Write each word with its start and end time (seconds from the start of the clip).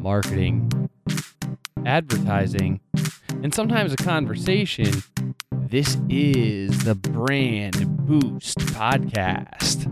marketing, 0.00 0.88
advertising, 1.84 2.80
and 3.42 3.54
sometimes 3.54 3.92
a 3.92 3.96
conversation, 3.96 5.02
this 5.52 5.98
is 6.08 6.84
the 6.84 6.94
Brand 6.94 8.06
Boost 8.06 8.58
Podcast. 8.58 9.86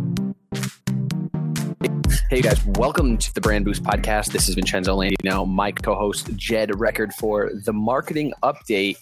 Hey 2.31 2.41
guys, 2.41 2.65
welcome 2.65 3.19
to 3.19 3.35
the 3.35 3.41
Brand 3.43 3.67
Boost 3.67 3.83
Podcast. 3.83 4.33
This 4.33 4.49
is 4.49 4.55
Vincenzo 4.55 4.97
Landino, 4.97 5.47
my 5.47 5.73
co-host 5.73 6.35
Jed 6.37 6.79
Record 6.81 7.13
for 7.13 7.51
the 7.53 7.75
Marketing 7.75 8.33
Update. 8.43 8.97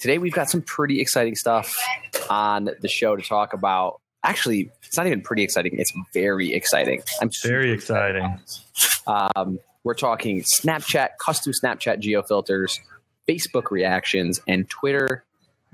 Today 0.00 0.18
we've 0.18 0.32
got 0.32 0.50
some 0.50 0.62
pretty 0.62 1.00
exciting 1.00 1.36
stuff 1.36 1.76
on 2.28 2.70
the 2.80 2.88
show 2.88 3.14
to 3.14 3.22
talk 3.22 3.52
about. 3.52 4.00
Actually, 4.24 4.70
it's 4.82 4.96
not 4.96 5.06
even 5.06 5.20
pretty 5.22 5.44
exciting; 5.44 5.78
it's 5.78 5.92
very 6.12 6.52
exciting. 6.52 7.02
I'm 7.20 7.30
very 7.42 7.70
exciting. 7.72 8.38
Um, 9.06 9.58
we're 9.84 9.94
talking 9.94 10.42
Snapchat, 10.42 11.10
custom 11.24 11.52
Snapchat 11.52 12.00
geo 12.00 12.22
filters, 12.22 12.80
Facebook 13.28 13.70
reactions, 13.70 14.40
and 14.46 14.68
Twitter 14.68 15.24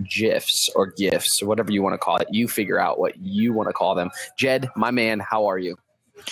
GIFs 0.02 0.70
or 0.74 0.92
GIFs 0.97 1.42
or 1.42 1.48
whatever 1.48 1.73
you 1.73 1.83
want 1.83 1.95
to 1.95 1.98
call 1.98 2.16
it. 2.19 2.28
You 2.30 2.48
figure 2.48 2.78
out 2.78 2.98
what 2.98 3.16
you 3.19 3.52
want 3.52 3.69
to 3.69 3.73
call 3.73 3.95
them. 3.95 4.11
Jed, 4.38 4.69
my 4.77 4.91
man, 4.91 5.20
how 5.20 5.47
are 5.47 5.59
you? 5.59 5.77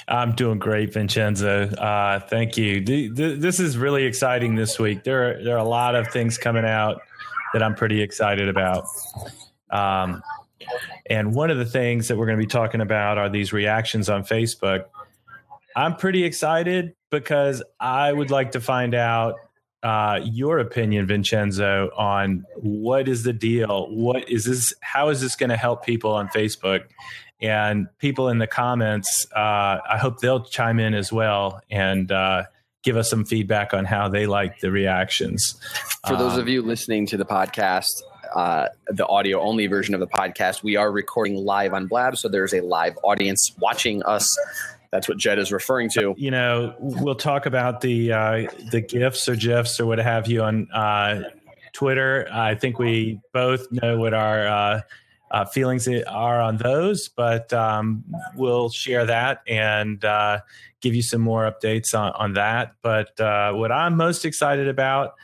I'm 0.08 0.32
doing 0.32 0.58
great, 0.58 0.92
Vincenzo. 0.92 1.68
Uh, 1.68 2.20
thank 2.20 2.56
you. 2.56 2.84
The, 2.84 3.08
the, 3.08 3.36
this 3.36 3.60
is 3.60 3.76
really 3.76 4.04
exciting 4.04 4.54
this 4.54 4.78
week. 4.78 5.04
There 5.04 5.30
are, 5.30 5.44
there 5.44 5.54
are 5.54 5.64
a 5.64 5.68
lot 5.68 5.94
of 5.94 6.08
things 6.08 6.38
coming 6.38 6.64
out 6.64 7.02
that 7.52 7.62
I'm 7.62 7.74
pretty 7.74 8.02
excited 8.02 8.48
about. 8.48 8.86
Um, 9.70 10.22
and 11.10 11.34
one 11.34 11.50
of 11.50 11.58
the 11.58 11.66
things 11.66 12.08
that 12.08 12.16
we're 12.16 12.26
going 12.26 12.38
to 12.38 12.42
be 12.42 12.50
talking 12.50 12.80
about 12.80 13.18
are 13.18 13.28
these 13.28 13.52
reactions 13.52 14.08
on 14.08 14.24
Facebook. 14.24 14.86
I'm 15.76 15.96
pretty 15.96 16.24
excited 16.24 16.94
because 17.14 17.62
I 17.78 18.12
would 18.12 18.30
like 18.30 18.52
to 18.52 18.60
find 18.60 18.94
out 18.94 19.36
uh, 19.82 20.20
your 20.24 20.58
opinion, 20.58 21.06
Vincenzo, 21.06 21.90
on 21.96 22.44
what 22.56 23.06
is 23.06 23.22
the 23.22 23.32
deal? 23.32 23.86
What 23.90 24.28
is 24.28 24.44
this? 24.46 24.74
How 24.80 25.10
is 25.10 25.20
this 25.20 25.36
going 25.36 25.50
to 25.50 25.56
help 25.56 25.84
people 25.84 26.12
on 26.12 26.28
Facebook? 26.28 26.84
And 27.40 27.86
people 27.98 28.28
in 28.28 28.38
the 28.38 28.46
comments, 28.46 29.26
uh, 29.36 29.78
I 29.88 29.98
hope 29.98 30.20
they'll 30.20 30.44
chime 30.44 30.80
in 30.80 30.94
as 30.94 31.12
well 31.12 31.60
and 31.70 32.10
uh, 32.10 32.44
give 32.82 32.96
us 32.96 33.10
some 33.10 33.24
feedback 33.24 33.74
on 33.74 33.84
how 33.84 34.08
they 34.08 34.26
like 34.26 34.60
the 34.60 34.70
reactions. 34.70 35.54
For 36.08 36.16
those 36.16 36.34
um, 36.34 36.40
of 36.40 36.48
you 36.48 36.62
listening 36.62 37.06
to 37.06 37.16
the 37.16 37.26
podcast, 37.26 37.90
uh, 38.34 38.68
the 38.88 39.06
audio 39.06 39.40
only 39.40 39.66
version 39.66 39.94
of 39.94 40.00
the 40.00 40.06
podcast, 40.06 40.62
we 40.62 40.76
are 40.76 40.90
recording 40.90 41.36
live 41.36 41.74
on 41.74 41.86
Blab, 41.86 42.16
so 42.16 42.28
there's 42.28 42.54
a 42.54 42.62
live 42.62 42.96
audience 43.04 43.52
watching 43.58 44.02
us 44.04 44.26
that's 44.94 45.08
what 45.08 45.18
Jed 45.18 45.40
is 45.40 45.50
referring 45.50 45.90
to. 45.90 46.14
You 46.16 46.30
know, 46.30 46.76
we'll 46.78 47.16
talk 47.16 47.46
about 47.46 47.80
the 47.80 48.12
uh, 48.12 48.46
the 48.70 48.80
gifs 48.80 49.28
or 49.28 49.34
gifs 49.34 49.80
or 49.80 49.86
what 49.86 49.98
have 49.98 50.28
you 50.28 50.40
on 50.42 50.70
uh, 50.70 51.22
Twitter. 51.72 52.28
I 52.30 52.54
think 52.54 52.78
we 52.78 53.20
both 53.32 53.66
know 53.72 53.98
what 53.98 54.14
our 54.14 54.46
uh, 54.46 54.80
uh 55.32 55.44
feelings 55.46 55.88
are 55.88 56.40
on 56.40 56.58
those, 56.58 57.08
but 57.08 57.52
um, 57.52 58.04
we'll 58.36 58.70
share 58.70 59.04
that 59.06 59.42
and 59.48 60.04
uh, 60.04 60.38
give 60.80 60.94
you 60.94 61.02
some 61.02 61.20
more 61.20 61.50
updates 61.50 61.92
on, 61.92 62.12
on 62.12 62.34
that. 62.34 62.76
But 62.80 63.18
uh, 63.18 63.52
what 63.54 63.72
I'm 63.72 63.96
most 63.96 64.24
excited 64.24 64.68
about 64.68 65.14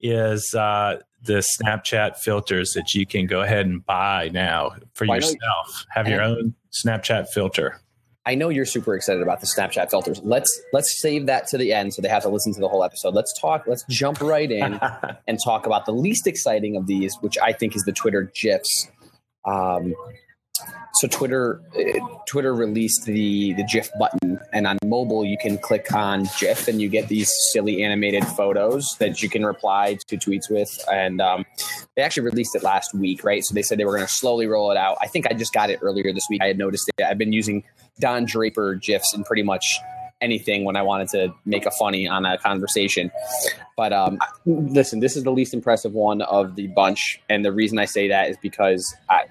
is 0.00 0.48
the 0.52 1.02
Snapchat 1.22 2.16
filters 2.16 2.72
that 2.72 2.94
you 2.94 3.04
can 3.04 3.26
go 3.26 3.42
ahead 3.42 3.66
and 3.66 3.84
buy 3.84 4.30
now 4.32 4.76
for 4.94 5.06
Why 5.06 5.16
yourself. 5.16 5.84
Have 5.90 6.08
your 6.08 6.22
own 6.22 6.54
Snapchat 6.72 7.28
filter. 7.28 7.82
I 8.30 8.36
know 8.36 8.48
you're 8.48 8.64
super 8.64 8.94
excited 8.94 9.22
about 9.22 9.40
the 9.40 9.48
Snapchat 9.48 9.90
filters. 9.90 10.20
Let's 10.22 10.62
let's 10.72 11.00
save 11.00 11.26
that 11.26 11.48
to 11.48 11.58
the 11.58 11.72
end 11.72 11.92
so 11.92 12.00
they 12.00 12.06
have 12.06 12.22
to 12.22 12.28
listen 12.28 12.54
to 12.54 12.60
the 12.60 12.68
whole 12.68 12.84
episode. 12.84 13.12
Let's 13.12 13.34
talk. 13.40 13.64
Let's 13.66 13.84
jump 13.90 14.20
right 14.20 14.48
in 14.48 14.78
and 15.26 15.36
talk 15.44 15.66
about 15.66 15.84
the 15.84 15.90
least 15.90 16.28
exciting 16.28 16.76
of 16.76 16.86
these, 16.86 17.12
which 17.22 17.36
I 17.42 17.52
think 17.52 17.74
is 17.74 17.82
the 17.82 17.92
Twitter 17.92 18.30
GIFs. 18.40 18.86
Um, 19.44 19.96
so 20.94 21.08
Twitter 21.08 21.62
uh, 21.78 21.98
Twitter 22.26 22.54
released 22.54 23.04
the 23.04 23.52
the 23.54 23.64
GIF 23.64 23.90
button, 23.98 24.38
and 24.52 24.66
on 24.66 24.78
mobile 24.84 25.24
you 25.24 25.36
can 25.40 25.58
click 25.58 25.92
on 25.94 26.26
GIF, 26.38 26.68
and 26.68 26.80
you 26.80 26.88
get 26.88 27.08
these 27.08 27.30
silly 27.52 27.82
animated 27.82 28.26
photos 28.26 28.96
that 28.98 29.22
you 29.22 29.28
can 29.28 29.44
reply 29.44 29.98
to 30.08 30.16
tweets 30.16 30.50
with. 30.50 30.70
And 30.90 31.20
um, 31.20 31.44
they 31.96 32.02
actually 32.02 32.24
released 32.24 32.54
it 32.54 32.62
last 32.62 32.94
week, 32.94 33.24
right? 33.24 33.44
So 33.44 33.54
they 33.54 33.62
said 33.62 33.78
they 33.78 33.84
were 33.84 33.94
going 33.94 34.06
to 34.06 34.12
slowly 34.12 34.46
roll 34.46 34.70
it 34.70 34.76
out. 34.76 34.98
I 35.00 35.06
think 35.06 35.26
I 35.26 35.32
just 35.34 35.52
got 35.52 35.70
it 35.70 35.78
earlier 35.82 36.12
this 36.12 36.24
week. 36.28 36.42
I 36.42 36.48
had 36.48 36.58
noticed 36.58 36.90
it. 36.98 37.04
I've 37.04 37.18
been 37.18 37.32
using 37.32 37.64
Don 37.98 38.24
Draper 38.24 38.74
GIFs 38.74 39.14
in 39.14 39.24
pretty 39.24 39.42
much 39.42 39.78
anything 40.20 40.64
when 40.64 40.76
I 40.76 40.82
wanted 40.82 41.08
to 41.08 41.34
make 41.44 41.66
a 41.66 41.70
funny 41.70 42.06
on 42.06 42.24
a 42.24 42.38
conversation. 42.38 43.10
But 43.76 43.92
um, 43.92 44.18
listen, 44.46 45.00
this 45.00 45.16
is 45.16 45.24
the 45.24 45.32
least 45.32 45.54
impressive 45.54 45.92
one 45.92 46.22
of 46.22 46.56
the 46.56 46.66
bunch, 46.68 47.20
and 47.28 47.44
the 47.44 47.52
reason 47.52 47.78
I 47.78 47.86
say 47.86 48.08
that 48.08 48.30
is 48.30 48.36
because 48.42 48.94
I, 49.08 49.24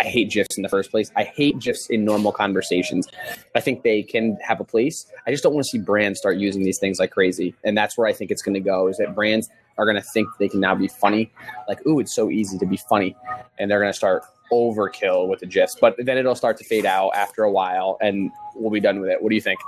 I 0.00 0.04
hate 0.04 0.30
GIFs 0.30 0.56
in 0.56 0.62
the 0.62 0.68
first 0.68 0.90
place. 0.90 1.10
I 1.16 1.24
hate 1.24 1.58
GIFs 1.58 1.88
in 1.90 2.04
normal 2.04 2.32
conversations. 2.32 3.08
I 3.54 3.60
think 3.60 3.82
they 3.82 4.02
can 4.02 4.36
have 4.46 4.60
a 4.60 4.64
place. 4.64 5.06
I 5.26 5.30
just 5.30 5.42
don't 5.42 5.54
want 5.54 5.64
to 5.64 5.70
see 5.70 5.78
brands 5.78 6.18
start 6.18 6.36
using 6.36 6.62
these 6.62 6.78
things 6.78 6.98
like 6.98 7.10
crazy, 7.10 7.54
and 7.64 7.76
that's 7.76 7.98
where 7.98 8.06
I 8.06 8.12
think 8.12 8.30
it's 8.30 8.42
going 8.42 8.54
to 8.54 8.60
go. 8.60 8.88
Is 8.88 8.98
that 8.98 9.14
brands 9.14 9.48
are 9.78 9.84
going 9.84 9.96
to 9.96 10.08
think 10.12 10.28
they 10.38 10.48
can 10.48 10.60
now 10.60 10.74
be 10.74 10.88
funny, 10.88 11.32
like, 11.66 11.84
ooh, 11.86 12.00
it's 12.00 12.14
so 12.14 12.30
easy 12.30 12.58
to 12.58 12.66
be 12.66 12.76
funny, 12.88 13.16
and 13.58 13.70
they're 13.70 13.80
going 13.80 13.92
to 13.92 13.96
start 13.96 14.22
overkill 14.52 15.28
with 15.28 15.40
the 15.40 15.46
GIFs. 15.46 15.76
But 15.80 15.96
then 15.98 16.18
it'll 16.18 16.34
start 16.34 16.58
to 16.58 16.64
fade 16.64 16.86
out 16.86 17.10
after 17.10 17.42
a 17.42 17.50
while, 17.50 17.98
and 18.00 18.30
we'll 18.54 18.70
be 18.70 18.80
done 18.80 19.00
with 19.00 19.10
it. 19.10 19.22
What 19.22 19.30
do 19.30 19.34
you 19.34 19.40
think? 19.40 19.60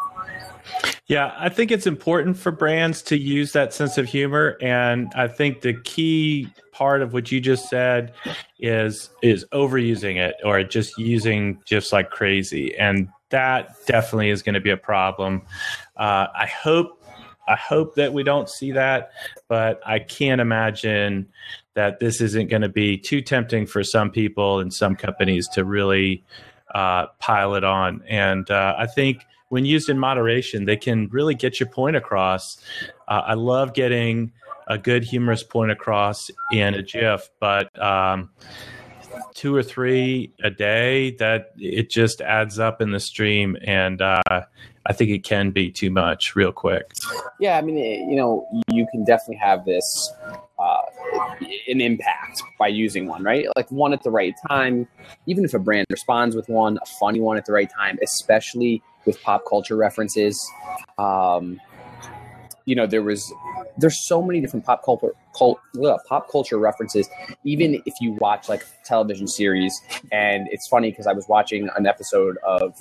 Yeah, 1.06 1.34
I 1.37 1.48
think 1.48 1.70
it's 1.70 1.87
important 1.87 2.37
for 2.37 2.53
brands 2.53 3.03
to 3.03 3.19
use 3.19 3.53
that 3.53 3.75
sense 3.75 3.98
of 3.98 4.06
humor, 4.06 4.56
and 4.60 5.12
I 5.15 5.28
think 5.28 5.60
the 5.60 5.75
key 5.75 6.48
part 6.72 7.03
of 7.03 7.12
what 7.12 7.31
you 7.31 7.41
just 7.41 7.69
said 7.69 8.15
is 8.59 9.10
is 9.22 9.44
overusing 9.53 10.16
it 10.16 10.37
or 10.44 10.62
just 10.62 10.97
using 10.99 11.60
gifs 11.66 11.93
like 11.93 12.10
crazy, 12.10 12.76
and 12.76 13.09
that 13.31 13.75
definitely 13.87 14.31
is 14.31 14.43
going 14.43 14.54
to 14.54 14.60
be 14.60 14.70
a 14.70 14.76
problem. 14.76 15.43
Uh, 15.97 16.28
I 16.34 16.47
hope 16.47 17.02
I 17.53 17.57
hope 17.57 17.97
that 17.97 18.15
we 18.15 18.23
don't 18.23 18.49
see 18.49 18.73
that, 18.73 19.13
but 19.47 19.81
I 19.85 19.99
can't 19.99 20.41
imagine 20.41 21.29
that 21.75 22.01
this 22.01 22.23
isn't 22.23 22.49
going 22.49 22.63
to 22.63 22.71
be 22.71 22.97
too 22.97 23.21
tempting 23.21 23.67
for 23.67 23.85
some 23.85 24.11
people 24.11 24.61
and 24.61 24.73
some 24.73 24.97
companies 24.97 25.47
to 25.53 25.65
really 25.65 26.25
uh, 26.75 27.09
pile 27.19 27.55
it 27.55 27.65
on. 27.65 28.03
And 28.09 28.51
uh, 28.51 28.75
I 28.79 28.87
think 28.87 29.27
when 29.51 29.67
used 29.67 29.91
in 29.91 29.99
moderation, 29.99 30.65
they 30.65 30.79
can 30.79 31.09
really 31.09 31.35
get 31.35 31.61
your 31.61 31.69
point 31.69 31.95
across. 31.95 32.57
Uh, 33.07 33.23
I 33.27 33.35
love 33.35 33.75
getting 33.75 34.33
a 34.67 34.79
good 34.79 35.05
humorous 35.05 35.43
point 35.43 35.71
across 35.71 36.31
in 36.53 36.73
a 36.73 36.83
GIF, 36.83 37.29
but 37.39 37.69
um, 37.79 38.31
two 39.35 39.55
or 39.55 39.62
three 39.62 40.33
a 40.43 40.51
day, 40.51 41.17
that 41.19 41.51
it 41.59 41.91
just 41.91 42.23
adds 42.23 42.59
up 42.59 42.81
in 42.81 42.93
the 42.93 43.01
stream, 43.01 43.59
and 43.62 44.01
uh, 44.01 44.23
I 44.87 44.93
think 44.93 45.10
it 45.10 45.25
can 45.25 45.50
be 45.50 45.70
too 45.70 45.91
much 45.91 46.34
real 46.34 46.53
quick. 46.53 46.93
Yeah, 47.41 47.56
I 47.56 47.62
mean, 47.62 47.76
you 47.76 48.16
know, 48.16 48.47
you 48.69 48.87
can 48.91 49.04
definitely 49.04 49.37
have 49.37 49.65
this 49.65 50.12
uh, 50.59 50.82
an 51.69 51.81
impact 51.81 52.43
by 52.59 52.69
using 52.69 53.06
one, 53.06 53.22
right? 53.22 53.47
Like 53.56 53.70
one 53.70 53.93
at 53.93 54.03
the 54.03 54.10
right 54.10 54.34
time. 54.48 54.88
Even 55.26 55.44
if 55.44 55.54
a 55.54 55.59
brand 55.59 55.87
responds 55.91 56.34
with 56.34 56.48
one, 56.48 56.78
a 56.82 56.87
funny 56.87 57.20
one 57.20 57.37
at 57.37 57.47
the 57.47 57.53
right 57.53 57.70
time, 57.70 57.98
especially 58.03 58.82
with 59.06 59.20
pop 59.22 59.43
culture 59.48 59.76
references. 59.76 60.44
Um, 60.99 61.60
you 62.65 62.75
know, 62.75 62.87
there 62.87 63.03
was 63.03 63.33
there's 63.78 64.06
so 64.06 64.23
many 64.23 64.41
different 64.41 64.65
pop 64.65 64.84
culture 64.84 65.12
cult, 65.37 65.59
pop 66.09 66.31
culture 66.31 66.59
references. 66.59 67.09
Even 67.45 67.83
if 67.87 67.95
you 68.00 68.12
watch 68.12 68.49
like 68.49 68.65
television 68.84 69.27
series, 69.27 69.81
and 70.11 70.49
it's 70.50 70.69
funny 70.69 70.91
because 70.91 71.06
I 71.06 71.12
was 71.12 71.27
watching 71.28 71.69
an 71.77 71.87
episode 71.87 72.39
of 72.47 72.78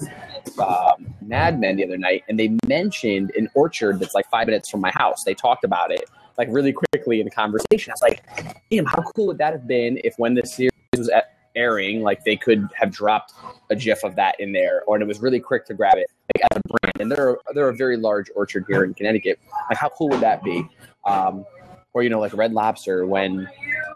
um, 0.60 1.14
Mad 1.22 1.60
Men 1.60 1.78
the 1.78 1.86
other 1.86 1.98
night, 1.98 2.24
and 2.30 2.40
they 2.40 2.56
mentioned 2.68 3.32
an 3.38 3.50
orchard 3.56 4.00
that's 4.00 4.16
like 4.16 4.30
five 4.30 4.48
minutes 4.48 4.70
from 4.70 4.82
my 4.82 4.92
house. 4.92 5.24
They 5.24 5.34
talked 5.34 5.64
about 5.64 5.92
it 5.92 6.10
like 6.38 6.48
really 6.52 6.74
quickly 6.74 7.20
in 7.20 7.28
a 7.28 7.32
conversation. 7.32 7.92
I 7.92 7.94
was 7.94 8.02
like, 8.02 8.24
"Damn, 8.70 8.86
how 8.86 9.02
cool 9.16 9.28
would 9.28 9.38
that 9.40 9.54
have 9.54 9.68
been 9.68 10.00
if 10.04 10.16
when 10.18 10.34
this 10.34 10.56
series 10.56 10.72
was 10.96 11.10
at, 11.10 11.34
airing, 11.56 12.02
like 12.02 12.24
they 12.24 12.36
could 12.36 12.70
have 12.76 12.92
dropped 12.92 13.34
a 13.70 13.76
GIF 13.76 14.04
of 14.04 14.16
that 14.16 14.40
in 14.40 14.52
there, 14.52 14.84
or 14.88 15.00
it 15.00 15.08
was 15.08 15.22
really 15.22 15.40
quick 15.40 15.66
to 15.66 15.74
grab 15.74 15.98
it 15.98 16.08
like, 16.36 16.48
as 16.52 16.58
a 16.58 16.62
brand. 16.68 16.94
And 17.00 17.12
they're 17.12 17.38
they're 17.54 17.70
a 17.70 17.76
very 17.76 17.98
large 17.98 18.30
orchard 18.36 18.66
here 18.68 18.84
in 18.84 18.94
Connecticut. 18.94 19.40
Like, 19.70 19.78
how 19.78 19.90
cool 19.90 20.10
would 20.10 20.22
that 20.22 20.44
be? 20.44 20.66
Um, 21.06 21.46
or 21.94 22.04
you 22.04 22.10
know, 22.10 22.20
like 22.20 22.34
Red 22.34 22.54
Lobster 22.54 23.06
when 23.06 23.50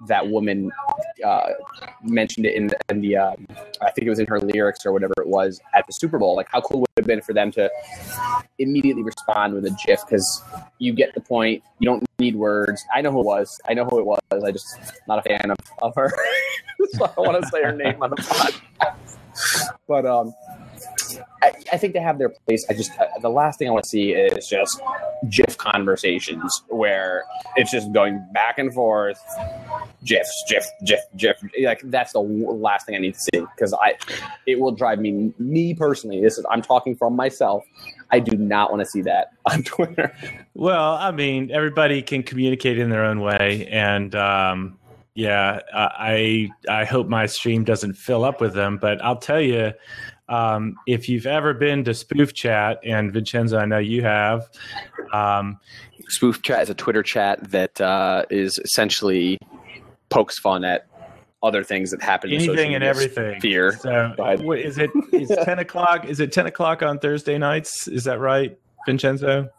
that 0.08 0.28
woman 0.28 0.72
uh, 1.26 1.50
mentioned 2.04 2.46
it 2.46 2.56
in, 2.56 2.68
the, 2.68 2.78
in 2.90 3.02
the 3.02 3.16
um, 3.16 3.48
I 3.82 3.92
think 3.92 4.06
it 4.06 4.10
was 4.10 4.20
in 4.20 4.28
her 4.28 4.40
lyrics 4.40 4.86
or 4.86 4.92
whatever 4.92 5.14
it 5.18 5.28
was 5.28 5.62
at 5.74 5.88
the 5.88 5.94
Super 5.94 6.20
Bowl. 6.20 6.36
Like, 6.36 6.48
how 6.52 6.62
cool 6.62 6.82
would 6.82 6.90
it 6.98 7.02
have 7.02 7.08
been 7.08 7.22
for 7.22 7.34
them 7.34 7.52
to 7.52 7.70
immediately 8.60 9.04
respond 9.04 9.54
with 9.54 9.66
a 9.66 9.78
GIF? 9.86 10.02
Because 10.06 10.44
you 10.80 10.94
get 10.94 11.14
the 11.14 11.22
point. 11.22 11.64
You 11.80 11.86
don't 11.86 12.05
need 12.20 12.36
words. 12.36 12.84
I 12.94 13.02
know 13.02 13.12
who 13.12 13.20
it 13.22 13.26
was. 13.26 13.60
I 13.68 13.74
know 13.74 13.86
who 13.86 14.00
it 14.00 14.06
was. 14.06 14.20
I 14.32 14.52
just 14.52 14.68
not 15.08 15.20
a 15.20 15.22
fan 15.24 15.52
of, 15.52 15.58
of 15.82 15.94
her. 15.96 16.12
so 16.92 17.06
I 17.06 17.22
want 17.22 17.42
to 17.44 17.50
say 17.50 17.64
her 17.64 17.72
name 17.72 18.02
on 18.02 18.12
the 18.12 18.16
podcast. 18.18 19.18
But 19.88 20.06
um, 20.06 20.34
I, 21.42 21.52
I 21.74 21.78
think 21.78 21.94
they 21.94 22.00
have 22.00 22.18
their 22.18 22.30
place. 22.30 22.66
I 22.70 22.74
just 22.74 22.92
uh, 23.00 23.06
the 23.22 23.30
last 23.30 23.60
thing 23.60 23.68
I 23.68 23.72
want 23.72 23.84
to 23.84 23.90
see 23.90 24.12
is 24.12 24.48
just 24.48 24.82
GIF 25.30 25.58
conversations 25.58 26.64
where 26.70 27.24
it's 27.56 27.72
just 27.72 27.92
going 27.92 28.26
back 28.34 28.58
and 28.58 28.74
forth, 28.74 29.20
GIFs, 30.04 30.44
GIF, 30.50 30.66
GIF, 30.86 31.02
GIF. 31.18 31.38
Like 31.62 31.82
that's 31.86 32.14
the 32.14 32.20
last 32.20 32.86
thing 32.86 32.96
I 32.96 33.00
need 33.00 33.14
to 33.14 33.20
see 33.20 33.46
because 33.56 33.74
I, 33.74 33.96
it 34.46 34.60
will 34.60 34.72
drive 34.72 35.00
me, 35.00 35.34
me 35.38 35.74
personally. 35.74 36.22
This 36.22 36.38
is 36.38 36.46
I'm 36.50 36.62
talking 36.62 36.96
from 36.96 37.16
myself. 37.16 37.64
I 38.12 38.20
do 38.20 38.38
not 38.38 38.72
want 38.72 38.82
to 38.82 38.86
see 38.86 39.02
that 39.02 39.34
on 39.52 39.64
Twitter. 39.64 40.16
Well, 40.54 40.96
I 40.96 41.12
mean, 41.12 41.52
everybody 41.52 42.02
can 42.02 42.24
communicate 42.24 42.78
in 42.78 42.90
their 42.90 43.04
own 43.04 43.20
way, 43.20 43.68
and 43.72 44.16
um, 44.16 44.78
yeah, 45.14 45.60
I 45.74 46.50
I 46.70 46.86
hope 46.86 47.08
my 47.08 47.26
stream 47.26 47.64
doesn't 47.64 47.94
fill 47.94 48.24
up 48.24 48.42
with 48.42 48.54
them. 48.54 48.78
But 48.78 49.04
I'll 49.04 49.18
tell 49.18 49.42
you, 49.42 49.74
um, 50.30 50.76
if 50.88 51.08
you've 51.08 51.26
ever 51.26 51.54
been 51.54 51.84
to 51.86 51.94
Spoof 51.94 52.34
Chat, 52.34 52.80
and 52.84 53.12
Vincenzo, 53.12 53.58
I 53.58 53.66
know 53.66 53.80
you 53.80 54.04
have. 54.04 54.50
Um, 55.14 55.60
Spoof 56.10 56.42
Chat 56.42 56.64
is 56.64 56.70
a 56.70 56.76
Twitter 56.76 57.04
chat 57.04 57.52
that 57.52 57.80
uh, 57.82 58.26
is 58.30 58.60
essentially 58.60 59.38
pokes 60.10 60.40
fun 60.40 60.64
at 60.64 60.88
other 61.46 61.64
things 61.64 61.92
that 61.92 62.02
happen. 62.02 62.32
Anything 62.32 62.76
and 62.76 62.84
everything. 62.84 63.40
Fear. 63.40 63.78
So, 63.80 64.14
what, 64.18 64.60
is 64.60 64.78
it? 64.78 64.90
Is 65.14 65.30
ten 65.44 65.60
o'clock? 65.60 66.06
Is 66.06 66.20
it 66.20 66.32
ten 66.32 66.48
o'clock 66.48 66.82
on 66.82 67.00
Thursday 67.00 67.38
nights? 67.38 67.88
Is 67.88 68.04
that 68.06 68.20
right, 68.20 68.58
Vincenzo? 68.86 69.50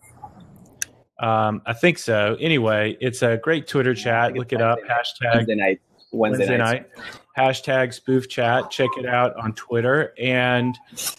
Um, 1.19 1.63
I 1.65 1.73
think 1.73 1.99
so. 1.99 2.37
Anyway, 2.41 2.97
it's 3.01 3.23
a 3.23 3.39
great 3.39 3.67
Twitter 3.67 3.95
chat. 3.95 4.35
Look 4.35 4.53
it 4.53 4.61
up. 4.61 4.79
Hashtag 4.81 5.35
Wednesday 5.35 5.55
night. 5.55 5.81
Wednesday, 6.13 6.47
Wednesday 6.49 6.57
night. 6.59 6.87
Hashtag 7.37 7.93
spoof 7.93 8.29
chat. 8.29 8.71
Check 8.71 8.91
it 8.97 9.07
out 9.07 9.37
on 9.37 9.53
Twitter. 9.53 10.15
And 10.19 10.79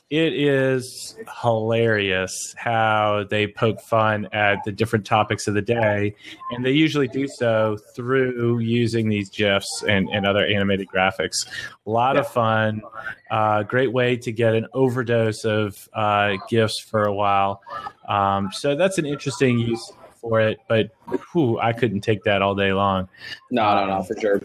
it 0.09 0.33
is 0.33 1.15
hilarious 1.41 2.55
how 2.57 3.25
they 3.29 3.47
poke 3.47 3.79
fun 3.81 4.27
at 4.31 4.63
the 4.63 4.71
different 4.71 5.05
topics 5.05 5.47
of 5.47 5.53
the 5.53 5.61
day. 5.61 6.15
And 6.51 6.65
they 6.65 6.71
usually 6.71 7.07
do 7.07 7.27
so 7.27 7.77
through 7.95 8.59
using 8.59 9.09
these 9.09 9.29
GIFs 9.29 9.83
and, 9.87 10.09
and 10.09 10.25
other 10.25 10.45
animated 10.45 10.87
graphics. 10.87 11.47
A 11.85 11.89
lot 11.89 12.15
yeah. 12.15 12.21
of 12.21 12.27
fun. 12.27 12.81
Uh, 13.29 13.63
great 13.63 13.91
way 13.93 14.17
to 14.17 14.31
get 14.31 14.55
an 14.55 14.67
overdose 14.73 15.45
of 15.45 15.87
uh, 15.93 16.37
GIFs 16.49 16.79
for 16.79 17.03
a 17.03 17.13
while. 17.13 17.61
Um, 18.07 18.49
so 18.51 18.75
that's 18.75 18.97
an 18.97 19.05
interesting 19.05 19.59
use 19.59 19.91
for 20.19 20.39
it, 20.41 20.59
but 20.67 20.91
whew, 21.31 21.59
I 21.59 21.73
couldn't 21.73 22.01
take 22.01 22.23
that 22.23 22.41
all 22.41 22.55
day 22.55 22.73
long. 22.73 23.07
No, 23.51 23.75
no, 23.75 23.97
no, 23.97 24.03
for 24.03 24.19
sure. 24.19 24.41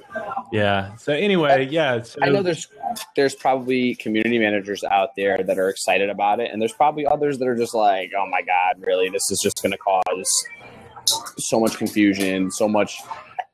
Yeah. 0.53 0.95
So 0.97 1.13
anyway, 1.13 1.69
yeah. 1.71 2.03
So, 2.03 2.19
I 2.23 2.29
know 2.29 2.43
there's 2.43 2.69
there's 3.17 3.35
probably 3.35 3.95
community 3.97 4.39
managers 4.39 4.85
out 4.85 5.17
there 5.17 5.43
that 5.43 5.59
are 5.59 5.69
excited 5.69 6.11
about 6.11 6.41
it, 6.41 6.51
and 6.53 6.61
there's 6.61 6.73
probably 6.73 7.07
others 7.07 7.39
that 7.39 7.49
are 7.49 7.57
just 7.57 7.75
like, 7.75 8.13
oh 8.17 8.27
my 8.31 8.43
god, 8.43 8.81
really? 8.81 9.09
This 9.09 9.31
is 9.31 9.41
just 9.43 9.63
going 9.63 9.73
to 9.73 9.79
cause 9.79 10.47
so 11.39 11.61
much 11.61 11.77
confusion, 11.77 12.51
so 12.51 12.69
much. 12.69 12.99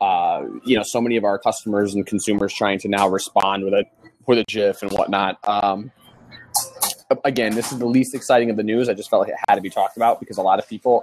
Uh, 0.00 0.44
you 0.64 0.76
know, 0.76 0.84
so 0.84 1.00
many 1.00 1.16
of 1.16 1.24
our 1.24 1.40
customers 1.40 1.92
and 1.94 2.06
consumers 2.06 2.54
trying 2.54 2.78
to 2.78 2.86
now 2.86 3.08
respond 3.08 3.64
with 3.64 3.74
a 3.74 3.84
with 4.26 4.38
a 4.38 4.44
GIF 4.44 4.82
and 4.82 4.92
whatnot. 4.92 5.38
Um, 5.48 5.90
again, 7.24 7.54
this 7.54 7.72
is 7.72 7.78
the 7.78 7.86
least 7.86 8.14
exciting 8.14 8.50
of 8.50 8.56
the 8.56 8.62
news. 8.62 8.88
I 8.88 8.94
just 8.94 9.10
felt 9.10 9.20
like 9.20 9.30
it 9.30 9.38
had 9.48 9.56
to 9.56 9.60
be 9.60 9.70
talked 9.70 9.96
about 9.96 10.20
because 10.20 10.38
a 10.38 10.42
lot 10.42 10.58
of 10.58 10.68
people 10.68 11.02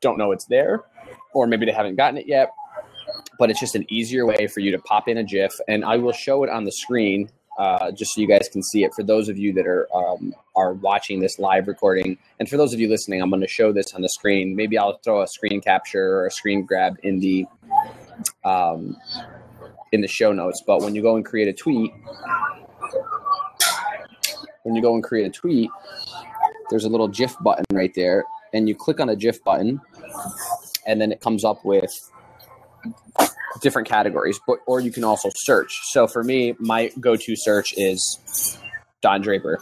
don't 0.00 0.18
know 0.18 0.32
it's 0.32 0.46
there, 0.46 0.84
or 1.34 1.46
maybe 1.46 1.66
they 1.66 1.72
haven't 1.72 1.96
gotten 1.96 2.18
it 2.18 2.26
yet. 2.26 2.52
But 3.38 3.50
it's 3.50 3.60
just 3.60 3.74
an 3.74 3.86
easier 3.88 4.26
way 4.26 4.46
for 4.46 4.60
you 4.60 4.70
to 4.72 4.78
pop 4.78 5.08
in 5.08 5.16
a 5.18 5.24
GIF, 5.24 5.52
and 5.66 5.84
I 5.84 5.96
will 5.96 6.12
show 6.12 6.44
it 6.44 6.50
on 6.50 6.64
the 6.64 6.72
screen 6.72 7.30
uh, 7.58 7.90
just 7.90 8.14
so 8.14 8.20
you 8.20 8.26
guys 8.26 8.48
can 8.50 8.62
see 8.62 8.84
it. 8.84 8.94
For 8.94 9.02
those 9.02 9.28
of 9.28 9.36
you 9.36 9.52
that 9.52 9.66
are 9.66 9.86
um, 9.94 10.34
are 10.56 10.72
watching 10.72 11.20
this 11.20 11.38
live 11.38 11.68
recording, 11.68 12.18
and 12.38 12.48
for 12.48 12.56
those 12.56 12.72
of 12.72 12.80
you 12.80 12.88
listening, 12.88 13.20
I'm 13.20 13.28
going 13.28 13.42
to 13.42 13.48
show 13.48 13.72
this 13.72 13.92
on 13.94 14.02
the 14.02 14.08
screen. 14.08 14.56
Maybe 14.56 14.78
I'll 14.78 14.98
throw 15.04 15.22
a 15.22 15.26
screen 15.26 15.60
capture 15.60 16.20
or 16.20 16.26
a 16.26 16.30
screen 16.30 16.64
grab 16.64 16.98
in 17.02 17.20
the 17.20 17.46
um, 18.44 18.96
in 19.92 20.00
the 20.00 20.08
show 20.08 20.32
notes. 20.32 20.62
But 20.66 20.80
when 20.80 20.94
you 20.94 21.02
go 21.02 21.16
and 21.16 21.24
create 21.24 21.48
a 21.48 21.52
tweet, 21.52 21.92
when 24.62 24.74
you 24.74 24.82
go 24.82 24.94
and 24.94 25.04
create 25.04 25.26
a 25.26 25.30
tweet, 25.30 25.70
there's 26.70 26.84
a 26.84 26.88
little 26.88 27.08
GIF 27.08 27.36
button 27.40 27.64
right 27.72 27.92
there, 27.94 28.24
and 28.54 28.68
you 28.68 28.74
click 28.74 29.00
on 29.00 29.08
the 29.08 29.16
GIF 29.16 29.42
button, 29.44 29.80
and 30.86 31.00
then 31.00 31.12
it 31.12 31.20
comes 31.20 31.44
up 31.44 31.64
with 31.64 31.90
different 33.60 33.88
categories. 33.88 34.38
But 34.46 34.60
or 34.66 34.80
you 34.80 34.90
can 34.90 35.04
also 35.04 35.30
search. 35.34 35.78
So 35.90 36.06
for 36.06 36.22
me, 36.22 36.54
my 36.58 36.90
go-to 37.00 37.36
search 37.36 37.74
is 37.76 38.58
Don 39.00 39.20
Draper, 39.20 39.60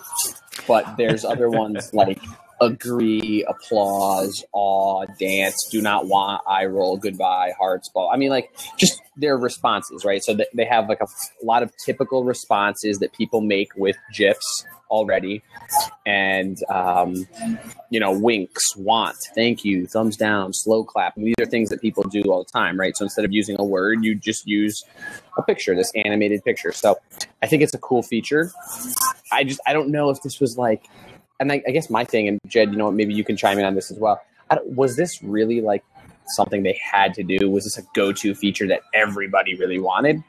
but 0.66 0.96
there's 0.96 1.24
other 1.24 1.48
ones 1.48 1.90
like 1.92 2.20
agree, 2.60 3.44
applause, 3.49 4.44
awe, 4.52 5.06
dance, 5.19 5.56
do 5.70 5.81
not 5.81 6.06
want, 6.06 6.43
eye 6.46 6.66
roll, 6.66 6.96
goodbye, 6.96 7.52
hearts, 7.58 7.88
ball. 7.88 8.10
I 8.12 8.16
mean, 8.16 8.31
like 8.31 8.50
just 8.76 9.00
their 9.16 9.37
responses, 9.37 10.05
right? 10.05 10.22
So 10.22 10.37
they 10.55 10.64
have 10.64 10.88
like 10.88 11.00
a, 11.00 11.06
lot 11.43 11.62
of 11.62 11.72
typical 11.84 12.25
responses 12.25 12.99
that 12.99 13.12
people 13.12 13.40
make 13.40 13.70
with 13.76 13.96
GIFs 14.12 14.64
already. 14.90 15.43
And, 16.06 16.58
um, 16.69 17.26
you 17.90 18.00
know, 18.00 18.19
winks, 18.19 18.76
want, 18.76 19.16
thank 19.34 19.64
you, 19.64 19.87
thumbs 19.87 20.16
down, 20.16 20.52
slow 20.52 20.84
clap. 20.84 21.14
these 21.16 21.34
are 21.40 21.46
things 21.46 21.69
that 21.69 21.81
people 21.81 22.02
do 22.05 22.22
all 22.22 22.44
the 22.44 22.50
time, 22.50 22.78
right? 22.78 22.96
So 22.96 23.05
instead 23.05 23.25
of 23.25 23.32
using 23.32 23.56
a 23.58 23.64
word, 23.64 24.05
you 24.05 24.14
just 24.14 24.46
use 24.46 24.82
a 25.37 25.43
picture, 25.43 25.75
this 25.75 25.93
animated 26.05 26.44
picture. 26.44 26.72
So 26.72 26.96
I 27.43 27.46
think 27.46 27.62
it's 27.62 27.75
a 27.75 27.78
cool 27.78 28.02
feature. 28.02 28.50
I 29.31 29.44
just, 29.44 29.60
I 29.66 29.72
don't 29.72 29.90
know 29.90 30.10
if 30.10 30.22
this 30.22 30.40
was 30.40 30.56
like, 30.58 30.87
and 31.40 31.52
I, 31.52 31.62
I 31.67 31.70
guess 31.70 31.90
my 31.90 32.05
thing, 32.05 32.29
and 32.29 32.40
Jed, 32.46 32.70
you 32.70 32.76
know, 32.76 32.90
maybe 32.90 33.14
you 33.14 33.25
can 33.25 33.37
chime 33.37 33.58
in 33.58 33.64
on 33.64 33.75
this 33.75 33.90
as 33.90 33.99
well. 33.99 34.20
was 34.64 34.96
this 34.96 35.23
really 35.23 35.61
like 35.61 35.85
something 36.37 36.62
they 36.62 36.79
had 36.93 37.14
to 37.14 37.23
do? 37.23 37.50
Was 37.50 37.64
this 37.64 37.79
a 37.79 37.82
go 37.94 38.12
to 38.12 38.35
feature 38.35 38.67
that 38.69 38.82
everybody 38.94 39.55
really 39.56 39.79
wanted? 39.79 40.23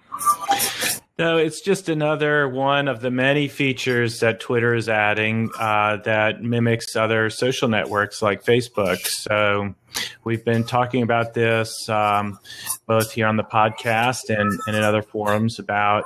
No, 1.18 1.36
it's 1.38 1.60
just 1.60 1.90
another 1.90 2.48
one 2.48 2.88
of 2.88 3.02
the 3.02 3.12
many 3.12 3.50
features 3.50 4.22
that 4.22 4.40
Twitter 4.40 4.74
is 4.74 4.88
adding 4.88 5.50
uh, 5.60 5.98
that 6.06 6.42
mimics 6.42 6.96
other 6.96 7.30
social 7.30 7.68
networks 7.68 8.22
like 8.22 8.46
Facebook. 8.46 9.06
So 9.06 9.76
we've 10.24 10.44
been 10.44 10.64
talking 10.64 11.02
about 11.02 11.34
this 11.34 11.90
um, 11.90 12.40
both 12.88 13.12
here 13.12 13.28
on 13.28 13.38
the 13.38 13.44
podcast 13.44 14.30
and, 14.30 14.60
and 14.68 14.76
in 14.76 14.84
other 14.84 15.02
forums 15.02 15.60
about 15.60 16.06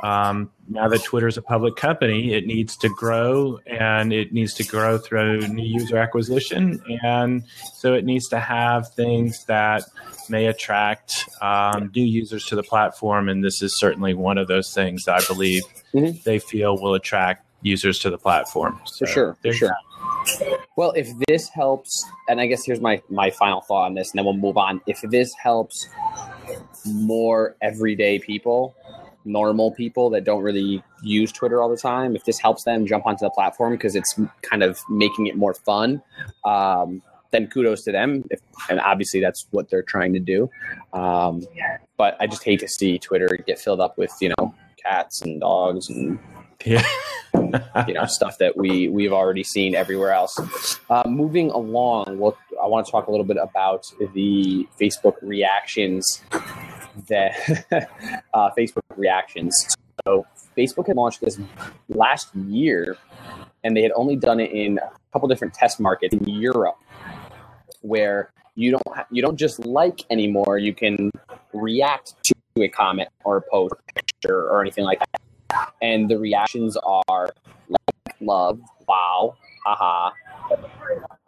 um, 0.00 0.50
now 0.68 0.88
that 0.88 1.02
Twitter 1.02 1.26
is 1.26 1.36
a 1.36 1.42
public 1.42 1.76
company, 1.76 2.34
it 2.34 2.46
needs 2.46 2.76
to 2.76 2.88
grow 2.88 3.58
and 3.66 4.12
it 4.12 4.32
needs 4.32 4.54
to 4.54 4.64
grow 4.64 4.98
through 4.98 5.48
new 5.48 5.64
user 5.64 5.96
acquisition. 5.96 6.80
And 7.02 7.44
so 7.74 7.94
it 7.94 8.04
needs 8.04 8.28
to 8.28 8.38
have 8.38 8.92
things 8.94 9.44
that 9.46 9.84
may 10.28 10.46
attract 10.46 11.24
um, 11.40 11.90
new 11.94 12.04
users 12.04 12.44
to 12.46 12.56
the 12.56 12.62
platform. 12.62 13.28
And 13.28 13.42
this 13.42 13.62
is 13.62 13.78
certainly 13.78 14.14
one 14.14 14.38
of 14.38 14.46
those 14.46 14.72
things 14.72 15.04
that 15.04 15.20
I 15.22 15.26
believe 15.26 15.62
mm-hmm. 15.92 16.18
they 16.24 16.38
feel 16.38 16.78
will 16.80 16.94
attract 16.94 17.44
users 17.62 17.98
to 18.00 18.10
the 18.10 18.18
platform. 18.18 18.80
So 18.84 19.06
for 19.06 19.12
sure. 19.12 19.36
For 19.42 19.52
sure. 19.52 19.76
Well, 20.76 20.92
if 20.92 21.08
this 21.26 21.48
helps, 21.48 22.04
and 22.28 22.40
I 22.40 22.46
guess 22.46 22.64
here's 22.64 22.80
my, 22.80 23.02
my 23.08 23.30
final 23.30 23.60
thought 23.60 23.86
on 23.86 23.94
this, 23.94 24.10
and 24.10 24.18
then 24.18 24.24
we'll 24.24 24.36
move 24.36 24.56
on. 24.56 24.80
If 24.86 25.00
this 25.02 25.34
helps 25.34 25.88
more 26.86 27.56
everyday 27.60 28.18
people, 28.18 28.76
normal 29.24 29.72
people 29.72 30.10
that 30.10 30.24
don't 30.24 30.42
really 30.42 30.82
use 31.02 31.32
Twitter 31.32 31.60
all 31.60 31.68
the 31.68 31.76
time, 31.76 32.16
if 32.16 32.24
this 32.24 32.38
helps 32.38 32.64
them 32.64 32.86
jump 32.86 33.06
onto 33.06 33.24
the 33.24 33.30
platform 33.30 33.72
because 33.72 33.94
it's 33.94 34.18
kind 34.42 34.62
of 34.62 34.78
making 34.88 35.26
it 35.26 35.36
more 35.36 35.54
fun, 35.54 36.02
um, 36.44 37.02
then 37.30 37.46
kudos 37.46 37.82
to 37.84 37.92
them. 37.92 38.24
If, 38.30 38.40
and 38.70 38.80
obviously, 38.80 39.20
that's 39.20 39.46
what 39.50 39.68
they're 39.68 39.82
trying 39.82 40.12
to 40.14 40.20
do. 40.20 40.50
Um, 40.92 41.46
but 41.96 42.16
I 42.20 42.26
just 42.26 42.44
hate 42.44 42.60
to 42.60 42.68
see 42.68 42.98
Twitter 42.98 43.38
get 43.46 43.58
filled 43.58 43.80
up 43.80 43.98
with 43.98 44.12
you 44.20 44.30
know 44.30 44.54
cats 44.82 45.22
and 45.22 45.40
dogs 45.40 45.88
and 45.90 46.18
yeah. 46.64 46.86
you 47.34 47.94
know 47.94 48.04
stuff 48.06 48.38
that 48.38 48.56
we 48.56 48.88
we've 48.88 49.12
already 49.12 49.44
seen 49.44 49.74
everywhere 49.74 50.12
else. 50.12 50.38
Uh, 50.90 51.04
moving 51.06 51.50
along, 51.50 52.06
I 52.08 52.66
want 52.66 52.86
to 52.86 52.92
talk 52.92 53.06
a 53.06 53.10
little 53.10 53.26
bit 53.26 53.38
about 53.40 53.84
the 54.14 54.66
Facebook 54.80 55.14
reactions 55.22 56.22
that 57.08 57.32
uh, 58.34 58.50
Facebook 58.58 58.82
reactions. 58.96 59.54
So 60.04 60.26
Facebook 60.56 60.86
had 60.86 60.96
launched 60.96 61.20
this 61.20 61.38
last 61.88 62.34
year, 62.34 62.96
and 63.64 63.76
they 63.76 63.82
had 63.82 63.92
only 63.94 64.16
done 64.16 64.40
it 64.40 64.50
in 64.50 64.78
a 64.78 64.90
couple 65.12 65.28
different 65.28 65.54
test 65.54 65.80
markets 65.80 66.14
in 66.14 66.28
Europe 66.28 66.78
where 67.82 68.30
you 68.54 68.72
don't 68.72 68.82
ha- 68.88 69.06
you 69.10 69.22
don't 69.22 69.36
just 69.36 69.64
like 69.64 70.04
anymore. 70.10 70.58
You 70.58 70.74
can 70.74 71.10
react 71.52 72.14
to 72.24 72.34
a 72.62 72.68
comment 72.68 73.08
or 73.24 73.38
a 73.38 73.42
post, 73.42 73.72
or 73.72 73.78
picture, 73.94 74.40
or 74.48 74.60
anything 74.60 74.84
like 74.84 74.98
that. 74.98 75.17
And 75.80 76.08
the 76.08 76.18
reactions 76.18 76.76
are 76.76 77.30
like 77.68 78.16
love, 78.20 78.60
wow, 78.86 79.36
haha. 79.64 80.10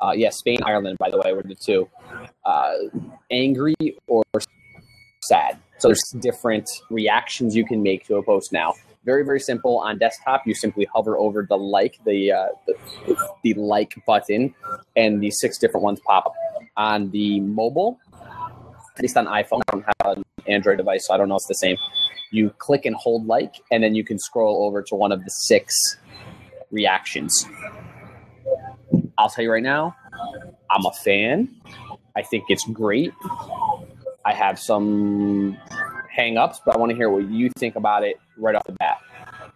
Uh, 0.01 0.13
yeah, 0.13 0.31
Spain, 0.31 0.59
Ireland, 0.65 0.97
by 0.99 1.11
the 1.11 1.19
way, 1.19 1.33
were 1.33 1.43
the 1.43 1.55
two. 1.55 1.89
Uh, 2.45 2.73
angry 3.31 3.75
or 4.07 4.23
sad. 5.23 5.59
So 5.79 5.89
there's 5.89 6.15
different 6.21 6.69
reactions 6.91 7.55
you 7.55 7.65
can 7.65 7.83
make 7.83 8.07
to 8.07 8.17
a 8.17 8.23
post 8.23 8.53
now. 8.53 8.75
Very, 9.05 9.25
very 9.25 9.41
simple. 9.41 9.79
On 9.79 9.99
desktop, 9.99 10.47
you 10.47 10.55
simply 10.55 10.87
hover 10.93 11.17
over 11.17 11.47
the 11.49 11.57
like, 11.57 11.99
the, 12.05 12.33
uh, 12.33 12.49
the, 12.67 13.17
the 13.43 13.55
like 13.55 13.95
button, 14.07 14.55
and 14.97 15.23
the 15.23 15.31
six 15.31 15.59
different 15.59 15.85
ones 15.85 16.01
pop 16.07 16.27
up. 16.27 16.35
On 16.77 17.11
the 17.11 17.41
mobile, 17.41 17.99
at 18.13 19.03
least 19.03 19.17
on 19.17 19.27
iPhone, 19.27 19.61
I 19.69 19.73
don't 19.73 19.85
have 19.85 19.95
Android 20.47 20.79
device, 20.79 21.07
so 21.07 21.15
I 21.15 21.17
don't 21.17 21.29
know 21.29 21.37
if 21.37 21.41
it's 21.41 21.49
the 21.49 21.55
same. 21.55 21.77
You 22.31 22.51
click 22.59 22.85
and 22.85 22.95
hold 22.95 23.27
like, 23.27 23.57
and 23.71 23.83
then 23.83 23.95
you 23.95 24.05
can 24.05 24.19
scroll 24.19 24.65
over 24.67 24.83
to 24.83 24.95
one 24.95 25.13
of 25.13 25.25
the 25.25 25.31
six 25.31 25.75
reactions. 26.71 27.47
I'll 29.19 29.29
tell 29.29 29.45
you 29.45 29.53
right 29.53 29.63
now, 29.63 29.97
I'm 30.71 30.87
a 30.87 30.93
fan. 30.93 31.49
I 32.17 32.23
think 32.23 32.45
it's 32.49 32.65
great. 32.67 33.13
I 34.25 34.33
have 34.33 34.59
some 34.59 35.57
hang-ups, 36.11 36.61
but 36.65 36.77
I 36.77 36.79
want 36.79 36.91
to 36.91 36.97
hear 36.97 37.11
what 37.11 37.29
you 37.31 37.51
think 37.59 37.77
about 37.77 38.05
it 38.05 38.21
right 38.37 38.55
off 38.55 38.65
the 38.65 38.73
bat. 38.73 38.99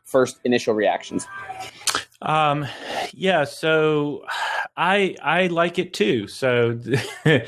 First 0.05 0.39
initial 0.45 0.75
reactions. 0.75 1.27
Um, 2.23 2.67
yeah, 3.13 3.45
so 3.45 4.25
I 4.77 5.15
I 5.23 5.47
like 5.47 5.79
it 5.79 5.93
too. 5.93 6.27
So 6.27 6.73
the 7.25 7.47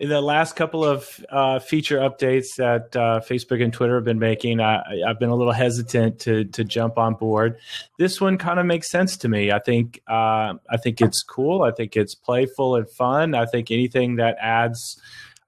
last 0.00 0.54
couple 0.54 0.84
of 0.84 1.24
uh, 1.28 1.58
feature 1.58 1.98
updates 1.98 2.54
that 2.56 2.94
uh, 2.94 3.20
Facebook 3.28 3.62
and 3.62 3.72
Twitter 3.72 3.96
have 3.96 4.04
been 4.04 4.20
making, 4.20 4.60
I, 4.60 4.82
have 5.04 5.18
been 5.18 5.30
a 5.30 5.34
little 5.34 5.52
hesitant 5.52 6.20
to 6.20 6.44
to 6.44 6.62
jump 6.62 6.96
on 6.96 7.14
board. 7.14 7.58
This 7.98 8.20
one 8.20 8.38
kind 8.38 8.60
of 8.60 8.66
makes 8.66 8.90
sense 8.90 9.16
to 9.18 9.28
me. 9.28 9.50
I 9.50 9.58
think 9.58 10.00
uh, 10.06 10.54
I 10.70 10.76
think 10.80 11.00
it's 11.00 11.22
cool. 11.22 11.62
I 11.62 11.72
think 11.72 11.96
it's 11.96 12.14
playful 12.14 12.76
and 12.76 12.88
fun. 12.88 13.34
I 13.34 13.46
think 13.46 13.72
anything 13.72 14.16
that 14.16 14.36
adds 14.40 15.00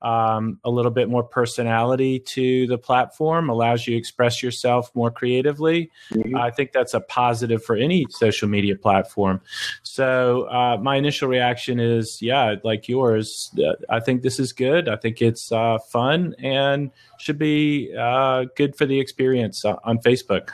um, 0.03 0.59
a 0.65 0.71
little 0.71 0.91
bit 0.91 1.09
more 1.09 1.23
personality 1.23 2.19
to 2.21 2.67
the 2.67 2.79
platform, 2.79 3.51
allows 3.51 3.87
you 3.87 3.95
to 3.95 3.99
express 3.99 4.43
yourself 4.43 4.91
more 4.95 5.11
creatively. 5.11 5.91
Mm-hmm. 6.13 6.37
I 6.37 6.51
think 6.51 6.73
that's 6.73 6.95
a 6.95 7.01
positive 7.01 7.65
for 7.65 7.77
any 7.77 8.07
social 8.11 8.49
media 8.49 8.77
platform. 8.77 9.41
So, 9.83 10.43
uh, 10.45 10.79
my 10.79 10.97
initial 10.97 11.29
reaction 11.29 11.79
is, 11.81 12.23
yeah, 12.23 12.57
like 12.65 12.89
yours. 12.89 13.55
Uh, 13.59 13.75
I 13.89 14.01
think 14.01 14.23
this 14.23 14.39
is 14.39 14.53
good. 14.53 14.89
I 14.89 14.97
think 14.97 15.21
it's 15.21 15.53
uh, 15.53 15.79
fun 15.79 16.35
and 16.39 16.91
should 17.19 17.39
be 17.39 17.95
uh, 17.99 18.47
good 18.57 18.77
for 18.77 18.87
the 18.87 18.99
experience 18.99 19.65
on 19.65 19.99
Facebook. 19.99 20.51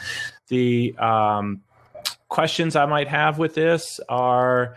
The 0.49 0.97
um, 0.99 1.62
questions 2.29 2.76
I 2.76 2.87
might 2.87 3.09
have 3.09 3.38
with 3.38 3.55
this 3.55 4.00
are 4.09 4.76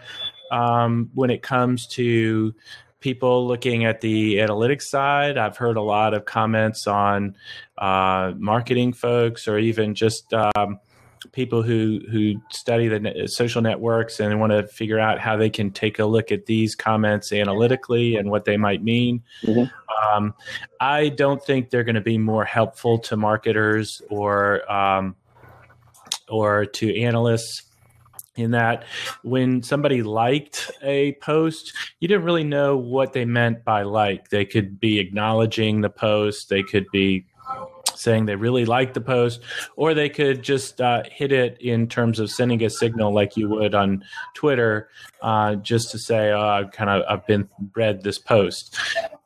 um, 0.52 1.10
when 1.14 1.30
it 1.30 1.42
comes 1.42 1.88
to 1.88 2.54
people 3.00 3.48
looking 3.48 3.86
at 3.86 4.02
the 4.02 4.36
analytics 4.36 4.84
side. 4.84 5.38
I've 5.38 5.58
heard 5.58 5.78
a 5.78 5.82
lot 5.82 6.14
of 6.14 6.26
comments 6.26 6.88
on 6.88 7.36
uh, 7.78 8.34
marketing 8.38 8.94
folks 8.94 9.48
or 9.48 9.58
even 9.58 9.96
just 9.96 10.34
um, 10.34 10.80
people 11.32 11.62
who 11.62 12.02
who 12.10 12.36
study 12.52 12.88
the 12.88 13.28
social 13.28 13.62
networks 13.62 14.20
and 14.20 14.40
want 14.40 14.52
to 14.52 14.68
figure 14.68 15.00
out 15.00 15.20
how 15.20 15.38
they 15.38 15.50
can 15.50 15.72
take 15.72 16.00
a 16.00 16.06
look 16.06 16.32
at 16.32 16.46
these 16.46 16.76
comments 16.76 17.32
analytically 17.32 18.16
and 18.16 18.30
what 18.30 18.46
they 18.46 18.58
might 18.58 18.84
mean. 18.84 19.24
Mm-hmm. 19.44 20.16
Um, 20.16 20.34
I 20.80 21.10
don't 21.10 21.44
think 21.44 21.70
they're 21.70 21.84
going 21.84 21.96
to 21.96 22.02
be 22.02 22.18
more 22.18 22.46
helpful 22.46 23.00
to 23.00 23.18
marketers 23.18 24.02
or 24.10 24.70
um, 24.72 25.16
or 26.28 26.66
to 26.66 27.02
analysts 27.02 27.64
in 28.40 28.52
that 28.52 28.86
when 29.24 29.62
somebody 29.64 30.04
liked 30.04 30.72
a 30.82 31.14
post, 31.14 31.74
you 32.00 32.08
didn't 32.08 32.24
really 32.24 32.44
know 32.44 32.78
what 32.78 33.14
they 33.14 33.26
meant 33.26 33.64
by 33.64 33.84
like. 33.84 34.30
They 34.30 34.46
could 34.46 34.80
be 34.80 35.00
acknowledging 35.00 35.82
the 35.82 35.90
post, 35.90 36.50
they 36.50 36.64
could 36.64 36.86
be 36.92 37.26
saying 37.96 38.26
they 38.26 38.36
really 38.36 38.66
liked 38.66 38.94
the 38.94 39.02
post, 39.02 39.42
or 39.76 39.94
they 39.94 40.10
could 40.10 40.42
just 40.42 40.80
uh, 40.80 41.04
hit 41.12 41.32
it 41.32 41.58
in 41.60 41.88
terms 41.88 42.20
of 42.20 42.32
sending 42.32 42.64
a 42.64 42.70
signal 42.70 43.14
like 43.14 43.36
you 43.36 43.50
would 43.50 43.76
on 43.76 44.04
Twitter, 44.34 44.90
uh, 45.22 45.56
just 45.56 45.92
to 45.92 46.00
say, 46.00 46.32
oh, 46.32 46.40
I've 46.40 46.72
kind 46.72 46.90
of 46.90 47.04
I've 47.10 47.28
been 47.28 47.50
read 47.76 48.04
this 48.04 48.18
post. 48.18 48.78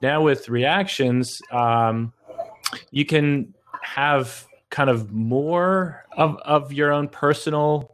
Now 0.01 0.21
with 0.21 0.49
reactions, 0.49 1.39
um, 1.51 2.13
you 2.91 3.05
can 3.05 3.53
have 3.81 4.47
kind 4.69 4.89
of 4.89 5.11
more 5.11 6.03
of, 6.17 6.35
of 6.37 6.73
your 6.73 6.91
own 6.91 7.07
personal 7.07 7.92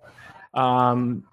um, 0.53 1.23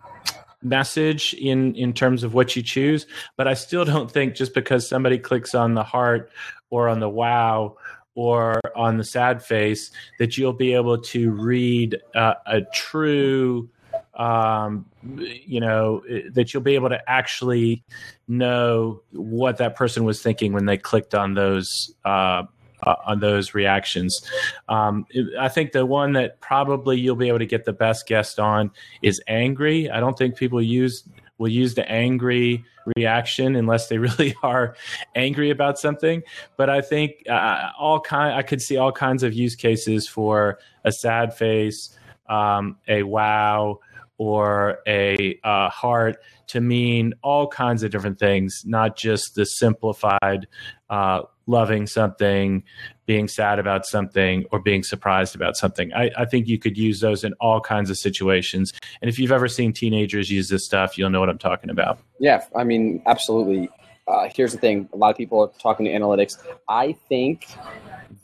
message 0.63 1.35
in 1.35 1.75
in 1.75 1.93
terms 1.93 2.23
of 2.23 2.35
what 2.35 2.57
you 2.57 2.63
choose 2.63 3.07
but 3.37 3.47
i 3.47 3.55
still 3.55 3.85
don't 3.85 4.11
think 4.11 4.35
just 4.35 4.55
because 4.55 4.89
somebody 4.89 5.19
clicks 5.19 5.55
on 5.55 5.75
the 5.75 5.85
heart 5.85 6.31
or 6.71 6.89
on 6.89 6.99
the 6.99 7.09
wow 7.09 7.77
or 8.15 8.61
on 8.75 8.97
the 8.97 9.05
sad 9.05 9.43
face 9.43 9.91
that 10.19 10.37
you'll 10.37 10.53
be 10.53 10.73
able 10.73 10.99
to 10.99 11.31
read 11.31 12.01
uh, 12.15 12.35
a 12.47 12.63
true 12.75 13.69
um, 14.15 14.87
you 15.19 15.61
know 15.61 16.03
that 16.33 16.53
you'll 16.53 16.63
be 16.63 16.75
able 16.75 16.89
to 16.89 17.11
actually 17.11 17.85
know 18.27 19.03
what 19.13 19.59
that 19.59 19.77
person 19.77 20.05
was 20.05 20.23
thinking 20.23 20.53
when 20.53 20.65
they 20.65 20.79
clicked 20.79 21.15
on 21.15 21.35
those 21.35 21.95
uh, 22.05 22.43
uh, 22.83 22.97
on 23.07 23.21
those 23.21 23.55
reactions. 23.55 24.21
Um, 24.69 25.07
I 25.39 25.49
think 25.49 25.73
the 25.73 25.87
one 25.87 26.13
that 26.15 26.41
probably 26.41 26.99
you'll 26.99 27.17
be 27.17 27.29
able 27.29 27.39
to 27.39 27.47
get 27.47 27.65
the 27.65 27.73
best 27.73 28.07
guest 28.07 28.39
on 28.39 28.71
is 29.03 29.21
angry. 29.29 29.91
I 29.91 30.01
don't 30.01 30.17
think 30.17 30.37
people 30.37 30.63
use 30.63 31.05
will 31.39 31.49
use 31.49 31.75
the 31.75 31.87
angry 31.91 32.65
reaction 32.97 33.57
unless 33.57 33.89
they 33.89 33.99
really 34.09 34.35
are 34.43 34.75
angry 35.15 35.51
about 35.51 35.79
something. 35.79 36.23
But 36.57 36.71
I 36.71 36.81
think 36.81 37.29
uh, 37.29 37.71
all 37.79 38.01
kind 38.01 38.35
I 38.35 38.43
could 38.43 38.61
see 38.61 38.77
all 38.77 38.93
kinds 38.93 39.23
of 39.23 39.35
use 39.35 39.55
cases 39.55 40.09
for 40.09 40.59
a 40.85 40.93
sad 40.93 41.35
face, 41.35 41.97
um, 42.29 42.79
a 42.89 43.03
wow, 43.03 43.81
or 44.19 44.79
a 44.87 45.39
uh, 45.45 45.69
heart 45.69 46.17
to 46.49 46.61
mean 46.61 47.13
all 47.23 47.49
kinds 47.49 47.83
of 47.83 47.91
different 47.91 48.19
things, 48.19 48.63
not 48.65 48.97
just 48.97 49.35
the 49.35 49.45
simplified 49.45 50.47
uh, 50.89 51.23
loving 51.47 51.87
something, 51.87 52.63
being 53.07 53.29
sad 53.29 53.59
about 53.59 53.87
something, 53.87 54.45
or 54.51 54.61
being 54.61 54.83
surprised 54.83 55.35
about 55.35 55.57
something. 55.57 55.93
I, 55.93 56.11
I, 56.19 56.25
think 56.25 56.49
you 56.49 56.59
could 56.59 56.77
use 56.77 57.01
those 57.01 57.23
in 57.23 57.35
all 57.35 57.61
kinds 57.61 57.89
of 57.89 57.97
situations. 57.97 58.73
And 59.01 59.09
if 59.09 59.19
you've 59.19 59.33
ever 59.33 59.49
seen 59.49 59.73
teenagers 59.73 60.31
use 60.31 60.49
this 60.49 60.65
stuff, 60.65 60.99
you'll 60.99 61.11
know 61.11 61.21
what 61.21 61.29
I'm 61.29 61.39
talking 61.39 61.71
about. 61.71 61.99
Yeah, 62.19 62.45
I 62.55 62.65
mean, 62.65 63.03
absolutely. 63.07 63.69
Uh, 64.09 64.29
here's 64.35 64.53
the 64.53 64.59
thing 64.59 64.89
a 64.93 64.97
lot 64.97 65.11
of 65.11 65.17
people 65.17 65.41
are 65.41 65.51
talking 65.61 65.87
to 65.87 65.93
analytics. 65.93 66.37
I 66.69 66.93
think 67.09 67.47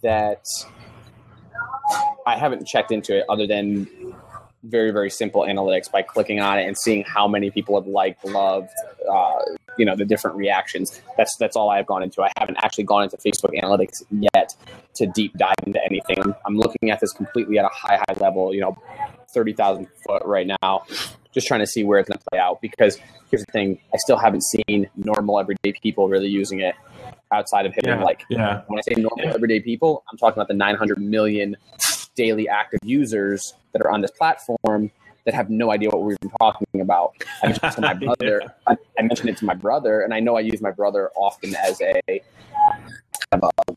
that 0.02 0.45
I 2.26 2.37
haven't 2.37 2.67
checked 2.67 2.93
into 2.93 3.19
it 3.19 3.25
other 3.29 3.47
than 3.47 3.88
very 4.64 4.93
very 4.93 5.11
simple 5.11 5.43
analytics 5.43 5.91
by 5.91 6.02
clicking 6.02 6.38
on 6.38 6.57
it 6.57 6.67
and 6.69 6.76
seeing 6.79 7.02
how 7.02 7.26
many 7.26 7.50
people 7.50 7.81
have 7.81 7.88
liked 7.88 8.25
loved 8.25 8.71
uh, 9.11 9.41
you 9.79 9.85
know 9.85 9.97
the 9.97 10.05
different 10.05 10.37
reactions. 10.37 11.00
That's 11.17 11.37
that's 11.38 11.57
all 11.57 11.71
i've 11.71 11.87
gone 11.87 12.02
into. 12.02 12.23
I 12.23 12.31
haven't 12.38 12.57
actually 12.62 12.85
gone 12.85 13.05
into 13.05 13.17
facebook 13.17 13.59
analytics 13.61 14.02
yet 14.11 14.55
to 14.95 15.07
deep 15.07 15.37
dive 15.37 15.55
into 15.67 15.83
anything. 15.85 16.19
I'm, 16.23 16.35
I'm 16.47 16.57
looking 16.57 16.91
at 16.91 17.00
this 17.00 17.12
completely 17.12 17.59
at 17.59 17.64
a 17.64 17.69
high 17.69 17.97
high 17.97 18.21
level 18.21 18.55
you 18.55 18.61
know 18.61 18.76
30000 19.33 19.87
foot 20.07 20.23
right 20.25 20.47
now 20.47 20.85
just 21.33 21.47
trying 21.47 21.61
to 21.61 21.67
see 21.67 21.83
where 21.83 21.99
it's 21.99 22.11
going 22.11 22.19
to 22.19 22.25
play 22.31 22.38
out. 22.38 22.61
Because 22.61 22.99
here's 23.33 23.45
the 23.45 23.52
thing 23.52 23.79
i 23.93 23.97
still 23.97 24.19
haven't 24.19 24.45
seen 24.45 24.88
normal 24.95 25.41
everyday 25.41 25.73
people 25.83 26.09
really 26.09 26.29
using 26.29 26.61
it 26.61 26.76
outside 27.33 27.67
of 27.67 27.75
hitting 27.75 27.91
yeah, 27.91 28.05
like 28.05 28.23
yeah. 28.29 28.62
when 28.69 28.79
i 28.79 28.83
say 28.83 28.95
normal 28.95 29.25
yeah. 29.25 29.33
everyday 29.35 29.59
people 29.59 30.05
i'm 30.12 30.19
talking 30.19 30.35
about 30.35 30.49
the 30.49 30.55
900 30.55 31.00
million 31.00 31.57
daily 32.14 32.47
active 32.47 32.79
users 32.85 33.55
that 33.73 33.81
are 33.83 33.91
on 33.91 34.02
this 34.02 34.11
platform 34.11 34.91
that 35.25 35.35
have 35.35 35.50
no 35.50 35.71
idea 35.71 35.88
what 35.91 36.02
we're 36.02 36.17
even 36.23 36.31
talking 36.38 36.81
about. 36.81 37.14
I 37.43 37.49
mentioned 37.49 37.64
it 37.64 37.75
to 37.75 37.81
my 37.81 37.95
brother. 38.05 38.43
yeah. 38.43 38.76
I, 38.99 39.02
mentioned 39.02 39.31
it 39.31 39.37
to 39.38 39.45
my 39.45 39.55
brother, 39.55 40.00
and 40.02 40.12
I 40.12 40.21
know 40.21 40.37
I 40.37 40.41
use 40.41 40.61
my 40.61 40.71
brother 40.71 41.11
often 41.14 41.55
as 41.57 41.81
a, 41.81 42.00
kind 42.09 43.43
of 43.43 43.50
a 43.69 43.75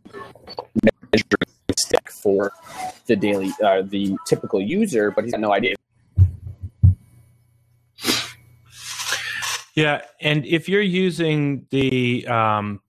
measuring 0.83 1.55
stick 1.77 2.09
for 2.11 2.51
the 3.05 3.15
daily, 3.15 3.53
uh, 3.63 3.83
the 3.83 4.17
typical 4.25 4.61
user, 4.61 5.11
but 5.11 5.23
he's 5.23 5.33
got 5.33 5.41
no 5.41 5.53
idea. 5.53 5.75
Yeah, 9.75 10.01
and 10.21 10.45
if 10.45 10.69
you're 10.69 10.81
using 10.81 11.67
the 11.69 12.25
um, 12.27 12.81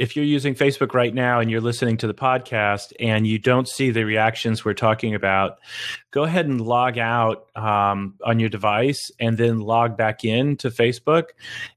if 0.00 0.16
you're 0.16 0.24
using 0.24 0.54
Facebook 0.54 0.94
right 0.94 1.12
now 1.12 1.40
and 1.40 1.50
you're 1.50 1.60
listening 1.60 1.98
to 1.98 2.06
the 2.06 2.14
podcast 2.14 2.94
and 2.98 3.26
you 3.26 3.38
don't 3.38 3.68
see 3.68 3.90
the 3.90 4.04
reactions 4.04 4.64
we're 4.64 4.72
talking 4.72 5.14
about, 5.14 5.58
go 6.10 6.24
ahead 6.24 6.46
and 6.46 6.58
log 6.58 6.96
out 6.96 7.46
um, 7.54 8.14
on 8.24 8.40
your 8.40 8.48
device 8.48 9.10
and 9.20 9.36
then 9.36 9.60
log 9.60 9.98
back 9.98 10.24
in 10.24 10.56
to 10.56 10.70
Facebook, 10.70 11.24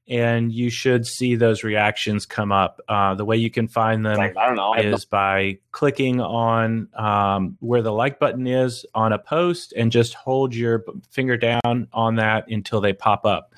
and 0.08 0.52
you 0.52 0.70
should 0.70 1.06
see 1.06 1.36
those 1.36 1.62
reactions 1.62 2.24
come 2.24 2.50
up. 2.50 2.80
Uh, 2.88 3.14
the 3.14 3.26
way 3.26 3.36
you 3.36 3.50
can 3.50 3.68
find 3.68 4.06
them 4.06 4.16
like, 4.16 4.34
I 4.38 4.46
don't 4.46 4.56
know, 4.56 4.72
is 4.72 5.04
by 5.04 5.58
clicking 5.72 6.22
on 6.22 6.88
um, 6.94 7.58
where 7.60 7.82
the 7.82 7.92
like 7.92 8.18
button 8.18 8.46
is 8.46 8.86
on 8.94 9.12
a 9.12 9.18
post 9.18 9.74
and 9.76 9.92
just 9.92 10.14
hold 10.14 10.54
your 10.54 10.82
finger 11.10 11.36
down 11.36 11.88
on 11.92 12.16
that 12.16 12.48
until 12.48 12.80
they 12.80 12.94
pop 12.94 13.26
up. 13.26 13.52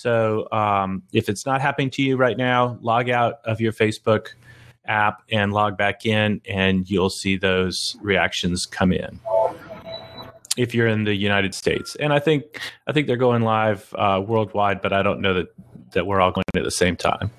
So 0.00 0.48
um, 0.50 1.02
if 1.12 1.28
it's 1.28 1.44
not 1.44 1.60
happening 1.60 1.90
to 1.90 2.02
you 2.02 2.16
right 2.16 2.36
now, 2.36 2.78
log 2.80 3.10
out 3.10 3.40
of 3.44 3.60
your 3.60 3.72
Facebook 3.72 4.28
app 4.86 5.22
and 5.30 5.52
log 5.52 5.76
back 5.76 6.06
in, 6.06 6.40
and 6.48 6.88
you'll 6.88 7.10
see 7.10 7.36
those 7.36 7.96
reactions 8.00 8.64
come 8.64 8.92
in 8.92 9.20
if 10.56 10.74
you're 10.74 10.86
in 10.86 11.04
the 11.04 11.14
United 11.14 11.54
States. 11.54 11.96
And 11.96 12.14
I 12.14 12.18
think 12.18 12.60
I 12.86 12.92
think 12.92 13.08
they're 13.08 13.16
going 13.16 13.42
live 13.42 13.92
uh, 13.94 14.22
worldwide, 14.26 14.80
but 14.80 14.94
I 14.94 15.02
don't 15.02 15.20
know 15.20 15.34
that 15.34 15.48
that 15.92 16.06
we're 16.06 16.20
all 16.20 16.30
going 16.30 16.44
at 16.56 16.64
the 16.64 16.70
same 16.70 16.96
time. 16.96 17.30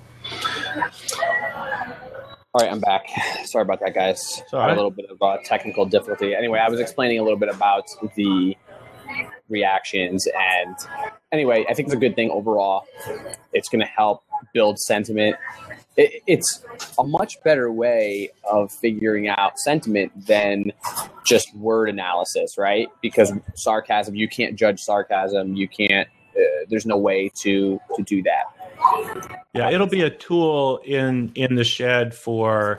All 2.53 2.63
right, 2.63 2.72
I'm 2.72 2.82
back. 2.82 3.08
Sorry 3.46 3.63
about 3.63 3.80
that, 3.80 3.96
guys. 3.96 4.44
right. 4.53 4.72
a 4.72 4.75
little 4.75 4.91
bit 4.91 5.10
of 5.10 5.20
uh, 5.22 5.38
technical 5.46 5.86
difficulty. 5.86 6.36
Anyway, 6.36 6.60
I 6.60 6.70
was 6.70 6.80
explaining 6.80 7.18
a 7.18 7.24
little 7.24 7.39
bit 7.39 7.50
about 7.50 7.86
the 8.15 8.56
reactions, 9.51 10.27
and 10.27 10.75
anyway, 11.31 11.65
I 11.70 11.74
think 11.74 11.88
it's 11.88 11.96
a 11.96 12.00
good 12.00 12.15
thing 12.15 12.31
overall. 12.31 12.86
It's 13.53 13.70
going 13.70 13.81
to 13.81 13.88
help 13.88 14.24
build 14.53 14.79
sentiment. 14.79 15.36
It, 15.98 16.24
it's 16.25 16.63
a 16.98 17.03
much 17.03 17.41
better 17.43 17.72
way 17.72 18.31
of 18.50 18.72
figuring 18.72 19.27
out 19.27 19.60
sentiment 19.60 20.12
than 20.25 20.72
just 21.25 21.53
word 21.55 21.89
analysis, 21.89 22.58
right? 22.58 22.88
Because 23.01 23.31
sarcasm, 23.55 24.15
you 24.15 24.27
can't 24.27 24.55
judge 24.55 24.79
sarcasm. 24.79 25.55
You 25.55 25.67
can't. 25.67 26.08
Uh, 26.36 26.65
there's 26.70 26.86
no 26.86 26.98
way 26.98 27.29
to 27.41 27.79
to 27.96 28.03
do 28.03 28.24
that. 28.24 28.43
Yeah, 29.53 29.70
it'll 29.70 29.88
be 29.88 30.01
a 30.01 30.10
tool 30.10 30.79
in 30.86 31.31
in 31.36 31.55
the 31.55 31.63
shed 31.63 32.15
for 32.15 32.77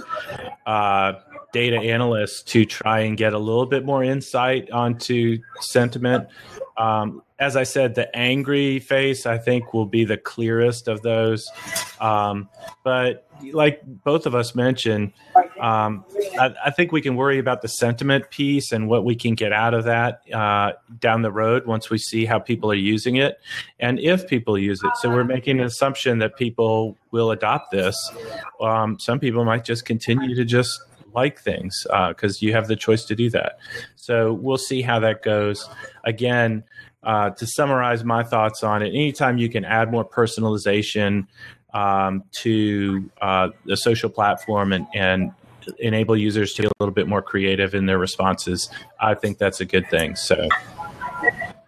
uh, 0.67 1.13
data 1.53 1.77
analysts 1.77 2.43
to 2.43 2.65
try 2.65 3.01
and 3.01 3.17
get 3.17 3.33
a 3.35 3.39
little 3.39 3.67
bit 3.67 3.85
more 3.85 4.03
insight 4.03 4.71
onto 4.71 5.39
sentiment. 5.61 6.29
Um, 6.77 7.23
as 7.39 7.57
I 7.57 7.65
said, 7.65 7.95
the 7.95 8.15
angry 8.17 8.79
face 8.79 9.27
I 9.27 9.37
think 9.37 9.75
will 9.75 9.87
be 9.87 10.05
the 10.05 10.17
clearest 10.17 10.89
of 10.89 11.03
those. 11.03 11.51
Um, 12.01 12.49
but 12.85 13.29
like 13.53 13.83
both 13.85 14.27
of 14.27 14.35
us 14.35 14.55
mentioned, 14.55 15.13
um, 15.61 16.05
I, 16.39 16.55
I 16.67 16.71
think 16.71 16.93
we 16.93 17.01
can 17.01 17.17
worry 17.17 17.39
about 17.39 17.63
the 17.63 17.69
sentiment 17.69 18.31
piece 18.31 18.73
and 18.73 18.89
what 18.89 19.05
we 19.05 19.17
can 19.17 19.35
get 19.35 19.53
out 19.53 19.75
of 19.75 19.85
that 19.85 20.23
uh, 20.33 20.73
down 21.01 21.23
the 21.23 21.33
road 21.33 21.67
once 21.67 21.91
we 21.91 21.99
see 21.99 22.25
how 22.25 22.39
people 22.39 22.71
are 22.71 22.77
using 22.77 23.17
it 23.17 23.41
and 23.81 23.99
if 23.99 24.27
people 24.29 24.57
use 24.57 24.83
it. 24.83 24.91
So 25.01 25.11
we're 25.11 25.25
making 25.25 25.59
an 25.59 25.67
assumption 25.67 26.19
that 26.19 26.37
people 26.37 26.97
will 27.11 27.33
adopt 27.33 27.73
this. 27.73 27.97
Um, 28.61 28.99
some 28.99 29.19
people 29.19 29.45
might 29.45 29.65
just 29.65 29.85
continue 29.85 30.35
to 30.37 30.45
just 30.45 30.81
like 31.15 31.41
things 31.41 31.87
because 32.09 32.43
you 32.43 32.53
have 32.53 32.69
the 32.69 32.77
choice 32.77 33.05
to 33.07 33.15
do 33.15 33.31
that. 33.31 33.59
So 33.97 34.33
we'll 34.33 34.59
see 34.59 34.83
how 34.83 34.99
that 35.01 35.23
goes. 35.23 35.69
Again, 36.05 36.65
uh, 37.03 37.31
to 37.31 37.47
summarize 37.47 38.05
my 38.05 38.23
thoughts 38.23 38.63
on 38.63 38.83
it, 38.83 38.89
anytime 38.89 39.39
you 39.39 39.49
can 39.49 39.65
add 39.65 39.91
more 39.91 40.09
personalization 40.09 41.27
um, 41.75 42.23
to 42.33 43.11
uh, 43.21 43.49
the 43.65 43.77
social 43.77 44.11
platform 44.11 44.73
and, 44.73 44.87
and 44.95 45.33
enable 45.79 46.17
users 46.17 46.53
to 46.55 46.63
be 46.63 46.69
a 46.69 46.73
little 46.81 46.95
bit 46.95 47.09
more 47.09 47.23
creative 47.23 47.75
in 47.75 47.87
their 47.87 47.99
responses, 47.99 48.71
I 49.01 49.15
think 49.15 49.39
that's 49.39 49.61
a 49.61 49.65
good 49.65 49.89
thing. 49.91 50.17
So 50.17 50.49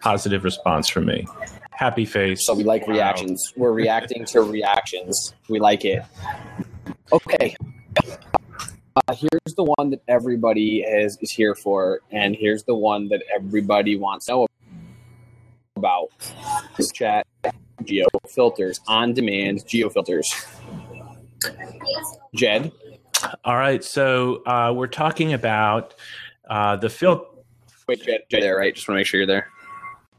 positive 0.00 0.44
response 0.44 0.88
from 0.88 1.06
me. 1.06 1.26
Happy 1.70 2.04
face. 2.04 2.46
So 2.46 2.54
we 2.54 2.62
like 2.62 2.86
Wow. 2.86 2.94
reactions. 2.94 3.52
We're 3.56 3.72
reacting 3.72 4.24
to 4.26 4.42
reactions. 4.42 5.34
We 5.48 5.58
like 5.58 5.84
it. 5.84 6.02
Okay. 7.12 7.56
Uh, 8.96 9.14
here's 9.14 9.54
the 9.56 9.64
one 9.64 9.90
that 9.90 10.00
everybody 10.06 10.82
is, 10.82 11.18
is 11.20 11.32
here 11.32 11.56
for, 11.56 12.00
and 12.12 12.36
here's 12.36 12.62
the 12.62 12.74
one 12.74 13.08
that 13.08 13.22
everybody 13.34 13.96
wants 13.96 14.26
to 14.26 14.32
know 14.32 14.46
about. 15.74 16.10
Snapchat 16.78 17.24
geo 17.82 18.06
filters, 18.28 18.80
on 18.86 19.12
demand 19.12 19.66
geo 19.66 19.90
filters. 19.90 20.32
Jed, 22.36 22.70
All 23.44 23.56
right, 23.56 23.82
so 23.82 24.44
uh, 24.46 24.72
we're 24.74 24.86
talking 24.86 25.32
about 25.32 25.94
uh, 26.48 26.76
the 26.76 26.88
filter. 26.88 27.24
wait, 27.88 28.00
Jed, 28.00 28.20
Jed, 28.30 28.42
there, 28.42 28.56
right? 28.56 28.74
Just 28.74 28.86
want 28.86 28.96
to 28.96 29.00
make 29.00 29.06
sure 29.08 29.18
you're 29.18 29.26
there. 29.26 29.48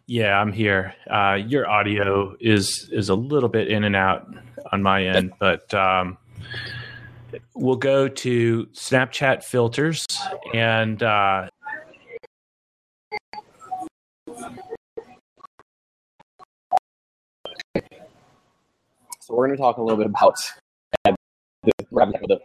Yeah, 0.08 0.40
I'm 0.40 0.52
here. 0.52 0.94
Uh, 1.10 1.40
your 1.48 1.68
audio 1.70 2.36
is 2.42 2.90
is 2.92 3.08
a 3.08 3.16
little 3.16 3.50
bit 3.50 3.70
in 3.70 3.86
and 3.86 3.96
out 3.96 4.28
on 4.74 4.84
my 4.84 5.06
end, 5.06 5.32
but 5.40 5.74
um, 5.74 6.18
we'll 7.56 7.76
go 7.76 8.08
to 8.08 8.66
Snapchat 8.68 9.44
filters 9.44 10.06
and 10.54 11.02
uh, 11.02 11.48
So 19.26 19.34
we're 19.34 19.48
going 19.48 19.58
to 19.58 19.62
talk 19.64 19.78
a 19.78 19.82
little 19.82 19.98
bit 19.98 20.06
about 20.06 20.36
having 21.04 21.18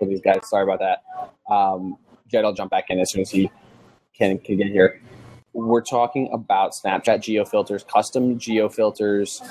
these 0.09 0.23
guys. 0.23 0.49
Sorry 0.49 0.63
about 0.63 0.79
that. 0.79 1.53
Um, 1.53 1.99
Jed, 2.27 2.47
I'll 2.47 2.55
jump 2.55 2.71
back 2.71 2.87
in 2.89 2.99
as 2.99 3.13
soon 3.13 3.21
as 3.21 3.31
he 3.31 3.51
can, 4.17 4.39
can 4.39 4.57
get 4.57 4.69
here. 4.69 5.03
We're 5.53 5.83
talking 5.83 6.31
about 6.33 6.73
Snapchat 6.73 7.21
geo 7.21 7.45
filters, 7.45 7.85
custom 7.85 8.39
geo 8.39 8.71
filters 8.71 9.43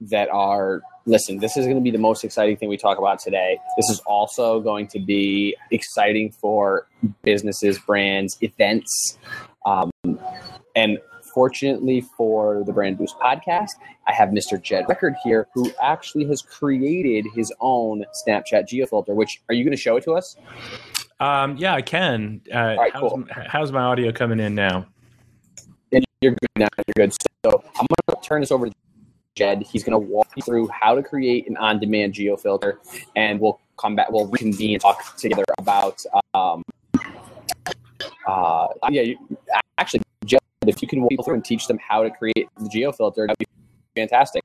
that 0.00 0.30
are. 0.30 0.80
Listen, 1.04 1.38
this 1.38 1.56
is 1.56 1.64
going 1.66 1.76
to 1.76 1.82
be 1.82 1.90
the 1.90 1.98
most 1.98 2.24
exciting 2.24 2.56
thing 2.56 2.68
we 2.68 2.76
talk 2.76 2.98
about 2.98 3.18
today. 3.18 3.58
This 3.76 3.90
is 3.90 4.00
also 4.06 4.60
going 4.60 4.86
to 4.88 5.00
be 5.00 5.56
exciting 5.70 6.30
for 6.30 6.86
businesses, 7.22 7.78
brands, 7.78 8.38
events, 8.40 9.18
um, 9.66 9.90
and 10.76 10.98
fortunately 11.34 12.02
for 12.16 12.62
the 12.64 12.72
Brand 12.72 12.98
Boost 12.98 13.18
podcast, 13.18 13.70
I 14.06 14.12
have 14.12 14.30
Mr. 14.30 14.60
Jed 14.60 14.84
Record 14.88 15.14
here, 15.24 15.48
who 15.54 15.70
actually 15.82 16.26
has 16.26 16.42
created 16.42 17.26
his 17.34 17.52
own 17.60 18.04
Snapchat 18.26 18.68
geofilter. 18.68 19.14
Which 19.14 19.42
are 19.48 19.54
you 19.54 19.64
going 19.64 19.76
to 19.76 19.80
show 19.80 19.96
it 19.96 20.04
to 20.04 20.12
us? 20.12 20.36
um, 21.20 21.56
yeah, 21.56 21.74
I 21.74 21.82
can. 21.82 22.42
Uh, 22.52 22.76
right, 22.78 22.92
how's, 22.92 23.00
cool. 23.12 23.24
how's 23.46 23.72
my 23.72 23.82
audio 23.82 24.12
coming 24.12 24.40
in 24.40 24.54
now? 24.54 24.86
And 25.92 26.04
you're 26.20 26.32
good 26.32 26.48
now. 26.56 26.68
You're 26.86 27.06
good. 27.06 27.12
So 27.44 27.62
I'm 27.78 27.86
going 27.88 28.22
to 28.22 28.28
turn 28.28 28.40
this 28.40 28.50
over 28.50 28.66
to 28.66 28.72
Jed. 29.34 29.62
He's 29.62 29.82
going 29.82 29.92
to 29.92 29.98
walk 29.98 30.28
you 30.36 30.42
through 30.42 30.68
how 30.68 30.94
to 30.94 31.02
create 31.02 31.48
an 31.48 31.56
on-demand 31.56 32.12
geo 32.12 32.36
filter, 32.36 32.80
and 33.16 33.40
we'll 33.40 33.60
come 33.78 33.96
back. 33.96 34.10
We'll 34.10 34.26
reconvene 34.26 34.74
and 34.74 34.80
talk 34.80 35.16
together 35.16 35.44
about. 35.58 36.04
Um, 36.34 36.62
uh, 38.26 38.68
yeah, 38.90 39.02
you, 39.02 39.18
actually, 39.78 40.02
Jed, 40.24 40.40
if 40.66 40.82
you 40.82 40.88
can 40.88 41.00
walk 41.00 41.10
people 41.10 41.24
through 41.24 41.34
and 41.34 41.44
teach 41.44 41.66
them 41.66 41.78
how 41.78 42.02
to 42.02 42.10
create 42.10 42.48
the 42.58 42.68
geo 42.68 42.92
filter, 42.92 43.26
that'd 43.26 43.38
be 43.38 43.46
fantastic. 43.96 44.42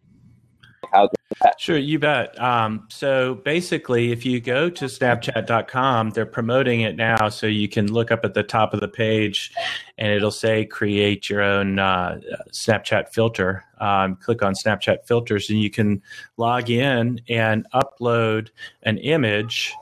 How, 1.42 1.52
Sure, 1.58 1.78
you 1.78 2.00
bet. 2.00 2.40
Um, 2.42 2.88
so 2.90 3.36
basically, 3.36 4.12
if 4.12 4.26
you 4.26 4.40
go 4.40 4.70
to 4.70 4.86
Snapchat.com, 4.86 6.12
they're 6.12 6.26
promoting 6.26 6.82
it 6.82 6.96
now. 6.96 7.30
So 7.30 7.48
you 7.48 7.68
can 7.68 7.92
look 7.92 8.12
up 8.12 8.24
at 8.24 8.34
the 8.34 8.44
top 8.44 8.74
of 8.74 8.80
the 8.80 8.88
page 8.88 9.52
and 9.98 10.12
it'll 10.12 10.32
say 10.32 10.66
create 10.66 11.30
your 11.30 11.42
own 11.42 11.80
uh, 11.80 12.20
Snapchat 12.52 13.10
filter. 13.10 13.64
Um, 13.80 14.16
click 14.16 14.42
on 14.42 14.54
Snapchat 14.54 15.06
filters 15.06 15.50
and 15.50 15.60
you 15.60 15.70
can 15.70 16.02
log 16.38 16.70
in 16.70 17.22
and 17.30 17.68
upload 17.74 18.50
an 18.84 18.98
image 18.98 19.74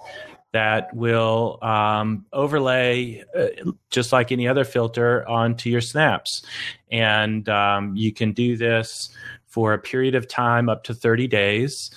that 0.55 0.93
will 0.95 1.59
um, 1.61 2.25
overlay 2.31 3.21
uh, 3.37 3.47
just 3.89 4.13
like 4.13 4.31
any 4.31 4.47
other 4.47 4.63
filter 4.63 5.27
onto 5.27 5.69
your 5.69 5.81
snaps. 5.81 6.43
And 6.89 7.49
um, 7.49 7.93
you 7.97 8.13
can 8.13 8.31
do 8.31 8.55
this 8.55 9.09
for 9.55 9.71
a 9.71 9.79
period 9.79 10.15
of 10.15 10.27
time 10.27 10.67
up 10.67 10.83
to 10.83 10.93
30 10.93 11.27
days. 11.27 11.89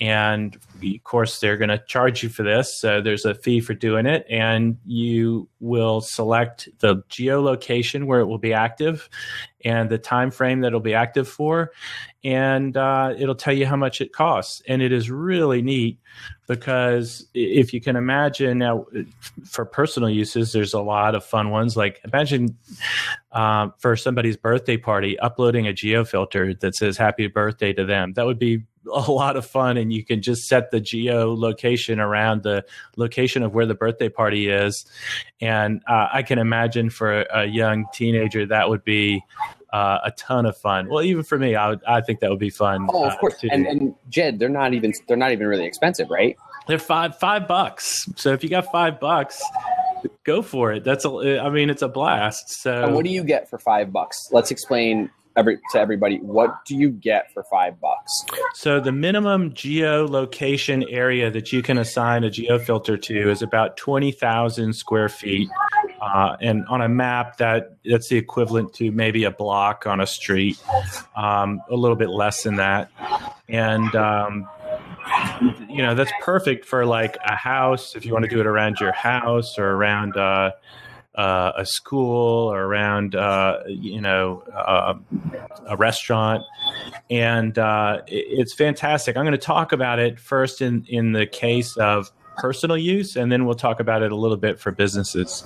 And 0.00 0.56
of 0.56 1.04
course, 1.04 1.38
they're 1.38 1.56
going 1.56 1.68
to 1.68 1.78
charge 1.86 2.22
you 2.22 2.28
for 2.28 2.42
this. 2.42 2.80
So 2.80 3.00
there's 3.00 3.24
a 3.24 3.34
fee 3.34 3.60
for 3.60 3.74
doing 3.74 4.06
it. 4.06 4.26
And 4.28 4.76
you 4.84 5.48
will 5.60 6.00
select 6.00 6.68
the 6.80 6.96
geolocation 7.08 8.06
where 8.06 8.20
it 8.20 8.26
will 8.26 8.38
be 8.38 8.52
active 8.52 9.08
and 9.64 9.88
the 9.88 9.98
time 9.98 10.30
frame 10.30 10.60
that 10.60 10.68
it'll 10.68 10.80
be 10.80 10.94
active 10.94 11.28
for. 11.28 11.70
And 12.24 12.76
uh, 12.76 13.14
it'll 13.16 13.36
tell 13.36 13.54
you 13.54 13.66
how 13.66 13.76
much 13.76 14.00
it 14.00 14.12
costs. 14.12 14.62
And 14.66 14.82
it 14.82 14.92
is 14.92 15.10
really 15.10 15.62
neat 15.62 16.00
because 16.48 17.26
if 17.32 17.72
you 17.72 17.80
can 17.80 17.96
imagine 17.96 18.58
now 18.58 18.86
for 19.44 19.64
personal 19.64 20.10
uses, 20.10 20.52
there's 20.52 20.74
a 20.74 20.80
lot 20.80 21.14
of 21.14 21.24
fun 21.24 21.50
ones. 21.50 21.76
Like 21.76 22.00
imagine 22.04 22.58
uh, 23.32 23.68
for 23.78 23.96
somebody's 23.96 24.36
birthday 24.36 24.76
party, 24.76 25.18
uploading 25.20 25.66
a 25.66 25.72
geo 25.72 26.04
filter 26.04 26.52
that 26.54 26.74
says 26.74 26.96
happy 26.96 27.28
birthday 27.28 27.72
to 27.72 27.84
them. 27.84 28.14
That 28.14 28.26
would 28.26 28.38
be 28.38 28.64
a 28.92 29.10
lot 29.10 29.36
of 29.36 29.46
fun 29.46 29.76
and 29.76 29.92
you 29.92 30.04
can 30.04 30.22
just 30.22 30.46
set 30.46 30.70
the 30.70 30.80
geo 30.80 31.34
location 31.34 32.00
around 32.00 32.42
the 32.42 32.64
location 32.96 33.42
of 33.42 33.54
where 33.54 33.66
the 33.66 33.74
birthday 33.74 34.08
party 34.08 34.48
is 34.48 34.84
and 35.40 35.82
uh, 35.88 36.08
i 36.12 36.22
can 36.22 36.38
imagine 36.38 36.90
for 36.90 37.22
a 37.22 37.44
young 37.46 37.86
teenager 37.92 38.46
that 38.46 38.68
would 38.68 38.84
be 38.84 39.22
uh, 39.72 39.98
a 40.04 40.10
ton 40.12 40.46
of 40.46 40.56
fun 40.56 40.88
well 40.88 41.02
even 41.02 41.22
for 41.24 41.38
me 41.38 41.54
i, 41.56 41.68
would, 41.70 41.80
I 41.84 42.00
think 42.00 42.20
that 42.20 42.30
would 42.30 42.38
be 42.38 42.50
fun 42.50 42.86
Oh, 42.92 43.06
of 43.06 43.12
uh, 43.12 43.16
course. 43.18 43.36
And, 43.50 43.66
and 43.66 43.94
Jed, 44.08 44.38
they're 44.38 44.48
not 44.48 44.72
even 44.72 44.92
they're 45.08 45.16
not 45.16 45.32
even 45.32 45.46
really 45.48 45.64
expensive, 45.64 46.10
right? 46.10 46.36
they're 46.66 46.78
five 46.78 47.18
five 47.18 47.46
bucks 47.48 48.06
so 48.16 48.32
if 48.32 48.42
you 48.42 48.48
got 48.48 48.70
five 48.72 48.98
bucks 49.00 49.42
go 50.24 50.42
for 50.42 50.72
it 50.72 50.84
that's 50.84 51.04
a 51.04 51.40
i 51.42 51.50
mean 51.50 51.70
it's 51.70 51.82
a 51.82 51.88
blast 51.88 52.48
so 52.62 52.84
And 52.84 52.94
what 52.94 53.04
do 53.04 53.10
you 53.10 53.24
get 53.24 53.48
for 53.50 53.58
five 53.58 53.92
bucks? 53.92 54.16
Let's 54.30 54.50
explain 54.50 55.10
every 55.36 55.58
to 55.72 55.80
everybody. 55.80 56.18
What 56.18 56.64
do 56.64 56.76
you 56.76 56.90
get 56.90 57.32
for 57.32 57.44
five 57.44 57.80
bucks? 57.80 58.24
So 58.54 58.80
the 58.80 58.92
minimum 58.92 59.52
geolocation 59.52 60.84
area 60.88 61.30
that 61.30 61.52
you 61.52 61.62
can 61.62 61.78
assign 61.78 62.24
a 62.24 62.28
geofilter 62.28 63.00
to 63.00 63.30
is 63.30 63.42
about 63.42 63.76
20,000 63.76 64.72
square 64.74 65.08
feet. 65.08 65.48
Uh, 66.00 66.36
and 66.40 66.66
on 66.66 66.82
a 66.82 66.88
map, 66.88 67.38
that 67.38 67.76
that's 67.84 68.08
the 68.08 68.16
equivalent 68.16 68.74
to 68.74 68.90
maybe 68.90 69.24
a 69.24 69.30
block 69.30 69.86
on 69.86 70.00
a 70.00 70.06
street, 70.06 70.62
um, 71.16 71.62
a 71.70 71.74
little 71.74 71.96
bit 71.96 72.10
less 72.10 72.42
than 72.42 72.56
that. 72.56 72.90
And 73.48 73.94
um, 73.94 74.48
you 75.68 75.82
know 75.82 75.94
that's 75.94 76.12
perfect 76.20 76.64
for 76.64 76.86
like 76.86 77.16
a 77.24 77.34
house 77.34 77.94
if 77.94 78.06
you 78.06 78.12
want 78.12 78.24
to 78.24 78.30
do 78.30 78.40
it 78.40 78.46
around 78.46 78.80
your 78.80 78.92
house 78.92 79.58
or 79.58 79.72
around 79.72 80.16
uh, 80.16 80.50
uh, 81.14 81.52
a 81.56 81.66
school 81.66 82.52
or 82.52 82.62
around 82.62 83.14
uh, 83.14 83.60
you 83.66 84.00
know 84.00 84.42
uh, 84.54 84.94
a 85.66 85.76
restaurant 85.76 86.42
and 87.10 87.58
uh, 87.58 88.00
it's 88.06 88.54
fantastic 88.54 89.16
i'm 89.16 89.24
going 89.24 89.32
to 89.32 89.38
talk 89.38 89.72
about 89.72 89.98
it 89.98 90.18
first 90.18 90.60
in 90.60 90.84
in 90.88 91.12
the 91.12 91.26
case 91.26 91.76
of 91.76 92.10
personal 92.36 92.76
use, 92.76 93.16
and 93.16 93.30
then 93.30 93.44
we'll 93.46 93.54
talk 93.54 93.80
about 93.80 94.02
it 94.02 94.12
a 94.12 94.16
little 94.16 94.36
bit 94.36 94.58
for 94.58 94.70
businesses. 94.70 95.44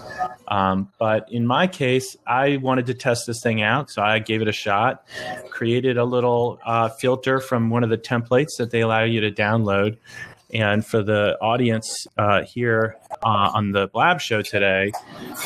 Um, 0.48 0.90
but 0.98 1.30
in 1.30 1.46
my 1.46 1.66
case, 1.66 2.16
I 2.26 2.56
wanted 2.58 2.86
to 2.86 2.94
test 2.94 3.26
this 3.26 3.40
thing 3.42 3.62
out, 3.62 3.90
so 3.90 4.02
I 4.02 4.18
gave 4.18 4.42
it 4.42 4.48
a 4.48 4.52
shot. 4.52 5.06
Created 5.50 5.96
a 5.96 6.04
little 6.04 6.58
uh, 6.64 6.88
filter 6.88 7.40
from 7.40 7.70
one 7.70 7.84
of 7.84 7.90
the 7.90 7.98
templates 7.98 8.56
that 8.58 8.70
they 8.70 8.80
allow 8.80 9.04
you 9.04 9.20
to 9.20 9.30
download. 9.30 9.98
And 10.52 10.84
for 10.84 11.02
the 11.02 11.36
audience 11.42 12.06
uh, 12.16 12.42
here 12.42 12.96
uh, 13.22 13.50
on 13.54 13.72
the 13.72 13.88
Blab 13.88 14.20
show 14.20 14.40
today, 14.40 14.92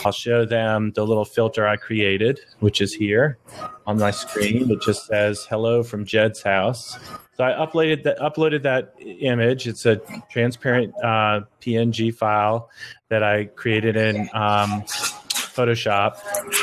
I'll 0.05 0.12
show 0.12 0.45
them 0.45 0.93
the 0.95 1.05
little 1.05 1.25
filter 1.25 1.67
I 1.67 1.77
created, 1.77 2.38
which 2.61 2.81
is 2.81 2.95
here 2.95 3.38
on 3.87 3.99
my 3.99 4.12
screen. 4.12 4.71
It 4.71 4.81
just 4.81 5.07
says 5.07 5.45
"Hello 5.51 5.83
from 5.83 6.05
Jed's 6.05 6.43
house," 6.43 6.99
So 7.37 7.45
I 7.45 7.53
uploaded 7.53 8.03
that 8.03 8.19
uploaded 8.19 8.62
that 8.62 8.95
image. 9.01 9.67
It's 9.67 9.87
a 9.87 9.97
transparent 10.31 10.95
uh, 11.03 11.41
PNG 11.61 12.15
file 12.15 12.71
that 13.09 13.23
I 13.23 13.47
created 13.47 13.97
in 13.97 14.29
um, 14.35 14.83
Photoshop. 14.83 16.19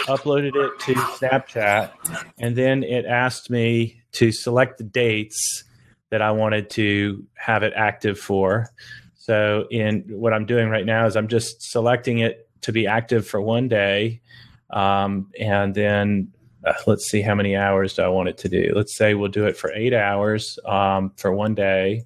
Uploaded 0.06 0.56
it 0.56 0.80
to 0.80 0.93
Snapchat, 0.93 1.91
and 2.38 2.56
then 2.56 2.84
it 2.84 3.06
asked 3.06 3.49
me 3.49 4.02
to 4.13 4.32
select 4.32 4.78
the 4.78 4.84
dates 4.84 5.63
that 6.10 6.22
I 6.22 6.32
wanted 6.32 6.69
to 6.72 7.26
have 7.36 7.63
it 7.63 7.74
active 7.76 8.19
for. 8.19 8.69
So 9.15 9.67
in 9.69 10.04
what 10.10 10.34
I'm 10.34 10.45
doing 10.45 10.69
right 10.69 10.86
now 10.86 11.06
is 11.06 11.15
I'm 11.15 11.28
just 11.28 11.62
selecting 11.62 12.19
it 12.19 12.50
to 12.62 12.72
be 12.72 12.88
active 12.88 13.28
for 13.28 13.41
one 13.41 13.67
day, 13.67 14.22
um, 14.72 15.32
and 15.39 15.74
then 15.74 16.32
uh, 16.65 16.74
let's 16.88 17.10
see 17.10 17.22
how 17.22 17.36
many 17.36 17.56
hours 17.56 17.93
do 17.93 18.02
I 18.02 18.08
want 18.08 18.30
it 18.30 18.38
to 18.39 18.50
do. 18.50 18.72
Let's 18.76 18.95
say 18.95 19.13
we'll 19.13 19.30
do 19.30 19.45
it 19.45 19.56
for 19.56 19.72
eight 19.74 19.93
hours 19.93 20.60
um, 20.65 21.12
for 21.15 21.32
one 21.32 21.56
day. 21.56 22.06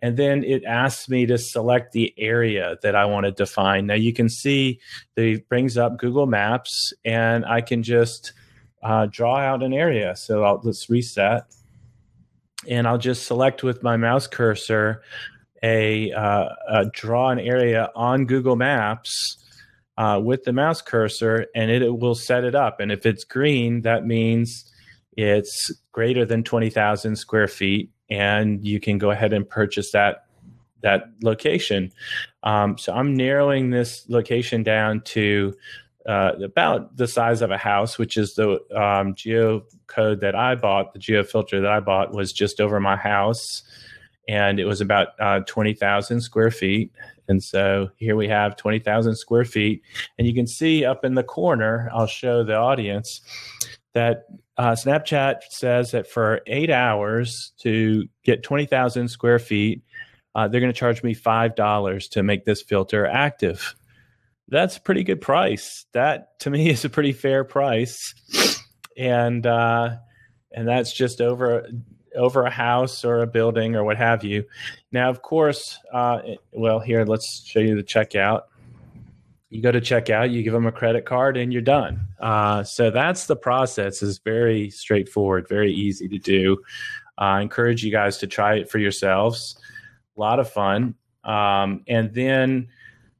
And 0.00 0.16
then 0.18 0.44
it 0.44 0.64
asks 0.64 1.08
me 1.08 1.24
to 1.26 1.38
select 1.38 1.92
the 1.92 2.12
area 2.18 2.76
that 2.82 2.94
I 2.94 3.06
want 3.06 3.24
to 3.24 3.32
define. 3.32 3.86
Now 3.86 3.94
you 3.94 4.12
can 4.12 4.28
see 4.28 4.78
that 5.14 5.24
it 5.24 5.48
brings 5.48 5.78
up 5.78 5.96
Google 5.96 6.26
Maps 6.26 6.92
and 7.06 7.44
I 7.46 7.62
can 7.62 7.82
just 7.82 8.32
uh, 8.82 9.06
draw 9.06 9.38
out 9.38 9.62
an 9.62 9.72
area. 9.72 10.14
So 10.14 10.44
I'll, 10.44 10.60
let's 10.62 10.90
reset. 10.90 11.44
And 12.68 12.86
I'll 12.86 12.98
just 12.98 13.26
select 13.26 13.62
with 13.62 13.82
my 13.82 13.96
mouse 13.96 14.26
cursor 14.26 15.02
a, 15.62 16.12
uh, 16.12 16.48
a 16.68 16.84
draw 16.86 17.30
an 17.30 17.38
area 17.38 17.90
on 17.94 18.26
Google 18.26 18.56
Maps 18.56 19.38
uh, 19.96 20.20
with 20.22 20.44
the 20.44 20.52
mouse 20.52 20.82
cursor 20.82 21.46
and 21.54 21.70
it, 21.70 21.82
it, 21.82 21.98
will 21.98 22.14
set 22.14 22.44
it 22.44 22.54
up. 22.54 22.80
And 22.80 22.92
if 22.92 23.06
it's 23.06 23.24
green, 23.24 23.82
that 23.82 24.04
means 24.04 24.70
it's 25.16 25.70
greater 25.92 26.24
than 26.24 26.42
20,000 26.42 27.16
square 27.16 27.48
feet 27.48 27.90
and 28.10 28.64
you 28.66 28.80
can 28.80 28.98
go 28.98 29.10
ahead 29.10 29.32
and 29.32 29.48
purchase 29.48 29.92
that 29.92 30.26
that 30.82 31.04
location. 31.22 31.90
Um, 32.42 32.76
so 32.76 32.92
I'm 32.92 33.14
narrowing 33.14 33.70
this 33.70 34.04
location 34.08 34.62
down 34.62 35.00
to 35.06 35.54
uh, 36.06 36.32
about 36.42 36.96
the 36.96 37.06
size 37.06 37.42
of 37.42 37.50
a 37.50 37.58
house, 37.58 37.98
which 37.98 38.16
is 38.16 38.34
the 38.34 38.60
um, 38.76 39.14
geo 39.14 39.64
code 39.86 40.20
that 40.20 40.34
I 40.34 40.54
bought. 40.54 40.92
The 40.92 40.98
geo 40.98 41.22
filter 41.24 41.60
that 41.60 41.70
I 41.70 41.80
bought 41.80 42.12
was 42.12 42.32
just 42.32 42.60
over 42.60 42.78
my 42.80 42.96
house, 42.96 43.62
and 44.28 44.60
it 44.60 44.64
was 44.64 44.80
about 44.80 45.08
uh, 45.18 45.40
20,000 45.40 46.20
square 46.20 46.50
feet. 46.50 46.92
And 47.28 47.42
so 47.42 47.90
here 47.96 48.16
we 48.16 48.28
have 48.28 48.56
20,000 48.56 49.16
square 49.16 49.44
feet. 49.44 49.82
And 50.18 50.26
you 50.26 50.34
can 50.34 50.46
see 50.46 50.84
up 50.84 51.04
in 51.04 51.14
the 51.14 51.22
corner, 51.22 51.88
I'll 51.92 52.06
show 52.06 52.44
the 52.44 52.56
audience 52.56 53.20
that 53.94 54.26
uh, 54.56 54.72
Snapchat 54.72 55.42
says 55.48 55.92
that 55.92 56.06
for 56.06 56.42
eight 56.46 56.70
hours 56.70 57.52
to 57.60 58.06
get 58.24 58.42
20,000 58.42 59.08
square 59.08 59.38
feet, 59.38 59.82
uh, 60.34 60.48
they're 60.48 60.60
going 60.60 60.72
to 60.72 60.78
charge 60.78 61.02
me 61.02 61.14
$5 61.14 62.10
to 62.10 62.22
make 62.22 62.44
this 62.44 62.62
filter 62.62 63.06
active. 63.06 63.74
That's 64.48 64.76
a 64.76 64.80
pretty 64.80 65.04
good 65.04 65.20
price. 65.20 65.86
That 65.92 66.38
to 66.40 66.50
me 66.50 66.68
is 66.70 66.84
a 66.84 66.90
pretty 66.90 67.12
fair 67.12 67.44
price. 67.44 68.14
And, 68.96 69.46
uh, 69.46 69.96
and 70.52 70.68
that's 70.68 70.92
just 70.92 71.20
over 71.20 71.66
over 72.14 72.44
a 72.44 72.50
house 72.50 73.04
or 73.04 73.22
a 73.22 73.26
building 73.26 73.74
or 73.74 73.84
what 73.84 73.96
have 73.96 74.24
you. 74.24 74.44
Now, 74.92 75.10
of 75.10 75.22
course, 75.22 75.78
uh, 75.92 76.20
well, 76.52 76.80
here, 76.80 77.04
let's 77.04 77.44
show 77.44 77.60
you 77.60 77.74
the 77.74 77.82
checkout. 77.82 78.42
You 79.50 79.62
go 79.62 79.70
to 79.70 79.80
checkout, 79.80 80.32
you 80.32 80.42
give 80.42 80.52
them 80.52 80.66
a 80.66 80.72
credit 80.72 81.04
card, 81.04 81.36
and 81.36 81.52
you're 81.52 81.62
done. 81.62 82.08
Uh, 82.20 82.64
so 82.64 82.90
that's 82.90 83.26
the 83.26 83.36
process. 83.36 84.02
is 84.02 84.18
very 84.18 84.70
straightforward, 84.70 85.48
very 85.48 85.72
easy 85.72 86.08
to 86.08 86.18
do. 86.18 86.58
Uh, 87.18 87.24
I 87.24 87.40
encourage 87.42 87.84
you 87.84 87.92
guys 87.92 88.18
to 88.18 88.26
try 88.26 88.56
it 88.56 88.70
for 88.70 88.78
yourselves. 88.78 89.56
A 90.16 90.20
lot 90.20 90.40
of 90.40 90.50
fun. 90.50 90.94
Um, 91.22 91.84
and 91.86 92.12
then 92.12 92.68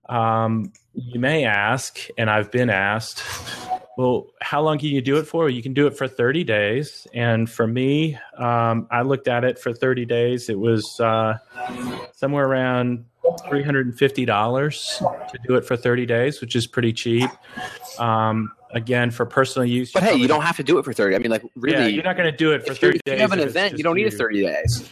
um, 0.08 0.72
you 0.94 1.18
may 1.18 1.44
ask, 1.44 1.98
and 2.16 2.30
I've 2.30 2.50
been 2.50 2.70
asked, 2.70 3.22
well, 3.96 4.26
how 4.40 4.62
long 4.62 4.78
can 4.78 4.88
you 4.88 5.00
do 5.00 5.18
it 5.18 5.24
for? 5.24 5.48
You 5.48 5.62
can 5.62 5.72
do 5.72 5.86
it 5.86 5.96
for 5.96 6.08
30 6.08 6.44
days. 6.44 7.06
And 7.14 7.48
for 7.48 7.66
me, 7.66 8.18
um, 8.36 8.88
I 8.90 9.02
looked 9.02 9.28
at 9.28 9.44
it 9.44 9.58
for 9.58 9.72
30 9.72 10.04
days. 10.04 10.48
It 10.48 10.58
was 10.58 10.98
uh, 11.00 11.38
somewhere 12.12 12.46
around 12.46 13.04
$350 13.24 15.30
to 15.30 15.38
do 15.46 15.54
it 15.54 15.64
for 15.64 15.76
30 15.76 16.06
days, 16.06 16.40
which 16.40 16.56
is 16.56 16.66
pretty 16.66 16.92
cheap. 16.92 17.30
Um, 17.98 18.52
again, 18.72 19.12
for 19.12 19.24
personal 19.24 19.66
use. 19.66 19.92
But 19.92 20.02
hey, 20.02 20.16
you 20.16 20.26
don't 20.26 20.42
have 20.42 20.56
to 20.56 20.64
do 20.64 20.78
it 20.78 20.84
for 20.84 20.92
30. 20.92 21.14
I 21.14 21.18
mean, 21.18 21.30
like, 21.30 21.44
really. 21.54 21.76
Yeah, 21.76 21.86
you're 21.86 22.04
not 22.04 22.16
going 22.16 22.30
to 22.30 22.36
do 22.36 22.52
it 22.52 22.66
for 22.66 22.74
30 22.74 22.92
days. 22.92 23.00
If 23.06 23.14
you 23.14 23.20
have 23.20 23.32
an 23.32 23.40
event, 23.40 23.78
you 23.78 23.84
don't 23.84 23.94
need 23.94 24.12
30 24.12 24.42
days 24.42 24.90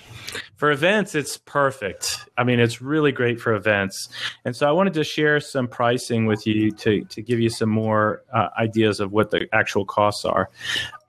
for 0.63 0.71
events, 0.71 1.17
it's 1.17 1.39
perfect. 1.39 2.29
I 2.39 2.45
mean, 2.45 2.61
it's 2.61 2.81
really 2.81 3.11
great 3.11 3.41
for 3.41 3.53
events. 3.53 4.09
And 4.45 4.55
so 4.55 4.69
I 4.69 4.71
wanted 4.71 4.95
to 4.95 5.03
share 5.03 5.41
some 5.41 5.67
pricing 5.67 6.27
with 6.27 6.47
you 6.47 6.71
to, 6.71 7.03
to 7.03 7.21
give 7.21 7.41
you 7.41 7.51
some 7.51 7.69
more 7.69 8.23
uh, 8.33 8.47
ideas 8.57 9.01
of 9.01 9.11
what 9.11 9.33
the 9.33 9.49
actual 9.53 9.85
costs 9.85 10.25
are. 10.25 10.51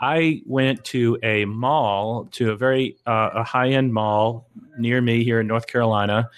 I 0.01 0.41
went 0.47 0.83
to 0.85 1.19
a 1.21 1.45
mall, 1.45 2.27
to 2.31 2.49
a 2.49 2.55
very 2.55 2.97
uh, 3.05 3.29
a 3.35 3.43
high 3.43 3.69
end 3.69 3.93
mall 3.93 4.47
near 4.79 4.99
me 5.01 5.23
here 5.23 5.39
in 5.39 5.45
North 5.45 5.67
Carolina, 5.67 6.31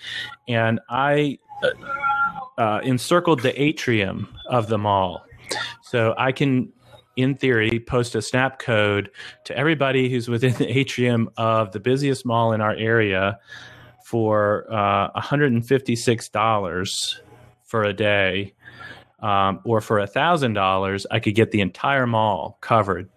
and 0.49 0.82
I 0.89 1.39
uh, 1.63 2.62
uh, 2.62 2.82
encircled 2.84 3.43
the 3.43 3.62
atrium 3.62 4.28
of 4.49 4.67
the 4.67 4.78
mall. 4.78 5.25
So 5.84 6.15
I 6.17 6.34
can 6.34 6.73
in 7.15 7.36
theory, 7.36 7.80
post 7.80 8.15
a 8.15 8.21
snap 8.21 8.60
code 8.60 9.10
to 9.45 9.58
everybody 9.58 10.10
who's 10.10 10.28
within 10.28 10.54
the 10.54 10.78
atrium 10.78 11.30
of 11.38 11.71
the 11.71 11.80
busiest 11.80 12.25
mall 12.25 12.54
in 12.54 12.62
our 12.62 12.75
area 12.75 13.39
for 14.06 14.71
uh, 14.71 15.19
$156 15.19 17.19
for 17.63 17.84
a 17.84 17.93
day. 17.93 18.54
Um, 19.19 19.62
or 19.63 19.82
for 19.82 19.97
$1,000, 19.97 21.06
I 21.10 21.19
could 21.19 21.36
get 21.36 21.51
the 21.51 21.62
entire 21.62 22.06
mall 22.06 22.58
covered. 22.62 23.10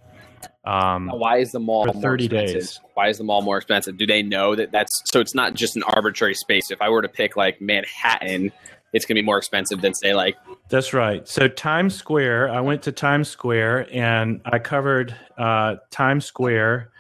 Um, 0.65 1.07
now, 1.07 1.17
why 1.17 1.39
is 1.39 1.53
the 1.53 1.61
mall 1.61 1.93
for 1.93 2.01
30 2.01 2.29
days? 2.29 2.81
Why 2.95 3.09
is 3.09 3.19
the 3.19 3.25
mall 3.25 3.43
more 3.43 3.57
expensive? 3.57 3.97
Do 3.97 4.07
they 4.07 4.23
know 4.23 4.55
that 4.55 4.71
that's 4.71 5.03
so 5.07 5.21
it's 5.21 5.35
not 5.35 5.55
just 5.55 5.77
an 5.77 5.83
arbitrary 5.83 6.35
space? 6.35 6.71
If 6.71 6.83
I 6.83 6.91
were 6.91 7.03
to 7.03 7.09
pick 7.09 7.37
like 7.37 7.61
Manhattan, 7.61 8.53
it's 8.93 9.05
going 9.05 9.17
to 9.17 9.23
be 9.23 9.27
more 9.27 9.39
expensive 9.39 9.81
than 9.81 9.95
say 9.95 10.15
like 10.15 10.37
that's 10.69 10.93
right. 10.93 11.27
So 11.27 11.49
times 11.49 11.95
square 11.95 12.51
i 12.51 12.61
went 12.61 12.83
to 12.83 12.93
times 12.93 13.29
square 13.29 13.89
and 13.93 14.41
i 14.45 14.59
covered 14.59 15.15
uh, 15.37 15.77
times 15.91 16.25
square 16.25 16.91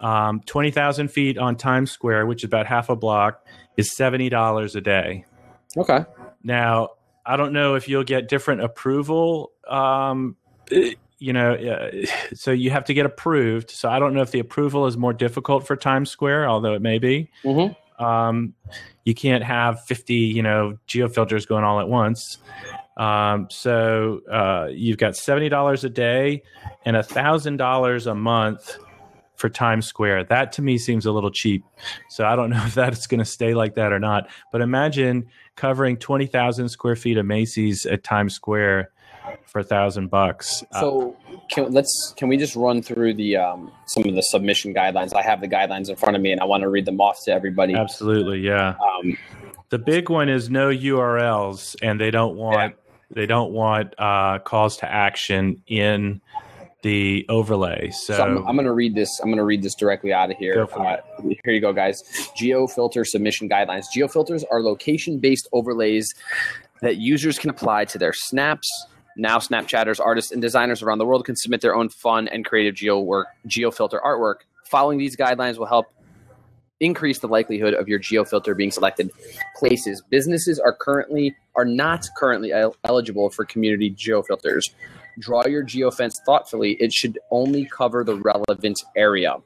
um, 0.00 0.40
20000 0.46 1.08
feet 1.08 1.38
on 1.38 1.56
times 1.56 1.90
square 1.90 2.26
which 2.26 2.42
is 2.42 2.48
about 2.48 2.66
half 2.66 2.88
a 2.88 2.96
block 2.96 3.46
is 3.76 3.94
$70 3.96 4.74
a 4.74 4.80
day. 4.80 5.24
Okay. 5.76 6.04
Now 6.42 6.90
i 7.24 7.36
don't 7.36 7.52
know 7.52 7.74
if 7.74 7.88
you'll 7.88 8.04
get 8.04 8.28
different 8.28 8.62
approval 8.62 9.52
um, 9.68 10.36
you 11.18 11.32
know 11.32 11.54
uh, 11.54 11.90
so 12.34 12.50
you 12.50 12.70
have 12.70 12.84
to 12.84 12.94
get 12.94 13.06
approved. 13.06 13.70
So 13.70 13.88
i 13.88 13.98
don't 13.98 14.14
know 14.14 14.22
if 14.22 14.30
the 14.30 14.40
approval 14.40 14.86
is 14.86 14.96
more 14.96 15.12
difficult 15.12 15.66
for 15.66 15.76
times 15.76 16.10
square 16.10 16.48
although 16.48 16.74
it 16.74 16.82
may 16.82 16.98
be. 16.98 17.30
Mm-hmm. 17.44 17.74
Um, 18.02 18.54
you 19.04 19.14
can't 19.14 19.42
have 19.42 19.84
50, 19.84 20.14
you 20.14 20.42
know, 20.42 20.78
geofilters 20.88 21.46
going 21.46 21.64
all 21.64 21.80
at 21.80 21.88
once. 21.88 22.38
Um, 22.96 23.48
so 23.50 24.20
uh, 24.30 24.68
you've 24.70 24.98
got 24.98 25.14
$70 25.14 25.84
a 25.84 25.88
day 25.88 26.42
and 26.84 26.96
$1,000 26.96 28.06
a 28.10 28.14
month 28.14 28.78
for 29.36 29.48
Times 29.48 29.86
Square. 29.86 30.24
That 30.24 30.52
to 30.52 30.62
me 30.62 30.78
seems 30.78 31.06
a 31.06 31.12
little 31.12 31.30
cheap. 31.30 31.64
So 32.08 32.24
I 32.24 32.36
don't 32.36 32.50
know 32.50 32.62
if 32.64 32.74
that's 32.74 33.06
going 33.06 33.18
to 33.18 33.24
stay 33.24 33.54
like 33.54 33.74
that 33.74 33.92
or 33.92 33.98
not. 33.98 34.28
But 34.52 34.60
imagine 34.60 35.26
covering 35.56 35.96
20,000 35.96 36.68
square 36.68 36.96
feet 36.96 37.18
of 37.18 37.26
Macy's 37.26 37.86
at 37.86 38.04
Times 38.04 38.34
Square 38.34 38.90
for 39.46 39.60
a 39.60 39.64
thousand 39.64 40.08
bucks. 40.08 40.62
Uh, 40.72 40.80
So 40.80 41.16
can, 41.50 41.70
let's 41.72 42.14
can 42.16 42.28
we 42.28 42.36
just 42.36 42.56
run 42.56 42.82
through 42.82 43.14
the 43.14 43.36
um, 43.36 43.70
some 43.86 44.04
of 44.04 44.14
the 44.14 44.22
submission 44.22 44.74
guidelines? 44.74 45.14
I 45.14 45.22
have 45.22 45.40
the 45.40 45.48
guidelines 45.48 45.88
in 45.88 45.96
front 45.96 46.16
of 46.16 46.22
me, 46.22 46.32
and 46.32 46.40
I 46.40 46.44
want 46.44 46.62
to 46.62 46.68
read 46.68 46.86
them 46.86 47.00
off 47.00 47.18
to 47.24 47.32
everybody. 47.32 47.74
absolutely, 47.74 48.40
yeah. 48.40 48.74
Um, 48.80 49.16
The 49.70 49.78
big 49.78 50.10
one 50.10 50.28
is 50.28 50.50
no 50.50 50.68
URLs, 50.68 51.76
and 51.82 52.00
they 52.00 52.10
don't 52.10 52.36
want 52.36 52.74
they 53.10 53.26
don't 53.26 53.52
want 53.52 53.94
uh, 53.98 54.38
calls 54.40 54.76
to 54.78 54.90
action 54.90 55.62
in 55.66 56.20
the 56.82 57.24
overlay. 57.28 57.90
So, 57.90 58.14
so 58.16 58.22
I'm, 58.24 58.38
I'm 58.48 58.56
going 58.56 58.66
to 58.66 58.72
read 58.72 58.94
this. 58.96 59.20
I'm 59.20 59.28
going 59.28 59.36
to 59.38 59.44
read 59.44 59.62
this 59.62 59.74
directly 59.76 60.12
out 60.12 60.30
of 60.32 60.36
here. 60.36 60.66
Uh, 60.74 60.96
here 61.44 61.54
you 61.54 61.60
go, 61.60 61.72
guys. 61.72 62.02
GeoFilter 62.40 63.06
submission 63.06 63.48
guidelines. 63.48 63.84
GeoFilters 63.94 64.42
are 64.50 64.60
location-based 64.62 65.48
overlays 65.52 66.12
that 66.80 66.96
users 66.96 67.38
can 67.38 67.50
apply 67.50 67.84
to 67.84 67.98
their 67.98 68.12
snaps. 68.12 68.68
Now, 69.16 69.38
Snapchatters, 69.38 70.00
artists, 70.00 70.32
and 70.32 70.40
designers 70.40 70.82
around 70.82 70.98
the 70.98 71.06
world 71.06 71.24
can 71.24 71.36
submit 71.36 71.60
their 71.60 71.74
own 71.74 71.88
fun 71.88 72.28
and 72.28 72.44
creative 72.44 72.74
geo 72.74 73.00
work, 73.00 73.26
GeoFilter 73.46 74.02
artwork. 74.02 74.36
Following 74.66 74.98
these 74.98 75.16
guidelines 75.16 75.58
will 75.58 75.66
help 75.66 75.86
increase 76.80 77.20
the 77.20 77.28
likelihood 77.28 77.74
of 77.74 77.88
your 77.88 78.00
geofilter 78.00 78.56
being 78.56 78.70
selected 78.70 79.10
places. 79.56 80.02
Businesses 80.10 80.58
are 80.58 80.72
currently 80.74 81.36
are 81.54 81.64
not 81.64 82.08
currently 82.16 82.52
el- 82.52 82.74
eligible 82.84 83.30
for 83.30 83.44
community 83.44 83.90
geofilters. 83.90 84.70
Draw 85.18 85.46
your 85.46 85.62
geofence 85.62 86.14
thoughtfully. 86.24 86.72
It 86.80 86.92
should 86.92 87.18
only 87.30 87.66
cover 87.66 88.02
the 88.02 88.16
relevant 88.16 88.82
area. 88.96 89.36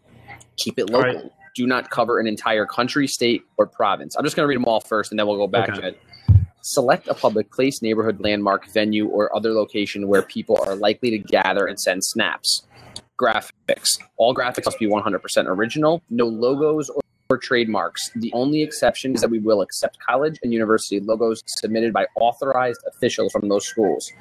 Keep 0.56 0.78
it 0.78 0.88
local. 0.90 1.12
right. 1.22 1.32
do 1.56 1.66
not 1.66 1.90
cover 1.90 2.18
an 2.20 2.26
entire 2.26 2.64
country 2.66 3.06
state 3.08 3.42
or 3.58 3.66
province. 3.66 4.14
I'm 4.16 4.24
just 4.24 4.36
going 4.36 4.44
to 4.44 4.48
read 4.48 4.56
them 4.56 4.64
all 4.66 4.80
first 4.80 5.10
and 5.10 5.18
then 5.18 5.26
we'll 5.26 5.36
go 5.36 5.46
back 5.48 5.68
Okay. 5.70 5.80
to 5.80 5.86
it 5.88 6.00
select 6.66 7.06
a 7.08 7.14
public 7.14 7.50
place 7.52 7.80
neighborhood 7.80 8.20
landmark 8.20 8.66
venue 8.72 9.06
or 9.06 9.34
other 9.34 9.52
location 9.52 10.08
where 10.08 10.22
people 10.22 10.58
are 10.66 10.74
likely 10.74 11.10
to 11.10 11.18
gather 11.18 11.66
and 11.66 11.78
send 11.78 12.04
snaps 12.04 12.66
graphics 13.20 13.98
all 14.16 14.34
graphics 14.34 14.66
must 14.66 14.78
be 14.78 14.86
100% 14.86 15.20
original 15.46 16.02
no 16.10 16.26
logos 16.26 16.90
or 16.90 17.02
or 17.28 17.38
trademarks. 17.38 18.10
The 18.14 18.32
only 18.32 18.62
exception 18.62 19.14
is 19.14 19.20
that 19.20 19.30
we 19.30 19.38
will 19.38 19.60
accept 19.60 19.98
college 19.98 20.38
and 20.42 20.52
university 20.52 21.00
logos 21.00 21.42
submitted 21.46 21.92
by 21.92 22.06
authorized 22.16 22.80
officials 22.86 23.32
from 23.32 23.48
those 23.48 23.66
schools. 23.66 24.12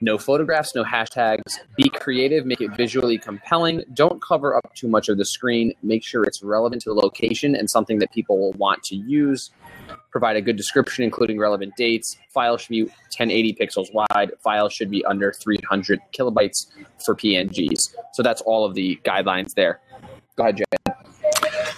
No 0.00 0.16
photographs, 0.16 0.74
no 0.74 0.84
hashtags. 0.84 1.58
Be 1.76 1.88
creative, 1.88 2.46
make 2.46 2.60
it 2.60 2.70
visually 2.76 3.18
compelling. 3.18 3.82
Don't 3.92 4.22
cover 4.22 4.56
up 4.56 4.72
too 4.74 4.86
much 4.86 5.08
of 5.08 5.18
the 5.18 5.24
screen. 5.24 5.72
Make 5.82 6.04
sure 6.04 6.22
it's 6.24 6.42
relevant 6.42 6.82
to 6.82 6.90
the 6.90 6.94
location 6.94 7.56
and 7.56 7.68
something 7.68 7.98
that 7.98 8.12
people 8.12 8.38
will 8.38 8.52
want 8.52 8.82
to 8.84 8.96
use. 8.96 9.50
Provide 10.10 10.36
a 10.36 10.40
good 10.40 10.56
description, 10.56 11.02
including 11.02 11.38
relevant 11.38 11.74
dates. 11.76 12.16
File 12.30 12.56
should 12.56 12.70
be 12.70 12.82
1080 12.84 13.54
pixels 13.54 13.92
wide. 13.92 14.30
File 14.40 14.68
should 14.68 14.90
be 14.90 15.04
under 15.04 15.32
300 15.32 16.00
kilobytes 16.12 16.66
for 17.04 17.16
PNGs. 17.16 17.94
So 18.12 18.22
that's 18.22 18.40
all 18.42 18.64
of 18.64 18.74
the 18.74 19.00
guidelines 19.04 19.54
there. 19.54 19.80
Go 20.36 20.44
ahead, 20.44 20.58
Jay. 20.58 20.64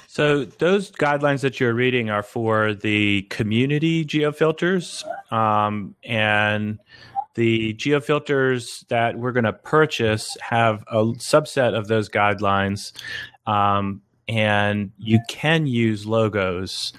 So 0.06 0.44
those 0.44 0.90
guidelines 0.90 1.40
that 1.40 1.60
you're 1.60 1.72
reading 1.72 2.10
are 2.10 2.22
for 2.22 2.74
the 2.74 3.22
community 3.30 4.04
geofilters, 4.04 5.04
um, 5.32 5.94
and 6.04 6.78
the 7.34 7.74
geofilters 7.74 8.86
that 8.88 9.18
we're 9.18 9.32
going 9.32 9.44
to 9.44 9.52
purchase 9.52 10.36
have 10.40 10.82
a 10.88 11.04
subset 11.18 11.76
of 11.76 11.88
those 11.88 12.08
guidelines, 12.08 12.92
um, 13.46 14.02
and 14.28 14.92
you 14.98 15.18
can 15.28 15.66
use 15.66 16.06
logos 16.06 16.92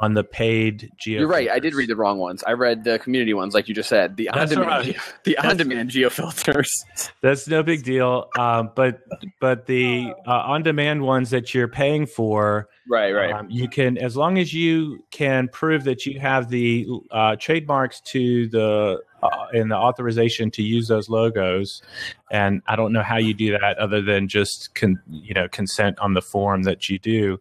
on 0.00 0.14
the 0.14 0.24
paid 0.24 0.90
geofilters. 1.00 1.18
You're 1.18 1.28
right. 1.28 1.50
I 1.50 1.58
did 1.58 1.74
read 1.74 1.88
the 1.88 1.96
wrong 1.96 2.18
ones. 2.18 2.42
I 2.46 2.52
read 2.52 2.84
the 2.84 2.98
community 2.98 3.34
ones, 3.34 3.52
like 3.52 3.68
you 3.68 3.74
just 3.74 3.88
said. 3.88 4.16
The 4.16 4.30
on-demand, 4.30 4.70
all 4.70 4.78
right. 4.78 4.84
geo- 4.86 5.02
the 5.24 5.38
on-demand 5.38 5.90
geofilters. 5.90 6.68
That's 7.20 7.48
no 7.48 7.62
big 7.62 7.82
deal. 7.82 8.28
Um, 8.38 8.70
but 8.74 9.00
but 9.40 9.66
the 9.66 10.12
uh, 10.26 10.30
on-demand 10.30 11.02
ones 11.02 11.30
that 11.30 11.52
you're 11.52 11.68
paying 11.68 12.06
for, 12.06 12.68
Right, 12.88 13.12
right. 13.12 13.32
Um, 13.32 13.48
you 13.50 13.68
can, 13.68 13.98
as 13.98 14.16
long 14.16 14.38
as 14.38 14.54
you 14.54 15.04
can 15.10 15.48
prove 15.48 15.84
that 15.84 16.06
you 16.06 16.18
have 16.20 16.48
the 16.48 16.86
uh, 17.10 17.36
trademarks 17.36 18.00
to 18.12 18.48
the 18.48 19.02
uh, 19.22 19.46
and 19.52 19.70
the 19.70 19.76
authorization 19.76 20.50
to 20.52 20.62
use 20.62 20.88
those 20.88 21.08
logos, 21.08 21.82
and 22.30 22.62
I 22.66 22.76
don't 22.76 22.92
know 22.92 23.02
how 23.02 23.16
you 23.16 23.34
do 23.34 23.52
that 23.58 23.78
other 23.78 24.00
than 24.00 24.28
just 24.28 24.74
con, 24.74 25.00
you 25.10 25.34
know 25.34 25.48
consent 25.48 25.98
on 25.98 26.14
the 26.14 26.22
form 26.22 26.62
that 26.64 26.88
you 26.88 26.98
do. 26.98 27.40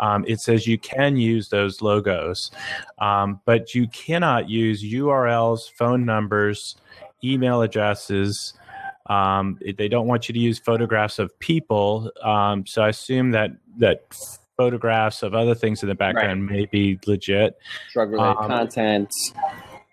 Um, 0.00 0.24
it 0.26 0.40
says 0.40 0.66
you 0.66 0.78
can 0.78 1.16
use 1.16 1.48
those 1.48 1.82
logos, 1.82 2.50
um, 2.98 3.40
but 3.44 3.74
you 3.74 3.88
cannot 3.88 4.48
use 4.48 4.82
URLs, 4.82 5.70
phone 5.70 6.04
numbers, 6.04 6.76
email 7.22 7.62
addresses. 7.62 8.54
Um, 9.06 9.58
they 9.76 9.88
don't 9.88 10.06
want 10.06 10.28
you 10.28 10.34
to 10.34 10.38
use 10.38 10.58
photographs 10.58 11.18
of 11.18 11.36
people. 11.38 12.10
Um, 12.22 12.66
so 12.66 12.82
I 12.82 12.90
assume 12.90 13.30
that 13.30 13.52
that 13.78 14.02
photographs 14.58 15.22
of 15.22 15.34
other 15.34 15.54
things 15.54 15.82
in 15.82 15.88
the 15.88 15.94
background 15.94 16.44
may 16.44 16.66
be 16.66 16.98
legit, 17.06 17.56
Drug-related 17.92 18.36
um, 18.38 18.48
content. 18.48 19.14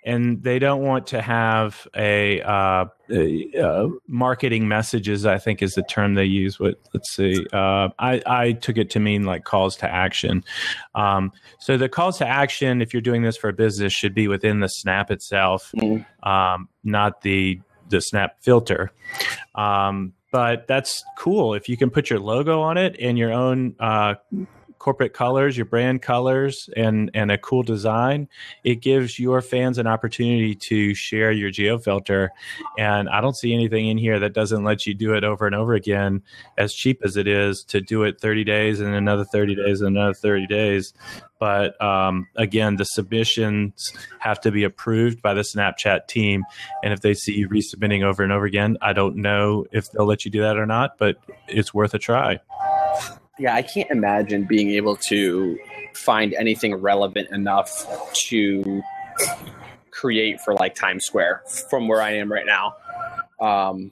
And 0.05 0.41
they 0.43 0.59
don't 0.59 0.81
want 0.83 1.07
to 1.07 1.21
have 1.21 1.87
a, 1.95 2.41
uh, 2.41 2.85
a, 3.09 3.51
uh 3.59 3.87
marketing 4.07 4.67
messages. 4.67 5.25
I 5.25 5.37
think 5.39 5.61
is 5.61 5.73
the 5.73 5.83
term 5.83 6.13
they 6.13 6.25
use. 6.25 6.59
What 6.59 6.75
let's 6.93 7.11
see. 7.13 7.45
Uh, 7.51 7.89
I 7.99 8.21
I 8.25 8.51
took 8.53 8.77
it 8.77 8.89
to 8.91 8.99
mean 8.99 9.23
like 9.23 9.43
calls 9.43 9.75
to 9.77 9.91
action. 9.91 10.43
Um, 10.93 11.31
so 11.59 11.75
the 11.77 11.89
calls 11.89 12.19
to 12.19 12.27
action, 12.27 12.81
if 12.81 12.93
you're 12.93 13.01
doing 13.01 13.23
this 13.23 13.35
for 13.35 13.49
a 13.49 13.53
business, 13.53 13.91
should 13.91 14.13
be 14.13 14.27
within 14.27 14.59
the 14.59 14.67
Snap 14.67 15.11
itself, 15.11 15.71
Mhm. 15.75 16.05
um, 16.23 16.69
not 16.83 17.21
the 17.21 17.59
the 17.89 17.99
Snap 18.01 18.37
filter. 18.41 18.91
Um, 19.55 20.13
but 20.31 20.67
that's 20.67 21.03
cool 21.17 21.53
if 21.53 21.69
you 21.69 21.77
can 21.77 21.89
put 21.89 22.09
your 22.09 22.19
logo 22.19 22.59
on 22.61 22.77
it 22.77 22.95
and 22.99 23.17
your 23.17 23.31
own 23.31 23.73
uh, 23.79 24.15
corporate 24.85 25.13
colors, 25.13 25.57
your 25.57 25.65
brand 25.65 26.03
colors, 26.03 26.69
and 26.77 27.09
and 27.15 27.31
a 27.31 27.39
cool 27.39 27.63
design. 27.63 28.27
It 28.63 28.81
gives 28.81 29.17
your 29.17 29.41
fans 29.41 29.79
an 29.79 29.87
opportunity 29.87 30.53
to 30.53 30.93
share 30.93 31.31
your 31.31 31.49
geofilter. 31.49 32.29
And 32.77 33.09
I 33.09 33.19
don't 33.19 33.35
see 33.35 33.51
anything 33.51 33.87
in 33.87 33.97
here 33.97 34.19
that 34.19 34.33
doesn't 34.33 34.63
let 34.63 34.85
you 34.85 34.93
do 34.93 35.15
it 35.15 35.23
over 35.23 35.47
and 35.47 35.55
over 35.55 35.73
again, 35.73 36.21
as 36.55 36.71
cheap 36.71 37.01
as 37.03 37.17
it 37.17 37.27
is 37.27 37.63
to 37.69 37.81
do 37.81 38.03
it 38.03 38.21
30 38.21 38.43
days 38.43 38.79
and 38.79 38.93
another 38.93 39.25
30 39.25 39.55
days 39.55 39.81
and 39.81 39.97
another 39.97 40.13
30 40.13 40.45
days. 40.45 40.93
But 41.39 41.81
um, 41.81 42.27
again, 42.35 42.75
the 42.75 42.85
submissions 42.85 43.91
have 44.19 44.39
to 44.41 44.51
be 44.51 44.63
approved 44.63 45.19
by 45.19 45.33
the 45.33 45.41
Snapchat 45.41 46.07
team. 46.07 46.43
And 46.83 46.93
if 46.93 47.01
they 47.01 47.15
see 47.15 47.33
you 47.33 47.49
resubmitting 47.49 48.03
over 48.03 48.21
and 48.21 48.31
over 48.31 48.45
again, 48.45 48.77
I 48.83 48.93
don't 48.93 49.15
know 49.15 49.65
if 49.71 49.91
they'll 49.91 50.05
let 50.05 50.25
you 50.25 50.31
do 50.31 50.41
that 50.41 50.57
or 50.57 50.67
not, 50.67 50.99
but 50.99 51.17
it's 51.47 51.73
worth 51.73 51.95
a 51.95 51.99
try. 51.99 52.39
Yeah, 53.37 53.53
I 53.53 53.61
can't 53.61 53.91
imagine 53.91 54.45
being 54.45 54.71
able 54.71 54.95
to 55.07 55.59
find 55.93 56.33
anything 56.33 56.75
relevant 56.75 57.29
enough 57.31 57.85
to 58.27 58.81
create 59.91 60.39
for 60.41 60.53
like 60.53 60.75
Times 60.75 61.05
Square 61.05 61.43
from 61.69 61.87
where 61.87 62.01
I 62.01 62.11
am 62.11 62.31
right 62.31 62.45
now. 62.45 62.75
Um, 63.39 63.91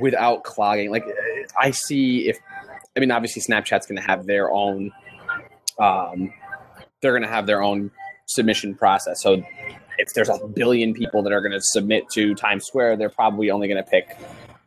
without 0.00 0.44
clogging. 0.44 0.90
Like 0.90 1.04
I 1.58 1.70
see 1.70 2.28
if 2.28 2.38
I 2.96 3.00
mean 3.00 3.10
obviously 3.10 3.42
Snapchat's 3.42 3.86
going 3.86 4.00
to 4.00 4.06
have 4.06 4.26
their 4.26 4.50
own 4.50 4.92
um, 5.78 6.32
they're 7.00 7.12
going 7.12 7.22
to 7.22 7.28
have 7.28 7.46
their 7.46 7.62
own 7.62 7.90
submission 8.26 8.74
process. 8.74 9.22
So 9.22 9.42
if 9.98 10.14
there's 10.14 10.28
a 10.28 10.46
billion 10.46 10.94
people 10.94 11.22
that 11.22 11.32
are 11.32 11.40
going 11.40 11.52
to 11.52 11.60
submit 11.60 12.08
to 12.10 12.34
Times 12.34 12.66
Square, 12.66 12.96
they're 12.96 13.10
probably 13.10 13.50
only 13.50 13.68
going 13.68 13.82
to 13.82 13.88
pick 13.88 14.16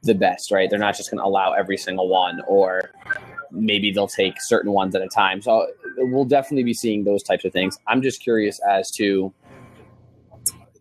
the 0.03 0.13
best, 0.13 0.51
right? 0.51 0.69
They're 0.69 0.79
not 0.79 0.95
just 0.95 1.09
going 1.09 1.19
to 1.19 1.25
allow 1.25 1.53
every 1.53 1.77
single 1.77 2.07
one, 2.07 2.41
or 2.47 2.91
maybe 3.55 3.91
they'll 3.91 4.07
take 4.07 4.41
certain 4.41 4.71
ones 4.71 4.95
at 4.95 5.01
a 5.01 5.07
time. 5.07 5.41
So 5.41 5.67
we'll 5.97 6.25
definitely 6.25 6.63
be 6.63 6.73
seeing 6.73 7.03
those 7.03 7.23
types 7.23 7.45
of 7.45 7.53
things. 7.53 7.77
I'm 7.87 8.01
just 8.01 8.21
curious 8.21 8.59
as 8.69 8.91
to 8.91 9.33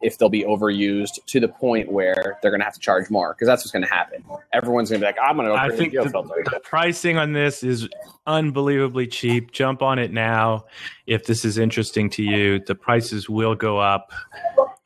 if 0.03 0.19
they'll 0.19 0.29
be 0.29 0.45
overused 0.45 1.25
to 1.25 1.41
the 1.41 1.49
point 1.49 1.91
where 1.91 2.39
they're 2.43 2.51
going 2.51 2.61
to 2.61 2.65
have 2.65 2.75
to 2.75 2.81
charge 2.81 3.09
more 3.09 3.33
because 3.33 3.47
that's 3.47 3.63
what's 3.63 3.73
going 3.73 3.85
to 3.85 3.89
happen. 3.89 4.23
Everyone's 4.53 4.91
going 4.91 5.01
to 5.01 5.05
be 5.05 5.07
like, 5.07 5.17
I'm 5.21 5.37
going 5.37 5.49
to 5.49 5.55
I 5.55 5.71
think 5.71 5.95
the, 5.95 6.05
the 6.05 6.61
pricing 6.63 7.17
on 7.17 7.33
this 7.33 7.63
is 7.63 7.89
unbelievably 8.27 9.07
cheap. 9.07 9.51
Jump 9.51 9.81
on 9.81 9.99
it 9.99 10.13
now 10.13 10.67
if 11.07 11.27
this 11.27 11.45
is 11.45 11.59
interesting 11.59 12.11
to 12.11 12.23
you. 12.23 12.61
The 12.61 12.75
prices 12.75 13.29
will 13.29 13.55
go 13.55 13.79
up. 13.79 14.12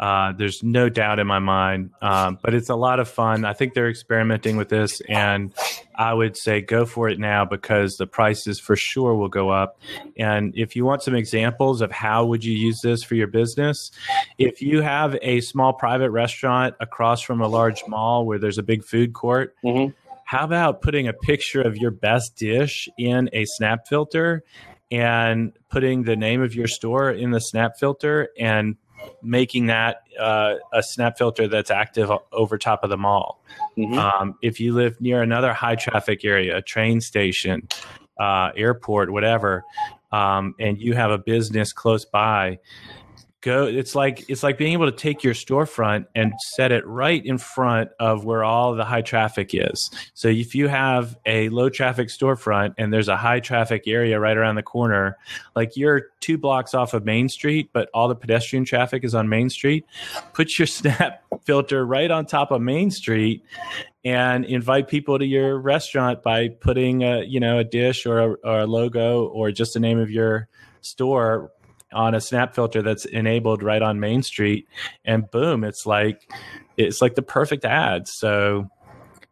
Uh, 0.01 0.33
there's 0.33 0.63
no 0.63 0.89
doubt 0.89 1.19
in 1.19 1.27
my 1.27 1.41
mind, 1.41 1.91
um, 2.03 2.39
but 2.41 2.55
it's 2.55 2.69
a 2.69 2.77
lot 2.77 3.01
of 3.01 3.09
fun. 3.09 3.45
I 3.45 3.53
think 3.53 3.75
they're 3.75 3.91
experimenting 3.91 4.57
with 4.57 4.69
this, 4.69 5.01
and 5.09 5.53
I 5.97 6.15
would 6.15 6.37
say 6.37 6.61
go 6.61 6.87
for 6.87 7.09
it 7.09 7.19
now 7.19 7.45
because 7.45 7.97
the 7.97 8.07
prices 8.07 8.61
for 8.61 8.77
sure 8.77 9.17
will 9.17 9.29
go 9.29 9.51
up. 9.51 9.81
And 10.17 10.57
if 10.57 10.77
you 10.77 10.85
want 10.85 11.03
some 11.03 11.17
examples 11.17 11.81
of 11.81 11.91
how 11.91 12.27
would 12.27 12.45
you 12.45 12.57
use 12.57 12.81
this 12.81 13.03
for 13.03 13.17
your 13.17 13.27
business, 13.27 13.91
if 14.39 14.63
you 14.63 14.83
have 14.83 15.17
a 15.21 15.41
small 15.41 15.73
private 15.73 16.11
restaurant 16.11 16.77
across 16.79 17.21
from 17.21 17.41
a 17.41 17.49
large 17.49 17.83
mall 17.89 18.25
where 18.25 18.39
there's 18.39 18.59
a 18.59 18.63
big 18.63 18.85
food 18.85 19.15
court, 19.15 19.57
Mhm. 19.65 19.95
how 20.27 20.45
about 20.45 20.81
putting 20.81 21.09
a 21.09 21.13
picture 21.13 21.61
of 21.61 21.77
your 21.77 21.91
best 21.91 22.37
dish 22.37 22.89
in 22.99 23.31
a 23.33 23.45
snap 23.47 23.89
filter 23.89 24.45
and 24.91 25.53
putting 25.69 26.05
the 26.05 26.17
name 26.17 26.43
of 26.43 26.55
your 26.55 26.67
store 26.67 27.11
in 27.11 27.31
the 27.31 27.41
snap 27.41 27.79
filter 27.79 28.31
and 28.39 28.77
making 29.23 29.67
that 29.67 30.03
uh, 30.19 30.55
a 30.73 30.83
snap 30.83 31.17
filter 31.19 31.47
that's 31.47 31.71
active 31.71 32.11
over 32.33 32.59
top 32.59 32.83
of 32.83 32.91
the 32.91 32.97
mall. 32.97 33.43
Mhm. 33.77 33.97
Um, 33.97 34.35
if 34.43 34.61
you 34.61 34.75
live 34.75 35.01
near 35.01 35.23
another 35.23 35.53
high 35.53 35.77
traffic 35.77 36.25
area, 36.25 36.57
a 36.57 36.63
train 36.63 37.01
station, 37.01 37.69
uh, 38.19 38.51
airport, 38.57 39.11
whatever, 39.11 39.65
um, 40.11 40.55
and 40.59 40.81
you 40.81 40.95
have 40.95 41.11
a 41.11 41.19
business 41.19 41.73
close 41.73 42.05
by, 42.05 42.59
go. 43.41 43.67
It's 43.67 43.95
like 43.95 44.25
it's 44.29 44.43
like 44.43 44.59
being 44.59 44.73
able 44.73 44.91
to 44.91 44.97
take 44.97 45.23
your 45.23 45.35
storefront 45.35 46.07
and 46.15 46.33
set 46.55 46.73
it 46.73 46.87
right 46.87 47.25
in 47.25 47.39
front 47.39 47.91
of 48.01 48.25
where 48.25 48.45
all 48.45 48.75
the 48.75 48.85
high 48.85 49.03
traffic 49.03 49.51
is. 49.53 49.91
So 50.15 50.29
if 50.29 50.55
you 50.55 50.69
have 50.69 51.17
a 51.27 51.49
low 51.51 51.69
traffic 51.69 52.09
storefront 52.09 52.75
and 52.79 52.93
there's 52.93 53.09
a 53.09 53.17
high 53.17 53.41
traffic 53.41 53.85
area 53.87 54.19
right 54.19 54.37
around 54.37 54.57
the 54.57 54.63
corner, 54.63 55.17
like 55.55 55.77
you're 55.77 56.09
two 56.21 56.39
blocks 56.39 56.75
off 56.75 56.95
of 56.95 57.05
Main 57.05 57.29
Street, 57.29 57.71
but 57.73 57.89
all 57.95 58.09
the 58.09 58.17
pedestrian 58.17 58.65
traffic 58.65 59.05
is 59.05 59.15
on 59.15 59.29
Main 59.29 59.51
Street, 59.51 59.87
put 60.33 60.59
your 60.59 60.67
snap 60.79 61.23
filter 61.45 61.85
right 61.85 62.11
on 62.11 62.27
top 62.27 62.51
of 62.51 62.61
Main 62.61 62.91
Street 62.91 63.45
and 64.05 64.45
invite 64.45 64.89
people 64.89 65.19
to 65.19 65.27
your 65.27 65.59
restaurant 65.59 66.23
by 66.23 66.49
putting 66.49 67.03
a 67.03 67.23
you 67.23 67.41
know 67.41 67.59
a 67.59 67.65
dish 67.65 68.07
or 68.07 68.19
a, 68.19 68.33
or 68.45 68.61
a 68.61 68.67
logo 68.67 69.27
or 69.27 69.51
just 69.51 69.75
the 69.75 69.81
name 69.81 69.99
of 69.99 70.11
your 70.11 70.49
store 70.81 71.51
on 71.93 72.15
a 72.15 72.21
snap 72.21 72.55
filter 72.55 72.83
that's 72.83 73.05
enabled 73.07 73.63
right 73.63 73.83
on 73.83 74.01
Main 74.01 74.23
Street 74.23 74.69
and 75.05 75.31
boom 75.31 75.65
it's 75.65 75.87
like 75.87 76.31
it's 76.77 77.03
like 77.03 77.17
the 77.17 77.23
perfect 77.23 77.65
ad. 77.65 78.07
So 78.07 78.71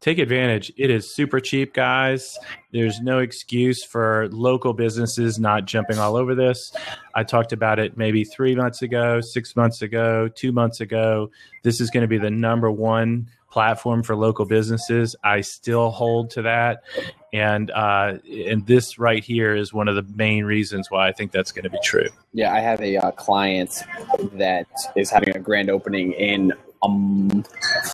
take 0.06 0.18
advantage. 0.20 0.72
It 0.76 0.88
is 0.88 1.12
super 1.12 1.40
cheap 1.40 1.74
guys. 1.74 2.38
There's 2.70 3.00
no 3.00 3.18
excuse 3.18 3.82
for 3.82 4.28
local 4.30 4.72
businesses 4.72 5.40
not 5.40 5.64
jumping 5.64 5.98
all 5.98 6.14
over 6.14 6.36
this. 6.36 6.72
I 7.16 7.24
talked 7.24 7.52
about 7.52 7.80
it 7.80 7.96
maybe 7.96 8.22
three 8.22 8.54
months 8.54 8.82
ago 8.82 9.20
six 9.20 9.56
months 9.56 9.82
ago 9.82 10.28
two 10.28 10.52
months 10.52 10.80
ago. 10.80 11.32
This 11.64 11.80
is 11.80 11.90
going 11.90 12.02
to 12.02 12.08
be 12.08 12.18
the 12.18 12.30
number 12.30 12.70
one 12.70 13.28
platform 13.50 14.04
for 14.04 14.14
local 14.14 14.44
businesses. 14.44 15.16
I 15.24 15.40
still 15.40 15.90
hold 15.90 16.30
to 16.30 16.42
that. 16.42 16.84
And 17.32 17.72
uh, 17.72 18.18
and 18.46 18.64
this 18.64 19.00
right 19.00 19.24
here 19.24 19.56
is 19.56 19.74
one 19.74 19.88
of 19.88 19.96
the 19.96 20.04
main 20.14 20.44
reasons 20.44 20.88
why 20.88 21.08
i 21.08 21.12
think 21.12 21.32
that's 21.32 21.50
going 21.50 21.64
to 21.64 21.70
be 21.70 21.80
true. 21.82 22.08
Yeah, 22.32 22.54
I 22.54 22.60
have 22.60 22.80
a 22.80 22.96
uh, 22.96 23.10
client 23.10 23.82
that 24.34 24.68
is 24.94 25.10
having 25.10 25.34
a 25.34 25.40
grand 25.40 25.68
opening 25.68 26.12
in 26.12 26.52
um 26.82 27.44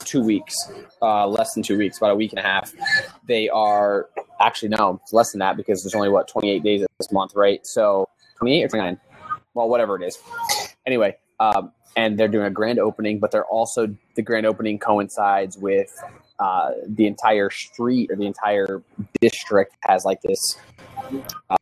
two 0.05 0.23
weeks, 0.23 0.55
uh, 1.01 1.27
less 1.27 1.55
than 1.55 1.63
two 1.63 1.79
weeks, 1.79 1.99
about 1.99 2.11
a 2.11 2.15
week 2.15 2.33
and 2.33 2.39
a 2.39 2.43
half. 2.43 2.73
They 3.27 3.49
are 3.49 4.09
actually 4.41 4.71
no, 4.71 5.01
it's 5.03 5.13
less 5.13 5.33
than 5.33 5.39
that 5.41 5.57
because 5.57 5.83
there's 5.83 5.95
only 5.95 6.09
what 6.09 6.29
28 6.29 6.63
days 6.63 6.87
this 6.99 7.13
month, 7.13 7.33
right? 7.35 7.61
So 7.67 8.09
28 8.39 8.65
or 8.65 8.69
29, 8.69 9.01
well, 9.55 9.69
whatever 9.69 10.01
it 10.01 10.07
is. 10.07 10.19
Anyway, 10.87 11.17
um, 11.41 11.73
and 11.97 12.19
they're 12.19 12.29
doing 12.29 12.47
a 12.47 12.51
grand 12.51 12.79
opening, 12.79 13.19
but 13.19 13.31
they're 13.31 13.47
also 13.47 13.95
the 14.15 14.23
grand 14.23 14.47
opening 14.47 14.79
coincides 14.79 15.57
with 15.59 15.91
uh, 16.39 16.71
the 16.89 17.07
entire 17.07 17.51
street 17.51 18.11
or 18.11 18.17
the 18.17 18.27
entire 18.27 18.83
district 19.21 19.77
has 19.81 20.05
like 20.05 20.21
this. 20.23 20.59
Uh, 21.51 21.62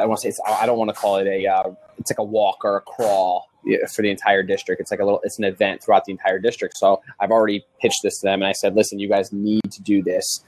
I 0.00 0.06
want 0.06 0.20
to 0.20 0.22
say 0.22 0.28
it's, 0.30 0.40
I 0.46 0.66
don't 0.66 0.78
want 0.78 0.88
to 0.88 0.94
call 0.94 1.16
it 1.16 1.26
a. 1.26 1.46
Uh, 1.46 1.70
it's 1.98 2.10
like 2.10 2.18
a 2.18 2.24
walk 2.24 2.64
or 2.64 2.76
a 2.76 2.80
crawl 2.80 3.46
for 3.94 4.02
the 4.02 4.10
entire 4.10 4.42
district. 4.42 4.80
It's 4.80 4.90
like 4.90 5.00
a 5.00 5.04
little. 5.04 5.20
It's 5.22 5.38
an 5.38 5.44
event 5.44 5.82
throughout 5.82 6.04
the 6.06 6.12
entire 6.12 6.38
district. 6.38 6.76
So 6.76 7.02
I've 7.20 7.30
already 7.30 7.64
pitched 7.80 8.00
this 8.02 8.18
to 8.20 8.26
them, 8.26 8.42
and 8.42 8.48
I 8.48 8.52
said, 8.52 8.74
"Listen, 8.74 8.98
you 8.98 9.08
guys 9.08 9.32
need 9.32 9.70
to 9.70 9.82
do 9.82 10.02
this." 10.02 10.44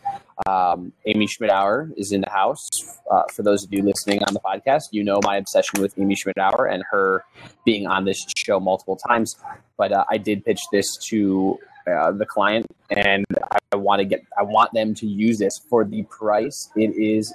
Um, 0.46 0.92
Amy 1.06 1.26
Schmittauer 1.26 1.92
is 1.96 2.12
in 2.12 2.22
the 2.22 2.30
house. 2.30 2.68
Uh, 3.10 3.22
for 3.32 3.42
those 3.42 3.64
of 3.64 3.72
you 3.72 3.82
listening 3.82 4.22
on 4.24 4.34
the 4.34 4.40
podcast, 4.40 4.84
you 4.92 5.04
know 5.04 5.20
my 5.22 5.36
obsession 5.36 5.80
with 5.82 5.98
Amy 5.98 6.16
Schmittauer 6.16 6.72
and 6.72 6.82
her 6.90 7.24
being 7.64 7.86
on 7.86 8.04
this 8.04 8.24
show 8.36 8.58
multiple 8.58 8.96
times. 8.96 9.36
But 9.76 9.92
uh, 9.92 10.04
I 10.10 10.18
did 10.18 10.44
pitch 10.44 10.60
this 10.72 10.96
to 11.08 11.58
uh, 11.86 12.12
the 12.12 12.26
client, 12.26 12.66
and 12.90 13.26
I 13.72 13.76
want 13.76 14.00
to 14.00 14.04
get. 14.04 14.24
I 14.38 14.42
want 14.42 14.72
them 14.72 14.94
to 14.94 15.06
use 15.06 15.38
this 15.38 15.60
for 15.68 15.84
the 15.84 16.04
price. 16.04 16.70
It 16.76 16.96
is 16.96 17.32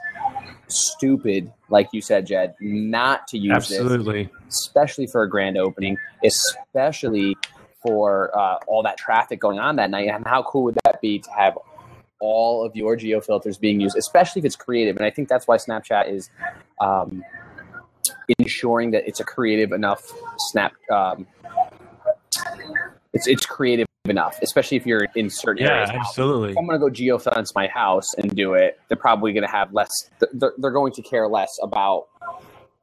stupid, 0.67 1.51
like 1.69 1.89
you 1.93 2.01
said, 2.01 2.25
Jed, 2.25 2.55
not 2.59 3.27
to 3.29 3.37
use 3.37 3.67
this 3.67 3.79
absolutely 3.79 4.29
especially 4.49 5.07
for 5.07 5.23
a 5.23 5.29
grand 5.29 5.57
opening, 5.57 5.97
especially 6.23 7.35
for 7.81 8.37
uh, 8.37 8.59
all 8.67 8.83
that 8.83 8.97
traffic 8.97 9.39
going 9.39 9.59
on 9.59 9.75
that 9.77 9.89
night. 9.89 10.09
And 10.09 10.25
how 10.25 10.43
cool 10.43 10.63
would 10.63 10.77
that 10.85 11.01
be 11.01 11.19
to 11.19 11.29
have 11.31 11.57
all 12.19 12.65
of 12.65 12.75
your 12.75 12.95
geo 12.95 13.21
filters 13.21 13.57
being 13.57 13.79
used, 13.79 13.95
especially 13.97 14.39
if 14.39 14.45
it's 14.45 14.55
creative? 14.55 14.95
And 14.97 15.05
I 15.05 15.09
think 15.09 15.29
that's 15.29 15.47
why 15.47 15.57
Snapchat 15.57 16.11
is 16.11 16.29
um, 16.79 17.23
ensuring 18.39 18.91
that 18.91 19.07
it's 19.07 19.19
a 19.19 19.23
creative 19.23 19.71
enough 19.71 20.11
snap. 20.37 20.73
Um, 20.91 21.27
it's 23.13 23.27
it's 23.27 23.45
creative 23.45 23.86
enough, 24.09 24.37
especially 24.41 24.77
if 24.77 24.85
you're 24.85 25.07
in 25.15 25.29
certain 25.29 25.63
yeah 25.65 25.73
areas. 25.73 25.89
Absolutely 25.91 26.51
if 26.51 26.57
I'm 26.57 26.65
going 26.67 26.79
to 26.79 26.85
go 26.85 26.91
geofence 26.91 27.47
my 27.55 27.67
house 27.67 28.13
and 28.17 28.35
do 28.35 28.53
it, 28.53 28.79
they're 28.87 28.97
probably 28.97 29.33
going 29.33 29.45
to 29.45 29.51
have 29.51 29.73
less. 29.73 29.89
They're, 30.33 30.53
they're 30.57 30.71
going 30.71 30.93
to 30.93 31.01
care 31.01 31.27
less 31.27 31.49
about 31.61 32.07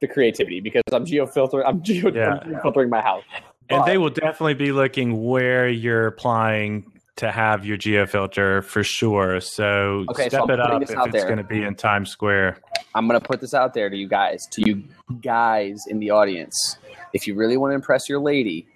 the 0.01 0.07
creativity 0.07 0.59
because 0.59 0.83
I'm 0.91 1.05
geofiltering. 1.05 1.63
I'm 1.65 1.81
geo 1.81 2.11
Yeah. 2.11 2.39
I'm 2.41 2.53
geofiltering 2.53 2.89
my 2.89 3.01
house. 3.01 3.23
And 3.69 3.83
they 3.85 3.97
will 3.97 4.11
definitely 4.11 4.53
be 4.53 4.71
looking 4.71 5.25
where 5.25 5.67
you're 5.67 6.07
applying 6.07 6.91
to 7.17 7.31
have 7.31 7.65
your 7.65 7.77
geofilter 7.77 8.63
for 8.63 8.83
sure. 8.83 9.39
So 9.39 10.05
Okay, 10.09 10.27
step 10.27 10.43
I'm 10.43 10.49
it 10.51 10.59
up 10.59 10.81
if 10.81 10.89
it's 10.91 11.11
there. 11.11 11.25
going 11.25 11.37
to 11.37 11.43
be 11.43 11.63
in 11.63 11.75
Times 11.75 12.11
Square. 12.11 12.59
I'm 12.93 13.07
going 13.07 13.19
to 13.19 13.25
put 13.25 13.41
this 13.41 13.53
out 13.53 13.73
there 13.73 13.89
to 13.89 13.95
you 13.95 14.07
guys, 14.07 14.45
to 14.51 14.61
you 14.65 14.83
guys 15.21 15.77
in 15.89 15.99
the 15.99 16.11
audience. 16.11 16.77
If 17.13 17.25
you 17.25 17.35
really 17.35 17.57
want 17.57 17.71
to 17.71 17.75
impress 17.75 18.09
your 18.09 18.19
lady, 18.19 18.67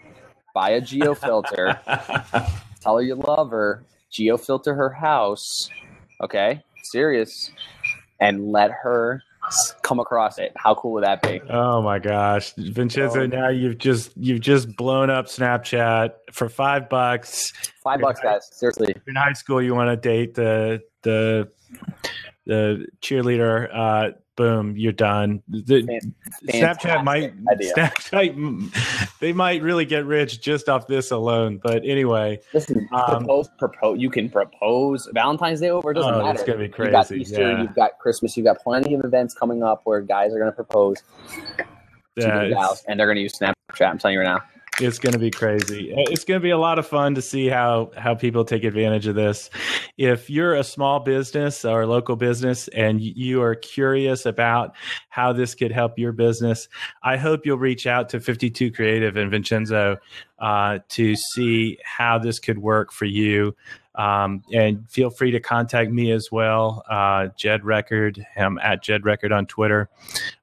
buy 0.53 0.71
a 0.71 0.81
geofilter. 0.81 1.79
tell 2.81 2.97
her 2.97 3.03
you 3.03 3.15
love 3.15 3.51
her. 3.51 3.83
Geofilter 4.11 4.75
her 4.75 4.89
house. 4.89 5.69
Okay, 6.21 6.61
serious, 6.91 7.51
and 8.19 8.51
let 8.51 8.71
her 8.71 9.23
come 9.81 9.99
across 9.99 10.37
it. 10.37 10.51
How 10.55 10.75
cool 10.75 10.93
would 10.93 11.03
that 11.03 11.21
be? 11.21 11.41
oh 11.49 11.81
my 11.81 11.99
gosh, 11.99 12.53
Vincenzo! 12.57 13.21
Oh. 13.21 13.25
Now 13.25 13.49
you've 13.49 13.77
just 13.77 14.11
you've 14.17 14.41
just 14.41 14.75
blown 14.75 15.09
up 15.09 15.27
Snapchat 15.27 16.11
for 16.31 16.49
five 16.49 16.89
bucks. 16.89 17.51
Five 17.83 18.01
bucks, 18.01 18.19
guys. 18.19 18.49
Seriously. 18.51 18.93
in 19.07 19.15
high 19.15 19.33
school 19.33 19.61
you 19.61 19.73
want 19.75 19.89
to 19.89 19.95
date 19.95 20.35
the 20.35 20.81
the 21.03 21.49
the 22.45 22.87
cheerleader 23.01 23.69
uh 23.73 24.11
boom 24.39 24.75
you're 24.77 24.91
done 24.93 25.43
the, 25.49 25.99
snapchat 26.47 27.03
might 27.03 27.33
idea. 27.51 27.73
snapchat 27.75 29.19
they 29.19 29.33
might 29.33 29.61
really 29.61 29.85
get 29.85 30.05
rich 30.05 30.41
just 30.41 30.69
off 30.69 30.87
this 30.87 31.11
alone 31.11 31.59
but 31.61 31.83
anyway 31.85 32.39
Listen, 32.53 32.87
Um, 32.93 33.17
propose, 33.25 33.49
propose. 33.59 33.99
You 33.99 34.09
can 34.09 34.29
propose 34.29 35.07
Valentine's 35.13 35.59
Day 35.59 35.69
over. 35.69 35.91
It 35.91 35.95
doesn't 35.95 36.13
Oh, 36.13 36.23
matter. 36.23 36.39
it's 36.39 36.43
gonna 36.43 36.59
be 36.59 36.69
crazy. 36.69 36.87
You've 36.87 36.93
got 36.93 37.11
Easter. 37.11 37.41
yeah. 37.51 37.61
You've 37.61 37.75
got 37.75 37.99
Christmas. 37.99 38.35
You've 38.37 38.45
got 38.45 38.59
plenty 38.59 38.93
of 38.95 39.03
events 39.03 39.33
coming 39.33 39.61
up 39.61 39.81
where 39.83 40.01
guys 40.01 40.33
are 40.33 40.39
going 40.39 40.49
to 40.51 40.55
propose 40.55 40.97
to 41.57 41.65
yeah, 42.49 42.67
and 42.87 42.99
they're 42.99 43.07
going 43.07 43.15
to 43.17 43.21
use 43.21 43.37
Snapchat. 43.37 43.87
I'm 43.89 43.97
telling 43.97 44.13
you 44.15 44.21
right 44.21 44.27
now. 44.33 44.41
It's 44.81 44.99
going 44.99 45.13
to 45.13 45.19
be 45.19 45.31
crazy. 45.31 45.93
It's 45.95 46.23
going 46.23 46.39
to 46.39 46.43
be 46.43 46.51
a 46.51 46.57
lot 46.57 46.79
of 46.79 46.87
fun 46.87 47.15
to 47.15 47.21
see 47.21 47.47
how 47.47 47.91
how 47.97 48.15
people 48.15 48.45
take 48.45 48.63
advantage 48.63 49.07
of 49.07 49.15
this. 49.15 49.49
If 49.97 50.29
you're 50.29 50.55
a 50.55 50.63
small 50.63 50.99
business 50.99 51.65
or 51.65 51.85
local 51.85 52.15
business 52.15 52.67
and 52.69 53.01
you 53.01 53.41
are 53.41 53.55
curious 53.55 54.25
about 54.25 54.75
how 55.09 55.33
this 55.33 55.55
could 55.55 55.71
help 55.71 55.97
your 55.97 56.11
business 56.11 56.67
i 57.03 57.17
hope 57.17 57.45
you'll 57.45 57.57
reach 57.57 57.87
out 57.87 58.09
to 58.09 58.19
52 58.19 58.71
creative 58.71 59.17
and 59.17 59.31
vincenzo 59.31 59.97
uh, 60.39 60.79
to 60.89 61.15
see 61.15 61.77
how 61.83 62.17
this 62.17 62.39
could 62.39 62.59
work 62.59 62.93
for 62.93 63.05
you. 63.05 63.55
Um, 63.95 64.43
and 64.53 64.89
feel 64.89 65.09
free 65.09 65.31
to 65.31 65.41
contact 65.41 65.91
me 65.91 66.11
as 66.11 66.29
well 66.31 66.83
uh, 66.89 67.27
jed 67.35 67.65
record 67.65 68.25
i'm 68.37 68.57
at 68.59 68.81
jed 68.81 69.03
record 69.03 69.31
on 69.33 69.45
twitter. 69.45 69.89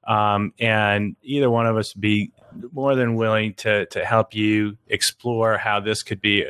Um, 0.05 0.53
and 0.59 1.15
either 1.23 1.49
one 1.49 1.65
of 1.65 1.75
us 1.75 1.93
be 1.93 2.31
more 2.71 2.95
than 2.95 3.15
willing 3.15 3.53
to 3.55 3.85
to 3.87 4.05
help 4.05 4.33
you 4.33 4.77
explore 4.87 5.57
how 5.57 5.79
this 5.79 6.03
could 6.03 6.21
be 6.21 6.45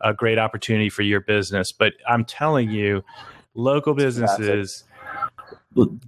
a, 0.00 0.14
great 0.14 0.38
opportunity 0.38 0.88
for 0.88 1.02
your 1.02 1.20
business. 1.20 1.72
But 1.72 1.94
I'm 2.08 2.24
telling 2.24 2.70
you, 2.70 3.04
local 3.54 3.94
businesses 3.94 4.84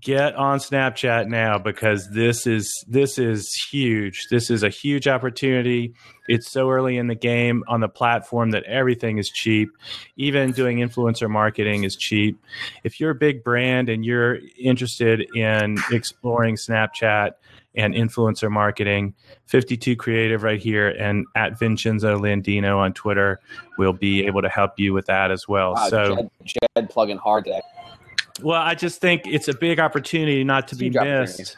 get 0.00 0.34
on 0.34 0.58
Snapchat 0.58 1.28
now 1.28 1.56
because 1.56 2.08
this 2.10 2.46
is 2.46 2.84
this 2.88 3.18
is 3.18 3.52
huge. 3.70 4.26
This 4.28 4.50
is 4.50 4.62
a 4.62 4.68
huge 4.68 5.06
opportunity. 5.06 5.94
It's 6.26 6.50
so 6.50 6.70
early 6.70 6.96
in 6.96 7.06
the 7.06 7.14
game 7.14 7.62
on 7.68 7.80
the 7.80 7.88
platform 7.88 8.50
that 8.50 8.64
everything 8.64 9.18
is 9.18 9.28
cheap. 9.28 9.70
Even 10.16 10.52
doing 10.52 10.78
influencer 10.78 11.30
marketing 11.30 11.84
is 11.84 11.94
cheap. 11.94 12.40
If 12.82 12.98
you're 12.98 13.10
a 13.10 13.14
big 13.14 13.44
brand 13.44 13.88
and 13.88 14.04
you're 14.04 14.38
interested 14.58 15.26
in 15.34 15.78
exploring 15.90 16.56
Snapchat 16.56 17.32
and 17.74 17.94
influencer 17.94 18.50
marketing, 18.50 19.14
52 19.46 19.96
Creative 19.96 20.42
right 20.42 20.60
here 20.60 20.88
and 20.88 21.26
at 21.36 21.58
Vincenzo 21.58 22.18
Landino 22.18 22.76
on 22.78 22.92
Twitter 22.92 23.40
We'll 23.78 23.92
be 23.92 24.26
able 24.26 24.42
to 24.42 24.48
help 24.48 24.78
you 24.78 24.92
with 24.92 25.06
that 25.06 25.30
as 25.30 25.48
well. 25.48 25.74
Wow, 25.74 25.88
so 25.88 26.16
Jed, 26.16 26.30
Jed 26.76 26.90
plugging 26.90 27.16
hard 27.16 27.44
today. 27.44 27.62
well, 28.42 28.60
I 28.60 28.74
just 28.74 29.00
think 29.00 29.22
it's 29.26 29.48
a 29.48 29.54
big 29.54 29.80
opportunity 29.80 30.44
not 30.44 30.68
to 30.68 30.76
be 30.76 30.86
Huge 30.86 31.02
missed. 31.02 31.56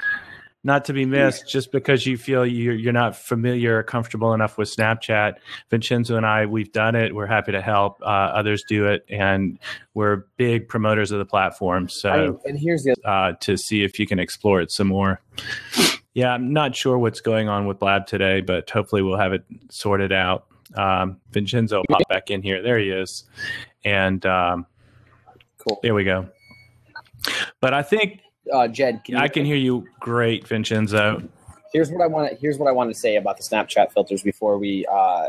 not 0.63 0.85
to 0.87 0.93
be 0.93 1.05
missed 1.05 1.49
just 1.49 1.73
because 1.73 2.07
you 2.07 2.17
feel 2.17 2.47
you're, 2.47 2.75
you're 2.75 2.93
not 2.93 3.17
familiar 3.17 3.79
or 3.79 3.83
comfortable 3.83 4.33
enough 4.33 4.57
with 4.57 4.75
Snapchat. 4.75 5.35
Vincenzo 5.71 6.17
and 6.17 6.25
I, 6.25 6.47
we've 6.47 6.73
done 6.73 6.95
it. 6.95 7.15
We're 7.15 7.27
happy 7.27 7.53
to 7.53 7.61
help. 7.61 8.01
Uh, 8.01 8.07
others 8.07 8.65
do 8.69 8.87
it, 8.87 9.05
and 9.09 9.59
we're 9.95 10.25
big 10.37 10.69
promoters 10.69 11.11
of 11.11 11.19
the 11.19 11.27
platform. 11.27 11.89
So, 11.89 12.11
I 12.11 12.27
mean, 12.27 12.39
and 12.45 12.59
here's 12.59 12.85
the 12.85 12.95
uh, 13.05 13.33
to 13.41 13.59
see 13.59 13.83
if 13.83 13.99
you 13.99 14.07
can 14.07 14.19
explore 14.19 14.61
it 14.61 14.71
some 14.71 14.87
more. 14.87 15.21
Yeah, 16.15 16.33
I'm 16.33 16.53
not 16.53 16.75
sure 16.77 16.97
what's 16.97 17.21
going 17.21 17.49
on 17.49 17.67
with 17.67 17.79
Blab 17.81 18.07
today, 18.07 18.41
but 18.41 18.71
hopefully 18.71 19.03
we'll 19.03 19.19
have 19.19 19.33
it 19.33 19.45
sorted 19.69 20.13
out. 20.13 20.47
Um, 20.77 21.21
Vincenzo 21.33 21.83
pop 21.89 22.03
back 22.09 22.31
in 22.31 22.41
here. 22.43 22.63
There 22.63 22.79
he 22.79 22.91
is, 22.91 23.25
and 23.85 24.25
um, 24.27 24.67
cool. 25.59 25.81
there 25.83 25.95
we 25.95 26.05
go. 26.05 26.29
But 27.61 27.75
I 27.75 27.83
think 27.83 28.21
Uh, 28.53 28.69
Jed, 28.69 29.03
can 29.05 29.17
you, 29.17 29.21
I 29.21 29.29
can 29.29 29.45
hear 29.45 29.57
you 29.57 29.87
great, 30.01 30.47
Vincenzo. 30.47 31.23
here's 31.73 31.91
what 31.91 32.03
I 32.03 32.07
want 32.07 32.31
to 32.31 32.37
here's 32.37 32.59
what 32.59 32.69
I 32.69 32.73
want 32.73 32.91
to 32.93 32.99
say 32.99 33.17
about 33.17 33.37
the 33.37 33.43
Snapchat 33.43 33.93
filters 33.93 34.23
before 34.23 34.59
we 34.59 34.87
uh, 34.87 35.27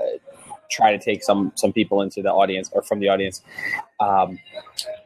try 0.70 0.95
to 0.95 1.03
take 1.03 1.24
some 1.24 1.51
some 1.55 1.74
people 1.74 2.01
into 2.01 2.22
the 2.22 2.32
audience 2.32 2.70
or 2.74 2.82
from 2.82 2.99
the 2.99 3.09
audience. 3.09 3.41
Um, 3.99 4.39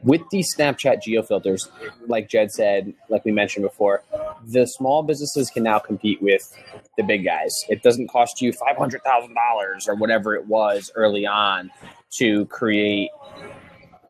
with 0.03 0.21
these 0.31 0.47
Snapchat 0.55 1.01
geo 1.03 1.21
filters, 1.21 1.69
like 2.07 2.29
Jed 2.29 2.51
said, 2.51 2.93
like 3.09 3.25
we 3.25 3.31
mentioned 3.31 3.63
before, 3.63 4.03
the 4.45 4.65
small 4.65 5.03
businesses 5.03 5.49
can 5.49 5.63
now 5.63 5.79
compete 5.79 6.21
with 6.21 6.51
the 6.97 7.03
big 7.03 7.23
guys. 7.23 7.53
It 7.69 7.83
doesn't 7.83 8.07
cost 8.09 8.41
you 8.41 8.51
five 8.53 8.77
hundred 8.77 9.03
thousand 9.03 9.35
dollars 9.35 9.87
or 9.87 9.95
whatever 9.95 10.35
it 10.35 10.47
was 10.47 10.91
early 10.95 11.25
on 11.25 11.71
to 12.17 12.45
create 12.47 13.09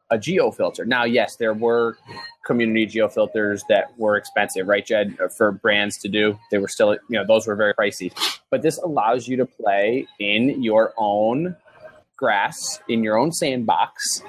a 0.10 0.18
geo 0.18 0.52
filter. 0.52 0.86
Now, 0.86 1.04
yes, 1.04 1.36
there 1.36 1.54
were 1.54 1.98
community 2.50 2.88
geo 2.88 3.08
filters 3.08 3.64
that 3.70 3.96
were 4.00 4.18
expensive, 4.18 4.68
right, 4.68 4.84
Jed, 4.84 5.16
for 5.38 5.52
brands 5.52 6.00
to 6.00 6.08
do. 6.10 6.40
They 6.50 6.58
were 6.58 6.68
still, 6.68 6.94
you 6.94 7.00
know, 7.12 7.24
those 7.24 7.46
were 7.46 7.56
very 7.56 7.76
pricey. 7.76 8.12
But 8.50 8.64
this 8.64 8.80
allows 8.80 9.28
you 9.28 9.38
to 9.38 9.46
play 9.46 10.08
in 10.20 10.64
your 10.64 10.96
own 10.98 11.56
grass, 12.18 12.80
in 12.90 13.04
your 13.04 13.18
own 13.18 13.32
sandbox. 13.32 14.24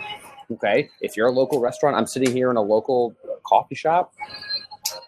Okay. 0.53 0.91
If 1.01 1.16
you're 1.16 1.29
a 1.29 1.33
local 1.33 1.61
restaurant, 1.61 1.97
I'm 1.97 2.07
sitting 2.07 2.31
here 2.37 2.51
in 2.51 2.59
a 2.59 2.62
local 2.62 3.16
coffee 3.47 3.75
shop. 3.75 4.12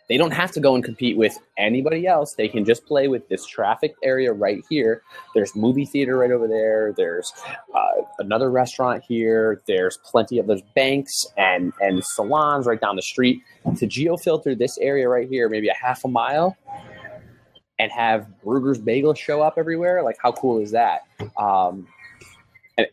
They 0.09 0.17
don't 0.17 0.33
have 0.33 0.51
to 0.53 0.61
go 0.61 0.75
and 0.75 0.85
compete 0.85 1.17
with 1.17 1.39
anybody 1.57 2.07
else. 2.07 2.35
They 2.35 2.49
can 2.49 2.65
just 2.65 2.85
play 2.87 3.09
with 3.09 3.29
this 3.29 3.47
traffic 3.47 3.95
area 4.03 4.33
right 4.33 4.63
here. 4.69 5.03
There's 5.35 5.55
movie 5.55 5.87
theater 5.87 6.19
right 6.19 6.31
over 6.31 6.49
there. 6.49 6.93
There's 6.97 7.33
uh, 7.75 8.03
another 8.19 8.51
restaurant 8.51 9.03
here. 9.07 9.63
There's 9.67 9.99
plenty 10.05 10.39
of 10.39 10.47
there's 10.47 10.63
banks 10.75 11.27
and 11.37 11.73
and 11.81 12.05
salons 12.05 12.67
right 12.67 12.81
down 12.81 12.97
the 12.97 13.03
street. 13.03 13.43
To 13.77 13.87
geofilter 13.87 14.59
this 14.59 14.77
area 14.79 15.09
right 15.09 15.29
here, 15.29 15.49
maybe 15.49 15.69
a 15.69 15.75
half 15.75 16.05
a 16.05 16.09
mile, 16.09 16.57
and 17.79 17.91
have 17.93 18.27
Bruegger's 18.45 18.79
Bagel 18.79 19.15
show 19.15 19.41
up 19.41 19.55
everywhere. 19.57 20.03
Like, 20.03 20.17
how 20.21 20.33
cool 20.33 20.61
is 20.61 20.73
that? 20.73 21.03
Um, 21.37 21.87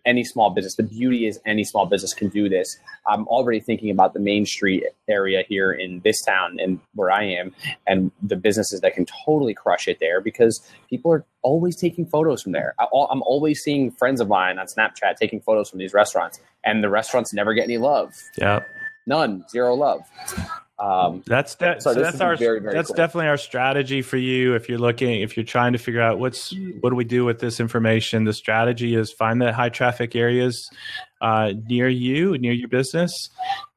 any 0.05 0.23
small 0.23 0.49
business. 0.49 0.75
The 0.75 0.83
beauty 0.83 1.27
is 1.27 1.39
any 1.45 1.63
small 1.63 1.85
business 1.85 2.13
can 2.13 2.29
do 2.29 2.49
this. 2.49 2.77
I'm 3.07 3.27
already 3.27 3.59
thinking 3.59 3.89
about 3.89 4.13
the 4.13 4.19
Main 4.19 4.45
Street 4.45 4.83
area 5.07 5.43
here 5.47 5.71
in 5.71 6.01
this 6.03 6.21
town 6.21 6.57
and 6.59 6.79
where 6.95 7.11
I 7.11 7.23
am, 7.23 7.53
and 7.87 8.11
the 8.21 8.35
businesses 8.35 8.81
that 8.81 8.93
can 8.93 9.05
totally 9.25 9.53
crush 9.53 9.87
it 9.87 9.99
there 9.99 10.21
because 10.21 10.61
people 10.89 11.11
are 11.11 11.25
always 11.41 11.75
taking 11.75 12.05
photos 12.05 12.43
from 12.43 12.51
there. 12.51 12.75
I, 12.79 12.85
I'm 13.09 13.21
always 13.23 13.61
seeing 13.61 13.91
friends 13.91 14.21
of 14.21 14.27
mine 14.27 14.59
on 14.59 14.67
Snapchat 14.67 15.15
taking 15.19 15.41
photos 15.41 15.69
from 15.69 15.79
these 15.79 15.93
restaurants, 15.93 16.39
and 16.63 16.83
the 16.83 16.89
restaurants 16.89 17.33
never 17.33 17.53
get 17.53 17.63
any 17.63 17.77
love. 17.77 18.13
Yeah, 18.37 18.63
None, 19.09 19.43
zero 19.49 19.73
love. 19.73 20.01
Um, 20.79 21.23
that's 21.25 21.55
that. 21.55 21.83
So 21.83 21.93
So, 21.93 22.01
that's 22.01 22.21
our 22.21 22.37
very, 22.37 22.61
very 22.61 22.73
that's 22.73 22.87
cool. 22.87 22.95
definitely 22.95 23.27
our 23.27 23.37
strategy 23.37 24.01
for 24.01 24.15
you. 24.17 24.55
If 24.55 24.69
you're 24.69 24.79
looking, 24.79 25.21
if 25.21 25.35
you're 25.35 25.45
trying 25.45 25.73
to 25.73 25.79
figure 25.79 26.01
out 26.01 26.19
what's 26.19 26.55
what 26.79 26.91
do 26.91 26.95
we 26.95 27.03
do 27.03 27.25
with 27.25 27.39
this 27.39 27.59
information, 27.59 28.23
the 28.23 28.33
strategy 28.33 28.95
is 28.95 29.11
find 29.11 29.41
the 29.41 29.51
high 29.51 29.69
traffic 29.69 30.15
areas 30.15 30.69
uh, 31.19 31.51
near 31.67 31.89
you, 31.89 32.37
near 32.37 32.53
your 32.53 32.69
business, 32.69 33.29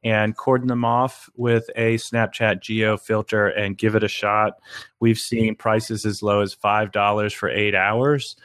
and 0.05 0.36
cordon 0.36 0.68
them 0.68 0.84
off 0.84 1.28
with 1.34 1.68
a 1.74 1.96
Snapchat 1.96 2.61
geo 2.61 2.96
filter 2.96 3.48
and 3.48 3.76
give 3.76 3.96
it 3.96 4.05
a 4.05 4.09
shot. 4.09 4.59
We've 5.00 5.18
seen 5.18 5.57
prices 5.57 6.07
as 6.07 6.22
low 6.22 6.40
as 6.40 6.55
five 6.55 6.92
dollars 6.92 7.32
for 7.32 7.48
eight 7.48 7.74
hours, 7.74 8.36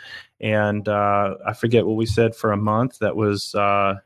and 0.42 0.88
uh, 0.90 1.36
I 1.46 1.54
forget 1.54 1.86
what 1.86 1.96
we 1.96 2.08
said 2.08 2.36
for 2.36 2.52
a 2.52 2.58
month. 2.58 2.98
That 3.00 3.16
was. 3.16 3.54
Uh, 3.54 4.00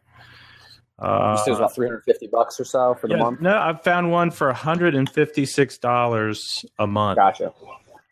you 1.02 1.38
said 1.38 1.48
it 1.48 1.52
was 1.52 1.60
about 1.60 1.74
350 1.76 2.28
bucks 2.28 2.60
or 2.60 2.66
so 2.66 2.94
for 2.96 3.08
the 3.08 3.16
yeah, 3.16 3.24
month. 3.24 3.42
No, 3.42 3.58
I 3.58 3.74
found 3.74 4.12
one 4.12 4.30
for 4.32 4.52
$156 4.54 6.66
a 6.80 6.88
month. 6.88 7.16
Gotcha. 7.18 7.54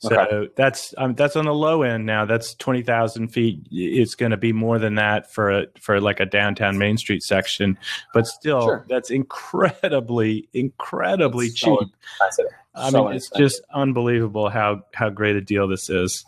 So 0.02 0.18
Okay. 0.18 0.50
that's 0.56 0.94
um, 0.98 1.14
that's 1.16 1.36
on 1.36 1.44
the 1.44 1.54
low 1.54 1.82
end 1.84 2.06
now. 2.06 2.24
That's 2.24 2.54
twenty 2.56 2.84
thousand 2.84 3.28
feet. 3.34 3.68
It's 3.70 4.16
going 4.16 4.32
to 4.32 4.38
be 4.38 4.54
more 4.54 4.80
than 4.80 4.96
that 4.96 5.30
for 5.34 5.52
a, 5.52 5.66
for 5.82 6.00
like 6.00 6.22
a 6.22 6.26
downtown 6.26 6.78
Main 6.78 6.96
Street 6.98 7.22
section, 7.22 7.78
but 8.14 8.26
still, 8.26 8.62
Sure. 8.62 8.86
that's 8.88 9.12
incredibly, 9.12 10.48
incredibly 10.54 11.50
So 11.50 11.80
cheap. 11.82 11.90
expensive. 12.22 12.46
I 12.74 12.92
so 12.92 13.04
mean, 13.08 13.16
it's 13.18 13.30
just 13.36 13.62
unbelievable 13.74 14.48
how 14.50 14.84
how 14.94 15.10
great 15.10 15.36
a 15.36 15.42
deal 15.42 15.68
this 15.68 15.90
is. 15.90 16.24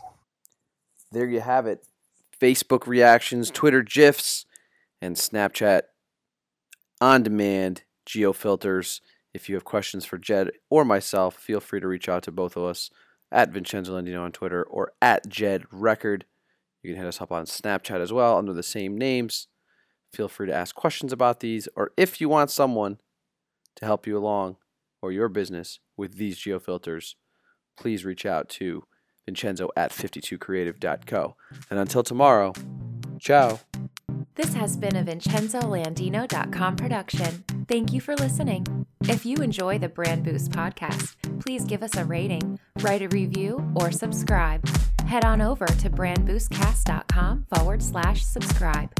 there 1.12 1.26
you 1.26 1.40
have 1.40 1.66
it 1.66 1.82
Facebook 2.38 2.86
reactions, 2.86 3.50
Twitter 3.50 3.82
GIFs, 3.82 4.44
and 5.00 5.16
Snapchat 5.16 5.84
on 7.02 7.24
demand 7.24 7.82
geo 8.06 8.32
filters. 8.32 9.00
If 9.34 9.48
you 9.48 9.56
have 9.56 9.64
questions 9.64 10.04
for 10.04 10.18
Jed 10.18 10.52
or 10.70 10.84
myself, 10.84 11.34
feel 11.34 11.58
free 11.58 11.80
to 11.80 11.88
reach 11.88 12.08
out 12.08 12.22
to 12.22 12.32
both 12.32 12.56
of 12.56 12.62
us 12.62 12.90
at 13.32 13.50
Vincenzo 13.50 14.00
Landino 14.00 14.22
on 14.22 14.30
Twitter 14.30 14.62
or 14.62 14.92
at 15.02 15.28
Jed 15.28 15.64
Record. 15.72 16.26
You 16.80 16.92
can 16.92 16.98
hit 17.02 17.08
us 17.08 17.20
up 17.20 17.32
on 17.32 17.46
Snapchat 17.46 18.00
as 18.00 18.12
well 18.12 18.38
under 18.38 18.52
the 18.52 18.62
same 18.62 18.96
names. 18.96 19.48
Feel 20.12 20.28
free 20.28 20.46
to 20.46 20.54
ask 20.54 20.76
questions 20.76 21.12
about 21.12 21.40
these, 21.40 21.68
or 21.74 21.90
if 21.96 22.20
you 22.20 22.28
want 22.28 22.50
someone 22.50 22.98
to 23.76 23.84
help 23.84 24.06
you 24.06 24.16
along 24.16 24.56
or 25.00 25.10
your 25.10 25.28
business 25.28 25.80
with 25.96 26.18
these 26.18 26.38
geo 26.38 26.60
filters, 26.60 27.16
please 27.76 28.04
reach 28.04 28.24
out 28.24 28.48
to 28.50 28.84
Vincenzo 29.26 29.70
at 29.76 29.90
52creative.co. 29.90 31.36
And 31.68 31.78
until 31.80 32.04
tomorrow, 32.04 32.52
ciao. 33.18 33.58
This 34.34 34.54
has 34.54 34.76
been 34.78 34.96
a 34.96 35.04
VincenzoLandino.com 35.04 36.76
production. 36.76 37.44
Thank 37.68 37.92
you 37.92 38.00
for 38.00 38.16
listening. 38.16 38.86
If 39.02 39.26
you 39.26 39.36
enjoy 39.38 39.78
the 39.78 39.90
Brand 39.90 40.24
Boost 40.24 40.52
podcast, 40.52 41.16
please 41.40 41.64
give 41.64 41.82
us 41.82 41.96
a 41.96 42.04
rating, 42.04 42.58
write 42.80 43.02
a 43.02 43.08
review, 43.08 43.62
or 43.74 43.92
subscribe. 43.92 44.66
Head 45.06 45.24
on 45.26 45.42
over 45.42 45.66
to 45.66 45.90
brandboostcast.com 45.90 47.46
forward 47.54 47.82
slash 47.82 48.24
subscribe. 48.24 48.90